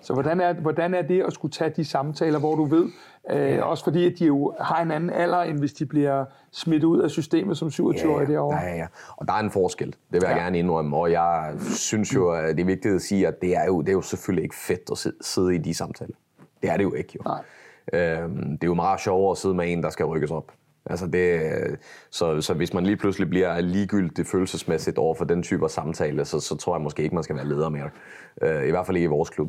Så 0.03 0.13
hvordan 0.13 0.41
er, 0.41 0.53
hvordan 0.53 0.95
er 0.95 1.03
det 1.03 1.23
at 1.23 1.33
skulle 1.33 1.53
tage 1.53 1.71
de 1.77 1.85
samtaler, 1.85 2.39
hvor 2.39 2.55
du 2.55 2.65
ved, 2.65 2.87
øh, 3.33 3.59
også 3.67 3.85
fordi 3.85 4.07
at 4.07 4.19
de 4.19 4.27
jo 4.27 4.55
har 4.61 4.83
en 4.83 4.91
anden 4.91 5.11
alder, 5.11 5.39
end 5.39 5.59
hvis 5.59 5.73
de 5.73 5.87
bliver 5.87 6.25
smidt 6.53 6.85
ud 6.85 7.01
af 7.01 7.11
systemet 7.11 7.59
som 7.59 7.69
27-årige 7.69 8.33
derovre? 8.33 8.57
Ja, 8.59 8.67
ja, 8.69 8.77
ja. 8.77 8.87
Og 9.17 9.27
der 9.27 9.33
er 9.33 9.39
en 9.39 9.51
forskel, 9.51 9.87
det 9.89 9.97
vil 10.13 10.23
jeg 10.23 10.37
Ja. 10.37 10.43
gerne 10.43 10.59
indrømme. 10.59 10.97
Og 10.97 11.13
jeg 11.13 11.55
synes 11.75 12.15
jo, 12.15 12.31
at 12.31 12.57
det 12.57 12.63
er 12.63 12.67
vigtigt 12.67 12.95
at 12.95 13.03
sige, 13.03 13.27
at 13.27 13.41
det 13.43 13.57
er 13.57 13.65
jo, 13.67 13.81
det 13.81 13.89
er 13.89 13.93
jo 13.93 14.03
selvfølgelig 14.03 14.43
ikke 14.43 14.57
fedt 14.57 14.81
at 14.93 14.99
sidde, 14.99 15.17
sidde 15.21 15.55
i 15.55 15.59
de 15.59 15.75
samtaler. 15.75 16.15
Det 16.63 16.71
er 16.71 16.77
det 16.77 16.85
jo 16.85 16.95
ikke, 16.95 17.13
jo. 17.17 17.23
Nej. 17.25 17.43
Øhm, 17.93 18.37
det 18.59 18.65
er 18.65 18.67
jo 18.69 18.75
meget 18.75 19.01
sjovere 19.01 19.31
at 19.31 19.39
sidde 19.39 19.55
med 19.55 19.73
en, 19.73 19.83
der 19.83 19.91
skal 19.91 20.07
rykkes 20.07 20.31
op. 20.31 20.53
Altså 20.87 21.07
det, 21.07 21.41
så, 22.11 22.41
så 22.41 22.55
hvis 22.55 22.75
man 22.75 22.85
lige 22.85 22.97
pludselig 22.97 23.31
bliver 23.31 23.61
ligegyldigt 23.61 24.29
følelsesmæssigt 24.29 24.99
over 24.99 25.15
for 25.15 25.25
den 25.25 25.43
type 25.43 25.65
af 25.65 25.71
samtale, 25.71 26.25
så, 26.25 26.41
så 26.41 26.57
tror 26.57 26.75
jeg 26.77 26.83
måske 26.83 27.03
ikke, 27.03 27.15
man 27.15 27.25
skal 27.25 27.37
være 27.37 27.49
leder 27.49 27.69
mere. 27.69 27.91
Øh, 28.43 28.67
I 28.67 28.71
hvert 28.71 28.87
fald 28.87 28.97
ikke 28.97 29.05
i 29.05 29.09
vores 29.09 29.31
klub. 29.31 29.49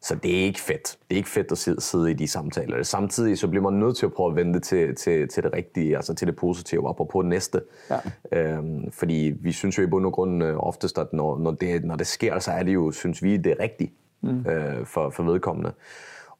Så 0.00 0.14
det 0.14 0.40
er 0.40 0.44
ikke 0.44 0.60
fedt. 0.60 0.98
Det 1.08 1.14
er 1.14 1.16
ikke 1.16 1.28
fedt 1.28 1.52
at 1.52 1.58
sidde, 1.58 1.80
sidde 1.80 2.10
i 2.10 2.14
de 2.14 2.28
samtaler. 2.28 2.82
Samtidig 2.82 3.38
så 3.38 3.48
bliver 3.48 3.62
man 3.70 3.72
nødt 3.72 3.96
til 3.96 4.06
at 4.06 4.12
prøve 4.12 4.30
at 4.30 4.36
vente 4.36 4.60
til, 4.60 4.94
til, 4.94 5.28
til 5.28 5.42
det 5.42 5.52
rigtige, 5.52 5.96
altså 5.96 6.14
til 6.14 6.26
det 6.26 6.36
positive, 6.36 6.88
og 6.88 7.08
på 7.08 7.22
det 7.22 7.28
næste. 7.28 7.62
Ja. 7.90 7.98
Øhm, 8.32 8.92
fordi 8.92 9.34
vi 9.40 9.52
synes 9.52 9.78
jo 9.78 9.82
i 9.82 9.86
bund 9.86 10.06
og 10.06 10.12
grund 10.12 10.44
øh, 10.44 10.56
oftest, 10.56 10.98
at 10.98 11.12
når, 11.12 11.38
når, 11.38 11.50
det, 11.50 11.84
når 11.84 11.96
det 11.96 12.06
sker, 12.06 12.38
så 12.38 12.50
er 12.50 12.62
det 12.62 12.74
jo, 12.74 12.90
synes 12.90 13.22
vi, 13.22 13.36
det 13.36 13.52
er 13.52 13.62
rigtigt 13.62 13.92
mm. 14.20 14.46
øh, 14.50 14.86
for, 14.86 15.10
for 15.10 15.22
vedkommende. 15.22 15.72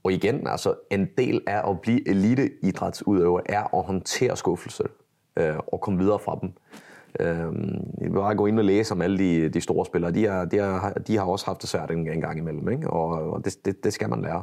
Og 0.02 0.12
igen, 0.12 0.46
altså 0.46 0.74
en 0.90 1.08
del 1.18 1.40
af 1.46 1.70
at 1.70 1.80
blive 1.80 2.08
eliteidrætsudøver 2.08 3.40
er 3.46 3.76
at 3.76 3.84
håndtere 3.84 4.36
skuffelse 4.36 4.84
øh, 5.36 5.56
og 5.66 5.80
komme 5.80 5.98
videre 5.98 6.18
fra 6.18 6.38
dem. 6.40 6.52
Øh, 7.20 8.14
bare 8.14 8.34
gå 8.34 8.46
ind 8.46 8.58
og 8.58 8.64
læse 8.64 8.92
om 8.94 9.02
alle 9.02 9.18
de, 9.18 9.48
de 9.48 9.60
store 9.60 9.86
spillere. 9.86 10.10
De, 10.10 10.26
er, 10.26 10.44
de, 10.44 10.58
er, 10.58 10.92
de 11.06 11.16
har 11.16 11.24
også 11.24 11.46
haft 11.46 11.60
det 11.62 11.68
svært 11.68 11.90
en, 11.90 12.10
en 12.12 12.20
gang 12.20 12.38
imellem, 12.38 12.68
ikke? 12.68 12.90
og, 12.90 13.08
og 13.32 13.44
det, 13.44 13.64
det, 13.64 13.84
det 13.84 13.92
skal 13.92 14.08
man 14.08 14.22
lære. 14.22 14.42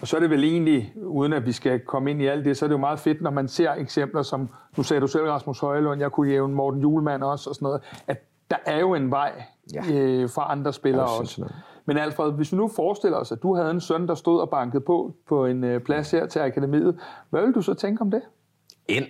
Og 0.00 0.06
så 0.08 0.16
er 0.16 0.20
det 0.20 0.30
vel 0.30 0.44
egentlig, 0.44 0.92
uden 0.96 1.32
at 1.32 1.46
vi 1.46 1.52
skal 1.52 1.80
komme 1.80 2.10
ind 2.10 2.22
i 2.22 2.26
alt 2.26 2.44
det, 2.44 2.56
så 2.56 2.64
er 2.64 2.68
det 2.68 2.72
jo 2.74 2.78
meget 2.80 2.98
fedt, 2.98 3.22
når 3.22 3.30
man 3.30 3.48
ser 3.48 3.72
eksempler 3.72 4.22
som, 4.22 4.48
nu 4.76 4.82
sagde 4.82 5.00
du 5.00 5.06
selv 5.06 5.24
Rasmus 5.24 5.60
Højlund, 5.60 6.00
jeg 6.00 6.12
kunne 6.12 6.30
jævne 6.30 6.54
Morten 6.54 6.80
Julemand 6.80 7.22
også 7.22 7.50
og 7.50 7.54
sådan 7.56 7.66
noget, 7.66 7.80
at 8.06 8.24
der 8.50 8.56
er 8.66 8.78
jo 8.80 8.94
en 8.94 9.10
vej 9.10 9.32
Ja. 9.74 9.82
øh, 9.92 10.30
fra 10.30 10.52
andre 10.52 10.72
spillere 10.72 11.02
Ja, 11.02 11.18
også. 11.18 11.34
sindssygt. 11.34 11.58
Men 11.86 11.96
Alfred, 11.98 12.32
hvis 12.32 12.52
vi 12.52 12.56
nu 12.56 12.68
forestiller 12.68 13.18
os, 13.18 13.32
at 13.32 13.42
du 13.42 13.54
havde 13.54 13.70
en 13.70 13.80
søn, 13.80 14.08
der 14.08 14.14
stod 14.14 14.40
og 14.40 14.50
bankede 14.50 14.80
på 14.80 15.14
på 15.28 15.46
en 15.46 15.64
øh, 15.64 15.80
plads 15.80 16.10
her 16.10 16.26
til 16.26 16.38
akademiet, 16.38 16.98
hvad 17.30 17.42
vil 17.42 17.54
du 17.54 17.62
så 17.62 17.74
tænke 17.74 18.00
om 18.00 18.10
det? 18.10 18.22
Ind. 18.88 19.06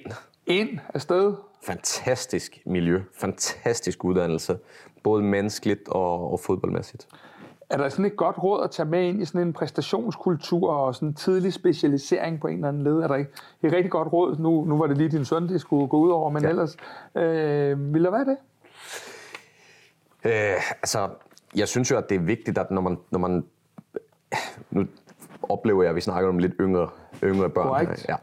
Ind 0.47 0.69
afsted? 0.95 1.35
Fantastisk 1.67 2.63
miljø. 2.67 3.03
Fantastisk 3.15 4.05
uddannelse. 4.05 4.59
Både 5.03 5.23
menneskeligt 5.23 5.89
og, 5.89 6.33
og 6.33 6.41
fodboldmæssigt. 6.41 7.09
er 7.71 7.77
der 7.77 7.89
sådan 7.89 8.05
et 8.05 8.17
godt 8.17 8.43
råd 8.43 8.65
at 8.65 8.71
tage 8.71 8.89
med 8.89 9.09
ind 9.09 9.23
i 9.23 9.25
sådan 9.25 9.41
en 9.41 9.53
præstationskultur 9.53 10.71
og 10.71 10.95
sådan 10.95 11.09
en 11.09 11.15
tidlig 11.15 11.53
specialisering 11.53 12.41
på 12.41 12.47
en 12.47 12.55
eller 12.55 12.69
anden 12.69 12.83
led? 12.83 12.97
Er 12.97 13.09
der 13.09 13.15
ikke 13.15 13.31
et 13.63 13.73
rigtig 13.73 13.91
godt 13.91 14.13
råd? 14.13 14.37
Nu, 14.39 14.65
nu 14.65 14.79
var 14.79 14.87
det 14.87 14.99
lige 14.99 15.09
din 15.09 15.25
søn, 15.25 15.49
det 15.49 15.61
skulle 15.61 15.89
gå 15.89 15.99
ud 15.99 16.11
over, 16.11 16.31
men 16.31 16.43
ja. 16.43 16.49
ellers, 16.49 16.77
øh, 17.15 17.95
vil 17.95 18.05
der 18.05 18.11
være 18.11 18.25
det? 18.25 18.37
Øh, 20.25 20.71
altså, 20.83 21.09
jeg 21.57 21.69
synes 21.69 21.91
jo, 21.91 21.99
at 21.99 22.09
det 22.09 22.15
er 22.15 22.21
vigtigt, 22.21 22.59
at 22.59 22.71
når 22.71 22.81
man, 22.81 22.99
når 23.11 23.19
man 23.19 23.45
nu 24.71 24.87
oplever 25.43 25.83
jeg, 25.83 25.91
at 25.91 25.97
vi 25.97 26.01
snakker 26.01 26.29
om 26.29 26.39
lidt 26.39 26.53
yngre, 26.61 26.89
yngre 27.25 27.51
børn. 27.51 27.67
Correct. 27.67 28.09
Ja. 28.09 28.17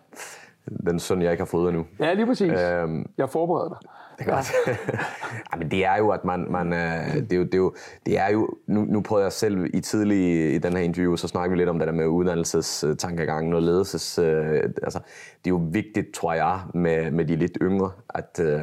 Den 0.85 0.99
søn, 0.99 1.21
jeg 1.21 1.31
ikke 1.31 1.41
har 1.41 1.45
fået 1.45 1.69
endnu. 1.69 1.85
Ja, 1.99 2.13
lige 2.13 2.25
præcis. 2.25 2.51
Øhm, 2.51 3.05
jeg 3.17 3.29
forbereder 3.29 3.69
dig. 3.69 3.77
Det 4.19 4.27
er 4.27 4.35
godt. 4.35 4.51
ja, 5.53 5.57
men 5.57 5.71
det 5.71 5.85
er 5.85 5.97
jo, 5.97 6.09
at 6.09 6.25
man, 6.25 6.51
man 6.51 6.73
øh, 6.73 7.15
det, 7.15 7.33
er 7.33 7.37
jo, 7.37 7.43
det, 7.43 7.53
er 7.53 7.57
jo, 7.57 7.73
det 8.05 8.19
er 8.19 8.29
jo, 8.29 8.49
nu, 8.67 8.81
nu 8.81 9.01
prøvede 9.01 9.23
jeg 9.23 9.31
selv 9.31 9.69
i 9.73 9.79
tidlig 9.79 10.55
i 10.55 10.57
den 10.57 10.73
her 10.73 10.83
interview, 10.83 11.15
så 11.15 11.27
snakker 11.27 11.49
vi 11.49 11.57
lidt 11.57 11.69
om 11.69 11.79
det 11.79 11.87
der 11.87 11.93
med 11.93 12.05
uddannelsestankegangen 12.05 13.53
og 13.53 13.61
ledelses, 13.61 14.19
øh, 14.19 14.63
altså, 14.83 14.99
det 15.43 15.45
er 15.45 15.49
jo 15.49 15.61
vigtigt, 15.71 16.13
tror 16.13 16.33
jeg, 16.33 16.59
med, 16.73 17.11
med 17.11 17.25
de 17.25 17.35
lidt 17.35 17.57
yngre, 17.61 17.91
at 18.09 18.39
øh, 18.39 18.61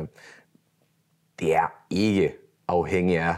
det 1.40 1.54
er 1.54 1.72
ikke 1.90 2.34
afhængigt 2.68 3.20
af, 3.20 3.34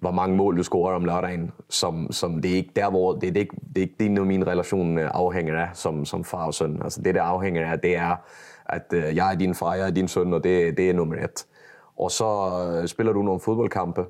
hvor 0.00 0.10
mange 0.10 0.36
mål 0.36 0.56
du 0.56 0.62
scorer 0.62 0.94
om 0.94 1.04
lørdagen, 1.04 1.52
som, 1.68 2.12
som 2.12 2.42
det 2.42 2.50
er 2.50 2.56
ikke 2.56 2.72
der, 2.76 2.90
hvor 2.90 3.12
det, 3.12 3.22
det 3.22 3.36
er 3.36 3.40
ikke, 3.40 3.56
det 3.68 3.78
er 3.78 3.80
ikke 3.80 3.94
det, 3.98 4.26
min 4.26 4.46
relation 4.46 4.98
øh, 4.98 5.10
afhænger 5.14 5.60
af 5.60 5.68
som, 5.74 6.04
som 6.04 6.24
far 6.24 6.46
og 6.46 6.54
søn. 6.54 6.80
Altså 6.84 7.02
det, 7.02 7.14
der 7.14 7.22
afhænger 7.22 7.72
af, 7.72 7.80
det 7.80 7.96
er, 7.96 8.16
at 8.66 8.92
øh, 8.92 9.16
jeg 9.16 9.32
er 9.32 9.36
din 9.36 9.54
far, 9.54 9.74
jeg 9.74 9.86
er 9.86 9.90
din 9.90 10.08
søn, 10.08 10.32
og 10.32 10.44
det, 10.44 10.76
det 10.76 10.90
er 10.90 10.94
nummer 10.94 11.14
et. 11.14 11.46
Og 11.98 12.10
så 12.10 12.50
øh, 12.82 12.88
spiller 12.88 13.12
du 13.12 13.22
nogle 13.22 13.40
fodboldkampe, 13.40 14.04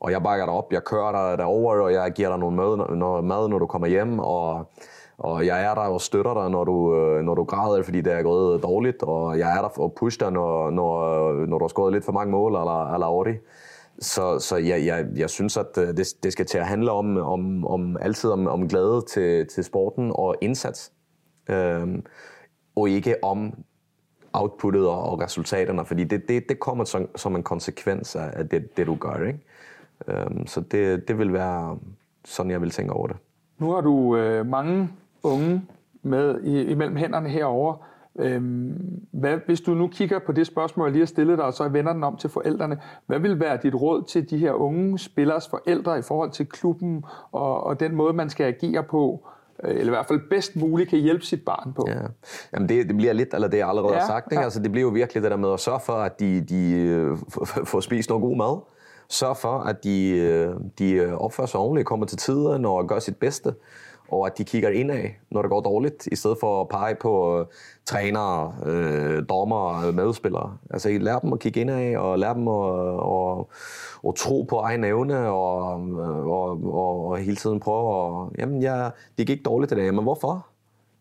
og 0.00 0.10
jeg 0.10 0.22
bakker 0.22 0.46
dig 0.46 0.54
op, 0.54 0.72
jeg 0.72 0.84
kører 0.84 1.12
dig 1.12 1.38
derover, 1.38 1.80
og 1.80 1.92
jeg 1.92 2.12
giver 2.12 2.28
dig 2.28 2.38
nogle 2.38 2.56
mad, 2.56 2.96
noget 2.96 3.24
mad 3.24 3.48
når 3.48 3.58
du 3.58 3.66
kommer 3.66 3.88
hjem, 3.88 4.18
og, 4.18 4.70
og 5.18 5.46
jeg 5.46 5.64
er 5.64 5.74
der 5.74 5.80
og 5.80 6.00
støtter 6.00 6.34
dig, 6.34 6.50
når 6.50 6.64
du, 6.64 6.94
når 7.22 7.34
du 7.34 7.44
græder, 7.44 7.82
fordi 7.82 8.00
det 8.00 8.12
er 8.12 8.22
gået 8.22 8.62
dårligt, 8.62 9.02
og 9.02 9.38
jeg 9.38 9.56
er 9.56 9.62
der 9.62 9.68
for 9.74 9.84
at 9.84 9.92
pushe 9.94 10.20
dig, 10.20 10.32
når, 10.32 10.70
når, 10.70 11.32
når 11.46 11.58
du 11.58 11.64
har 11.64 11.68
skåret 11.68 11.92
lidt 11.92 12.04
for 12.04 12.12
mange 12.12 12.30
mål, 12.30 12.52
eller, 12.52 12.94
eller 12.94 13.06
over 13.06 13.24
det. 13.24 13.38
Så, 13.98 14.38
så 14.38 14.56
jeg, 14.56 14.86
jeg, 14.86 15.06
jeg 15.16 15.30
synes, 15.30 15.56
at 15.56 15.78
øh, 15.78 15.88
det, 15.88 16.06
det 16.22 16.32
skal 16.32 16.46
til 16.46 16.58
at 16.58 16.66
handle 16.66 16.90
om, 16.90 17.16
om, 17.16 17.66
om 17.66 17.96
altid 18.00 18.30
om, 18.30 18.46
om 18.46 18.68
glæde 18.68 19.04
til, 19.08 19.46
til 19.46 19.64
sporten 19.64 20.12
og 20.14 20.36
indsats. 20.40 20.92
Øhm, 21.50 22.04
og 22.76 22.90
ikke 22.90 23.24
om 23.24 23.54
outputtet 24.32 24.86
og, 24.88 25.02
og 25.02 25.20
resultaterne, 25.20 25.84
fordi 25.84 26.04
det, 26.04 26.28
det, 26.28 26.48
det 26.48 26.60
kommer 26.60 26.84
som, 26.84 27.08
som 27.16 27.36
en 27.36 27.42
konsekvens 27.42 28.16
af 28.16 28.48
det, 28.48 28.76
det 28.76 28.86
du 28.86 28.94
gør. 28.94 29.26
Ikke? 29.26 29.40
Øhm, 30.08 30.46
så 30.46 30.60
det, 30.60 31.08
det 31.08 31.18
vil 31.18 31.32
være 31.32 31.78
sådan, 32.24 32.50
jeg 32.50 32.60
vil 32.60 32.70
tænke 32.70 32.92
over 32.92 33.06
det. 33.06 33.16
Nu 33.58 33.70
har 33.70 33.80
du 33.80 34.16
øh, 34.16 34.46
mange 34.46 34.88
unge 35.22 35.62
med 36.02 36.40
i, 36.42 36.62
imellem 36.62 36.96
hænderne 36.96 37.28
herover. 37.28 37.86
Øhm, 38.18 39.00
hvad, 39.10 39.38
hvis 39.46 39.60
du 39.60 39.74
nu 39.74 39.88
kigger 39.88 40.18
på 40.18 40.32
det 40.32 40.46
spørgsmål, 40.46 40.86
jeg 40.86 40.92
lige 40.92 41.00
har 41.00 41.06
stillet 41.06 41.38
dig, 41.38 41.46
og 41.46 41.52
så 41.52 41.68
vender 41.68 41.92
den 41.92 42.04
om 42.04 42.16
til 42.16 42.30
forældrene, 42.30 42.80
hvad 43.06 43.18
vil 43.18 43.40
være 43.40 43.58
dit 43.62 43.74
råd 43.74 44.02
til 44.02 44.30
de 44.30 44.38
her 44.38 44.52
unge 44.52 44.98
spillers 44.98 45.48
forældre 45.48 45.98
i 45.98 46.02
forhold 46.02 46.30
til 46.30 46.46
klubben 46.46 47.04
og, 47.32 47.64
og 47.64 47.80
den 47.80 47.94
måde, 47.94 48.12
man 48.12 48.30
skal 48.30 48.46
agere 48.46 48.82
på, 48.82 49.26
øh, 49.64 49.70
eller 49.70 49.86
i 49.86 49.88
hvert 49.88 50.06
fald 50.06 50.20
bedst 50.30 50.56
muligt 50.56 50.90
kan 50.90 50.98
hjælpe 50.98 51.24
sit 51.24 51.44
barn 51.44 51.72
på? 51.72 51.84
Ja. 51.88 51.94
Jamen 52.52 52.68
det, 52.68 52.88
det 52.88 52.96
bliver 52.96 53.12
lidt, 53.12 53.34
eller 53.34 53.48
det 53.48 53.58
jeg 53.58 53.68
allerede 53.68 53.92
ja, 53.92 54.00
har 54.00 54.06
sagt, 54.06 54.32
ikke? 54.32 54.40
Ja. 54.40 54.44
Altså, 54.44 54.62
det 54.62 54.72
bliver 54.72 54.88
jo 54.88 54.92
virkelig 54.92 55.22
det 55.22 55.30
der 55.30 55.36
med 55.36 55.52
at 55.52 55.60
sørge 55.60 55.80
for, 55.80 55.92
at 55.92 56.20
de, 56.20 56.40
de 56.40 56.72
øh, 56.72 57.16
får 57.64 57.80
spist 57.80 58.08
noget 58.08 58.22
god 58.22 58.36
mad, 58.36 58.58
sørge 59.08 59.34
for, 59.34 59.58
at 59.58 59.84
de, 59.84 60.10
øh, 60.10 60.54
de 60.78 61.16
opfører 61.16 61.46
sig 61.46 61.60
ordentligt, 61.60 61.86
kommer 61.86 62.06
til 62.06 62.18
tiden 62.18 62.64
og 62.64 62.88
gør 62.88 62.98
sit 62.98 63.16
bedste 63.16 63.54
og 64.12 64.26
at 64.26 64.38
de 64.38 64.44
kigger 64.44 64.68
indad, 64.68 65.04
når 65.30 65.42
det 65.42 65.50
går 65.50 65.60
dårligt, 65.60 66.06
i 66.06 66.16
stedet 66.16 66.36
for 66.40 66.60
at 66.60 66.68
pege 66.68 66.94
på 66.94 67.40
uh, 67.40 67.46
trænere, 67.86 68.54
øh, 68.66 69.18
uh, 69.18 69.24
dommer 69.28 69.56
og 69.56 69.88
øh, 69.88 69.94
medspillere. 69.94 70.56
Altså, 70.70 70.88
lær 70.88 71.18
dem 71.18 71.32
at 71.32 71.40
kigge 71.40 71.60
indad, 71.60 71.96
og 71.96 72.18
lær 72.18 72.32
dem 72.32 72.48
at, 72.48 72.64
at, 73.16 73.44
at 74.08 74.14
tro 74.14 74.42
på 74.42 74.56
egen 74.58 74.84
evne, 74.84 75.28
og, 75.28 75.56
og, 76.26 76.64
og, 76.64 77.08
og 77.08 77.18
hele 77.18 77.36
tiden 77.36 77.60
prøve 77.60 77.88
at... 77.96 78.30
Jamen, 78.38 78.62
ja, 78.62 78.90
det 79.18 79.26
gik 79.26 79.44
dårligt 79.44 79.72
i 79.72 79.74
dag, 79.74 79.94
men 79.94 80.02
hvorfor? 80.02 80.46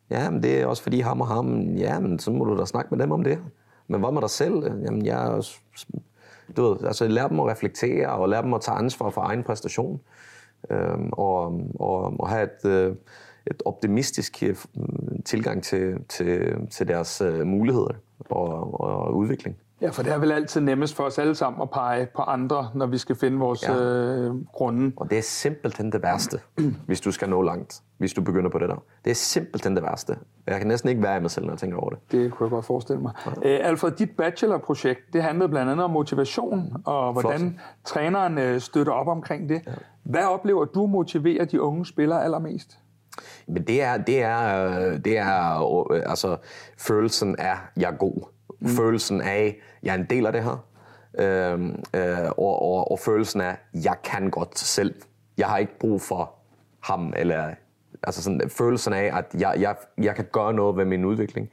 Ja, 0.09 0.30
men 0.30 0.43
det 0.43 0.62
er 0.62 0.66
også 0.66 0.84
fordi 0.84 0.99
ham 0.99 1.22
og 1.22 1.28
ham. 1.28 1.76
Ja, 1.76 1.99
men 1.99 2.20
så 2.20 2.32
må 2.32 2.45
du 2.45 2.57
da 2.59 2.66
snakke 2.66 2.95
med 2.95 3.03
dem 3.03 3.12
om 3.12 3.24
det. 3.24 3.39
Men 3.88 3.99
hvad 3.99 4.12
med 4.12 4.22
dig 4.22 4.30
selv? 4.30 4.64
Jamen, 4.64 5.05
jeg... 5.05 5.43
Du 6.57 6.64
ved, 6.64 6.88
altså, 6.88 7.07
lær 7.07 7.28
dem 7.28 7.39
at 7.39 7.47
reflektere, 7.47 8.09
og 8.09 8.30
lær 8.30 8.41
dem 8.41 8.53
at 8.53 8.62
tage 8.62 8.78
ansvar 8.78 9.09
for 9.09 9.22
egen 9.22 9.43
præstation 9.43 9.93
øh, 9.93 10.32
og, 11.12 11.62
og, 11.80 12.20
og 12.20 12.30
have 12.30 12.43
et, 12.43 12.70
øh, 12.70 12.95
et 13.47 13.62
optimistisk 13.66 14.43
øh, 14.43 14.55
tilgang 15.26 15.64
til, 15.64 15.95
til, 16.09 16.53
til 16.70 16.88
deres 16.88 17.22
øh, 17.22 17.45
muligheder 17.47 17.93
og, 18.30 18.82
og 18.82 19.16
udvikling. 19.16 19.57
Ja, 19.82 19.89
for 19.89 20.03
det 20.03 20.14
er 20.14 20.18
vel 20.18 20.32
altid 20.32 20.62
nemmest 20.62 20.95
for 20.95 21.03
os 21.03 21.20
alle 21.20 21.36
sammen 21.36 21.62
at 21.62 21.70
pege 21.70 22.07
på 22.16 22.22
andre, 22.22 22.70
når 22.76 22.86
vi 22.86 22.97
skal 22.97 23.16
finde 23.16 23.38
vores 23.38 23.64
ja. 23.64 23.76
øh, 23.76 24.45
grunde. 24.45 24.93
Og 24.95 25.09
det 25.09 25.18
er 25.18 25.22
simpelthen 25.22 25.91
det 25.91 26.03
værste, 26.03 26.39
hvis 26.88 27.01
du 27.01 27.12
skal 27.12 27.30
nå 27.30 27.41
langt, 27.41 27.82
hvis 28.02 28.14
du 28.14 28.22
begynder 28.22 28.49
på 28.49 28.60
det 28.60 28.70
der. 28.70 28.84
Det 29.06 29.12
er 29.12 29.16
simpelthen 29.16 29.76
det 29.76 29.84
værste. 29.84 30.18
Jeg 30.47 30.58
kan 30.58 30.68
næsten 30.68 30.89
ikke 30.89 31.04
være 31.04 31.18
i 31.18 31.20
mig 31.20 31.32
selv, 31.32 31.45
når 31.45 31.54
jeg 31.54 31.60
tænker 31.60 31.78
over 31.78 31.89
det. 31.89 31.99
Det 32.12 32.32
kunne 32.32 32.45
jeg 32.45 32.52
godt 32.52 32.66
forestille 32.66 33.02
mig. 33.02 33.12
Ja. 33.43 33.49
Æ, 33.49 33.58
Alfred, 33.58 33.91
dit 33.91 34.10
bachelorprojekt, 34.18 34.99
det 35.14 35.24
handlede 35.24 35.49
blandt 35.49 35.72
andet 35.72 35.84
om 35.84 35.91
motivation, 35.91 36.74
og 36.86 37.14
hvordan 37.14 37.39
Flot. 37.39 37.52
træneren 37.86 38.38
øh, 38.38 38.60
støtter 38.60 38.93
op 38.93 39.08
omkring 39.08 39.49
det. 39.49 39.62
Ja. 39.68 39.72
Hvad 40.04 40.26
oplever 40.26 40.66
du 40.66 40.88
motiverer 40.88 41.45
de 41.45 41.62
unge 41.62 41.86
spillere 41.86 42.24
allermest? 42.24 42.80
Men 43.47 43.64
det 43.64 43.82
er, 43.82 43.97
det 43.97 44.22
er, 44.22 44.70
øh, 44.70 45.06
det 45.06 45.18
er 45.18 45.91
øh, 45.91 46.04
altså, 46.06 46.38
følelsen 46.78 47.36
af, 47.39 47.56
jeg 47.78 47.91
er 47.91 47.97
god 47.97 48.28
mm. 48.60 48.68
følelsen 48.68 49.22
af, 49.22 49.62
jeg 49.84 49.95
er 49.95 49.99
en 49.99 50.08
del 50.10 50.26
af 50.26 50.34
det 50.34 50.43
her, 50.43 50.66
øh, 51.20 51.60
øh, 51.95 52.30
og, 52.38 52.62
og, 52.62 52.91
og 52.91 52.99
følelsen 52.99 53.41
af, 53.41 53.58
jeg 53.74 53.95
kan 54.04 54.30
godt 54.30 54.60
selv. 54.60 54.95
Jeg 55.38 55.47
har 55.47 55.58
ikke 55.58 55.80
brug 55.80 56.02
for 56.02 56.32
ham, 56.82 57.14
eller 57.16 57.49
altså 58.04 58.24
sådan, 58.24 58.41
følelsen 58.49 58.93
af, 58.93 59.18
at 59.18 59.26
jeg, 59.39 59.56
jeg, 59.60 59.76
jeg 59.97 60.16
kan 60.16 60.26
gøre 60.32 60.54
noget 60.54 60.78
ved 60.78 60.86
min 60.86 61.06
udvikling. 61.06 61.49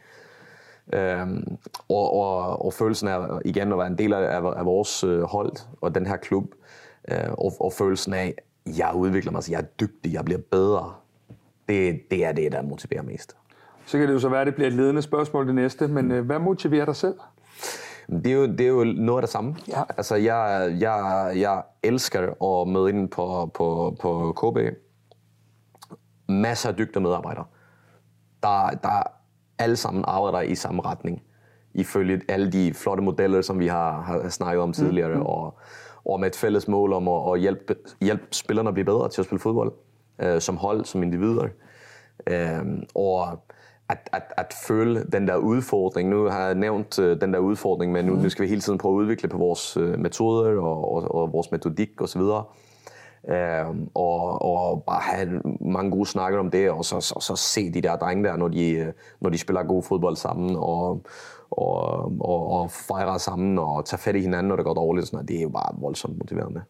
Øhm, 0.93 1.59
og, 1.89 2.13
og, 2.13 2.65
og 2.65 2.73
følelsen 2.73 3.09
af 3.09 3.21
igen 3.45 3.73
at 3.73 3.79
være 3.79 3.87
en 3.87 3.99
del 3.99 4.13
af, 4.13 4.21
af, 4.21 4.59
af 4.59 4.65
vores 4.65 5.05
øh, 5.05 5.23
hold 5.23 5.53
og 5.81 5.95
den 5.95 6.07
her 6.07 6.17
klub, 6.17 6.45
øh, 7.11 7.33
og, 7.33 7.53
og 7.61 7.73
følelsen 7.73 8.15
af, 8.15 8.35
jeg 8.67 8.91
udvikler 8.95 9.33
mig, 9.33 9.43
så 9.43 9.53
jeg 9.53 9.59
er 9.59 9.65
dygtig, 9.81 10.13
jeg 10.13 10.25
bliver 10.25 10.41
bedre. 10.51 10.93
Det, 11.69 12.01
det 12.11 12.25
er 12.25 12.33
det, 12.33 12.53
der 12.53 12.63
motiverer 12.63 13.03
mest. 13.03 13.37
Så 13.87 13.99
kan 13.99 14.09
det 14.09 14.15
jo 14.15 14.19
så 14.19 14.29
være, 14.29 14.41
at 14.41 14.47
det 14.47 14.55
bliver 14.55 14.69
et 14.69 14.75
ledende 14.75 15.03
spørgsmål 15.03 15.47
det 15.47 15.55
næste, 15.55 15.89
men 15.89 16.13
øh, 16.13 16.27
hvad 16.27 16.39
motiverer 16.39 16.85
dig 16.85 16.97
selv? 16.97 17.15
Det 18.09 18.27
er, 18.27 18.33
jo, 18.33 18.47
det 18.47 18.61
er 18.61 18.69
jo 18.69 18.85
noget 18.85 19.19
af 19.19 19.23
det 19.23 19.31
samme. 19.31 19.57
Ja. 19.69 19.83
Altså, 19.97 20.15
jeg, 20.15 20.77
jeg, 20.81 21.33
jeg 21.37 21.63
elsker 21.83 22.45
at 22.45 22.69
møde 22.69 22.89
ind 22.89 23.09
på, 23.09 23.51
på, 23.55 23.97
på 24.01 24.33
KB. 24.33 24.59
Masser 26.29 26.69
af 26.69 26.77
dygtige 26.77 27.03
medarbejdere, 27.03 27.45
der, 28.43 28.71
der 28.83 29.03
alle 29.59 29.77
sammen 29.77 30.05
arbejder 30.07 30.41
i 30.41 30.55
samme 30.55 30.83
retning. 30.83 31.23
Ifølge 31.75 32.21
alle 32.29 32.53
de 32.53 32.75
flotte 32.75 33.03
modeller, 33.03 33.43
som 33.43 33.59
vi 33.59 33.67
har, 33.67 34.01
har 34.01 34.29
snakket 34.29 34.63
om 34.63 34.73
tidligere, 34.73 35.09
mm-hmm. 35.09 35.27
og, 35.27 35.59
og 36.05 36.21
med 36.21 36.29
et 36.29 36.37
fælles 36.37 36.69
mål 36.69 36.93
om 36.93 37.09
at, 37.09 37.35
at 37.35 37.41
hjælpe, 37.41 37.77
hjælpe 38.01 38.25
spillerne 38.31 38.69
at 38.69 38.75
blive 38.75 38.85
bedre 38.85 39.09
til 39.09 39.23
at 39.23 39.27
spille 39.27 39.41
fodbold, 39.41 39.73
øh, 40.19 40.41
som 40.41 40.57
hold, 40.57 40.85
som 40.85 41.03
individer. 41.03 41.49
Øh, 42.27 42.59
og 42.95 43.39
at, 43.89 44.09
at, 44.13 44.23
at 44.37 44.55
føle 44.67 45.05
den 45.13 45.29
der 45.29 45.37
udfordring. 45.37 46.09
Nu 46.09 46.25
har 46.25 46.47
jeg 46.47 46.55
nævnt 46.55 46.99
uh, 46.99 47.05
den 47.21 47.33
der 47.33 47.39
udfordring, 47.39 47.93
men 47.93 48.05
nu, 48.05 48.15
mm. 48.15 48.23
nu 48.23 48.29
skal 48.29 48.43
vi 48.43 48.49
hele 48.49 48.61
tiden 48.61 48.79
prøve 48.79 48.95
at 48.95 48.99
udvikle 49.03 49.29
på 49.29 49.39
vores 49.39 49.77
uh, 49.77 49.99
metoder 49.99 50.61
og, 50.61 50.95
og, 50.95 51.15
og 51.15 51.33
vores 51.33 51.51
metodik 51.51 52.03
osv. 52.03 52.21
Uh, 52.21 52.43
øh, 53.29 53.67
og, 53.95 54.43
og 54.43 54.83
bare 54.83 55.01
have 55.01 55.43
mange 55.61 55.91
gode 55.91 56.07
snakker 56.07 56.39
om 56.39 56.51
det, 56.51 56.71
og 56.71 56.85
så, 56.85 57.13
og 57.17 57.23
så 57.23 57.37
se 57.37 57.73
de 57.73 57.81
der 57.81 57.97
drenge 57.97 58.25
der, 58.25 58.37
når 58.37 58.49
de, 58.49 58.71
øh, 58.71 58.93
når 59.21 59.31
de 59.31 59.39
spiller 59.39 59.63
god 59.63 59.83
fodbold 59.83 60.17
sammen, 60.17 60.57
og, 60.57 61.03
og, 61.51 62.13
og, 62.21 62.53
og 62.53 62.71
fejrer 62.71 63.19
sammen, 63.19 63.59
og 63.59 63.85
tage 63.85 64.01
fat 64.01 64.17
i 64.17 64.21
hinanden, 64.21 64.49
når 64.49 64.57
det 64.57 64.65
går 64.65 64.75
dårligt. 64.75 65.07
Sådan 65.07 65.17
noget. 65.17 65.29
Det 65.29 65.39
er 65.39 65.43
jo 65.43 65.49
bare 65.49 65.75
voldsomt 65.81 66.19
motiverende. 66.19 66.63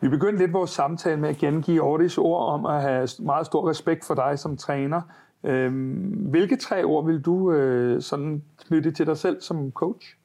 Vi 0.00 0.08
begyndte 0.08 0.38
lidt 0.38 0.52
vores 0.52 0.70
samtale 0.70 1.20
med 1.20 1.28
at 1.28 1.36
gengive 1.36 1.82
Ordis 1.82 2.18
ord 2.18 2.48
om 2.48 2.66
at 2.66 2.82
have 2.82 3.08
meget 3.18 3.46
stor 3.46 3.70
respekt 3.70 4.04
for 4.04 4.14
dig 4.14 4.38
som 4.38 4.56
træner. 4.56 5.00
Øhm, 5.44 6.28
hvilke 6.30 6.56
tre 6.56 6.84
ord 6.84 7.06
vil 7.06 7.20
du 7.20 7.52
øh, 7.52 8.02
sådan 8.02 8.42
knytte 8.66 8.90
til 8.90 9.06
dig 9.06 9.16
selv 9.16 9.40
som 9.40 9.72
coach? 9.72 10.17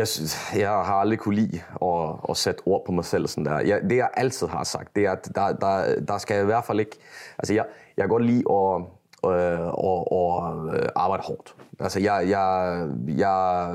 Jeg, 0.00 0.08
synes, 0.08 0.54
jeg 0.56 0.68
har 0.68 0.94
aldrig 0.94 1.18
kunne 1.18 1.34
lide 1.34 1.60
at, 1.82 2.16
at 2.28 2.36
sætte 2.36 2.60
ord 2.66 2.82
på 2.86 2.92
mig 2.92 3.04
selv 3.04 3.26
sådan 3.26 3.44
der. 3.44 3.60
Jeg, 3.60 3.80
det 3.82 3.96
jeg 3.96 4.08
altid 4.14 4.46
har 4.46 4.64
sagt, 4.64 4.96
det 4.96 5.04
er, 5.06 5.12
at 5.12 5.28
der, 5.34 5.52
der, 5.52 6.00
der 6.00 6.18
skal 6.18 6.42
i 6.42 6.44
hvert 6.44 6.64
fald 6.64 6.80
ikke... 6.80 6.96
Altså 7.38 7.54
jeg, 7.54 7.64
jeg 7.96 8.02
kan 8.02 8.08
godt 8.08 8.24
lide 8.24 8.44
at, 8.50 8.82
øh, 9.26 9.68
og, 9.68 10.12
og 10.12 10.52
arbejde 10.96 11.22
hårdt. 11.22 11.54
Altså 11.80 12.00
jeg, 12.00 12.28
jeg, 12.28 12.86
jeg 13.08 13.74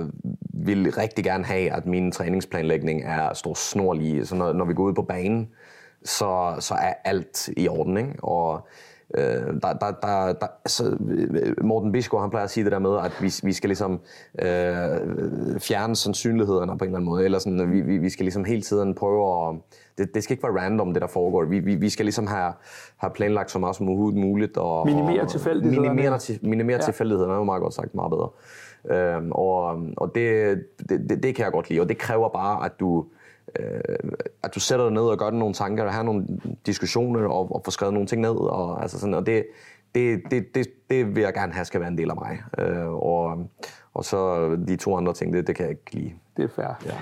vil 0.53 0.91
rigtig 0.97 1.23
gerne 1.23 1.45
have, 1.45 1.71
at 1.71 1.86
min 1.86 2.11
træningsplanlægning 2.11 3.03
er 3.03 3.34
stor 3.34 3.53
snorlig. 3.53 4.28
Så 4.28 4.36
når, 4.36 4.53
når 4.53 4.65
vi 4.65 4.73
går 4.73 4.84
ud 4.84 4.93
på 4.93 5.01
banen, 5.01 5.49
så, 6.03 6.55
så 6.59 6.73
er 6.73 6.93
alt 7.03 7.49
i 7.57 7.67
orden. 7.67 7.97
Ikke? 7.97 8.13
Og 8.23 8.67
øh, 9.13 9.23
der, 9.23 9.73
der, 9.73 9.91
der, 10.01 10.33
der, 10.33 10.47
altså, 10.65 10.97
Morten 11.61 11.91
Bisgaard, 11.91 12.23
han 12.23 12.29
plejer 12.29 12.43
at 12.43 12.49
sige 12.49 12.63
det 12.63 12.71
der 12.71 12.79
med, 12.79 12.97
at 12.97 13.11
vi, 13.21 13.33
vi 13.43 13.53
skal 13.53 13.67
ligesom 13.67 13.91
øh, 14.41 15.59
fjerne 15.59 15.95
sandsynlighederne 15.95 16.77
på 16.77 16.83
en 16.83 16.89
eller 16.89 16.97
anden 16.97 17.09
måde, 17.09 17.25
eller 17.25 17.39
sådan, 17.39 17.71
vi, 17.71 17.81
vi, 17.81 17.97
vi 17.97 18.09
skal 18.09 18.23
ligesom 18.23 18.45
hele 18.45 18.61
tiden 18.61 18.95
prøve 18.95 19.49
at... 19.49 19.55
Det, 19.97 20.15
det 20.15 20.23
skal 20.23 20.33
ikke 20.33 20.43
være 20.43 20.65
random, 20.65 20.93
det 20.93 21.01
der 21.01 21.07
foregår. 21.07 21.45
Vi, 21.45 21.59
vi, 21.59 21.75
vi 21.75 21.89
skal 21.89 22.05
ligesom 22.05 22.27
have, 22.27 22.53
have 22.97 23.11
planlagt 23.15 23.51
så 23.51 23.59
meget 23.59 23.75
som 23.75 23.85
muligt. 23.85 24.57
Og, 24.57 24.87
minimere 24.87 25.27
tilfældighederne. 25.27 25.93
Minimere, 25.93 26.19
til, 26.19 26.39
minimere 26.41 26.77
ja. 26.77 26.81
tilfældighederne, 26.81 27.33
er 27.33 27.37
jo 27.37 27.43
meget 27.43 27.61
godt 27.61 27.73
sagt, 27.73 27.95
meget 27.95 28.11
bedre. 28.11 28.29
Øhm, 28.91 29.31
og 29.31 29.81
og 29.97 30.11
det, 30.15 30.57
det, 30.89 31.09
det, 31.09 31.23
det 31.23 31.35
kan 31.35 31.43
jeg 31.43 31.51
godt 31.51 31.69
lide, 31.69 31.81
og 31.81 31.89
det 31.89 31.97
kræver 31.97 32.29
bare, 32.29 32.65
at 32.65 32.71
du, 32.79 32.99
øh, 32.99 33.14
at 34.43 34.55
du 34.55 34.59
sætter 34.59 34.85
dig 34.85 34.93
ned 34.93 35.01
og 35.01 35.17
gør 35.17 35.29
dig 35.29 35.39
nogle 35.39 35.53
tanker, 35.53 35.83
og 35.83 35.93
har 35.93 36.03
nogle 36.03 36.25
diskussioner, 36.65 37.27
og, 37.29 37.55
og 37.55 37.61
får 37.65 37.71
skrevet 37.71 37.93
nogle 37.93 38.07
ting 38.07 38.21
ned, 38.21 38.35
og, 38.35 38.81
altså 38.81 38.99
sådan, 38.99 39.13
og 39.13 39.25
det, 39.25 39.45
det, 39.95 40.21
det, 40.31 40.55
det, 40.55 40.67
det 40.89 41.15
vil 41.15 41.23
jeg 41.23 41.33
gerne 41.33 41.53
have 41.53 41.65
skal 41.65 41.79
være 41.79 41.89
en 41.89 41.97
del 41.97 42.09
af 42.09 42.15
mig. 42.15 42.43
Øh, 42.57 42.87
og, 42.87 43.49
og 43.93 44.05
så 44.05 44.49
de 44.67 44.75
to 44.75 44.97
andre 44.97 45.13
ting, 45.13 45.33
det, 45.33 45.47
det 45.47 45.55
kan 45.55 45.65
jeg 45.65 45.71
ikke 45.71 45.95
lide. 45.95 46.13
Det 46.37 46.43
er 46.43 46.49
fair. 46.55 46.85
Ja. 46.85 46.97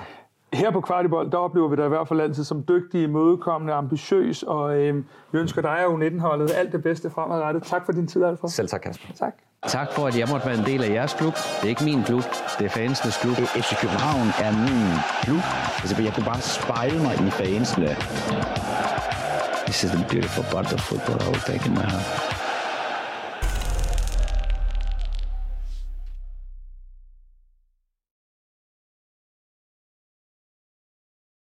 Her 0.54 0.70
på 0.70 0.80
Kvartibold, 0.80 1.30
der 1.30 1.38
oplever 1.38 1.68
vi 1.68 1.76
dig 1.76 1.84
i 1.84 1.88
hvert 1.88 2.08
fald 2.08 2.20
altid 2.20 2.44
som 2.44 2.64
dygtig, 2.68 3.10
mødekommende, 3.10 3.72
ambitiøs, 3.74 4.42
og 4.42 4.76
øh, 4.76 5.04
vi 5.32 5.38
ønsker 5.38 5.62
dig 5.62 5.86
og 5.86 5.92
U19-holdet 5.94 6.52
alt 6.56 6.72
det 6.72 6.82
bedste 6.82 7.10
fremadrettet. 7.10 7.62
Tak 7.62 7.84
for 7.86 7.92
din 7.92 8.06
tid, 8.06 8.24
Alfred. 8.24 8.50
Selv 8.50 8.68
tak, 8.68 8.80
Kasper. 8.80 9.12
Tak. 9.14 9.34
Tak 9.66 9.92
for, 9.92 10.06
at 10.06 10.18
jeg 10.18 10.28
måtte 10.32 10.46
være 10.46 10.58
en 10.58 10.64
del 10.64 10.84
af 10.84 10.90
jeres 10.90 11.14
klub. 11.14 11.34
Det 11.34 11.64
er 11.64 11.68
ikke 11.68 11.84
min 11.84 12.02
klub, 12.02 12.22
det 12.58 12.64
er 12.64 12.68
fansenes 12.68 13.16
klub. 13.22 13.36
FC 13.36 13.80
København 13.80 14.28
er 14.46 14.52
min 14.52 14.88
klub. 15.22 15.44
Altså, 15.82 16.02
jeg 16.02 16.12
kunne 16.14 16.26
bare 16.32 16.40
spejle 16.40 16.98
mig 17.02 17.14
i 17.26 17.30
fansene. 17.30 17.96
This 19.66 19.84
is 19.84 19.90
the 19.90 20.04
beautiful 20.10 20.44
part 20.52 20.72
of 20.72 20.80
football 20.80 21.18
I 21.26 21.28
will 21.32 21.44
take 21.50 21.66
in 21.68 21.74
my 21.74 21.86
heart. 21.94 22.43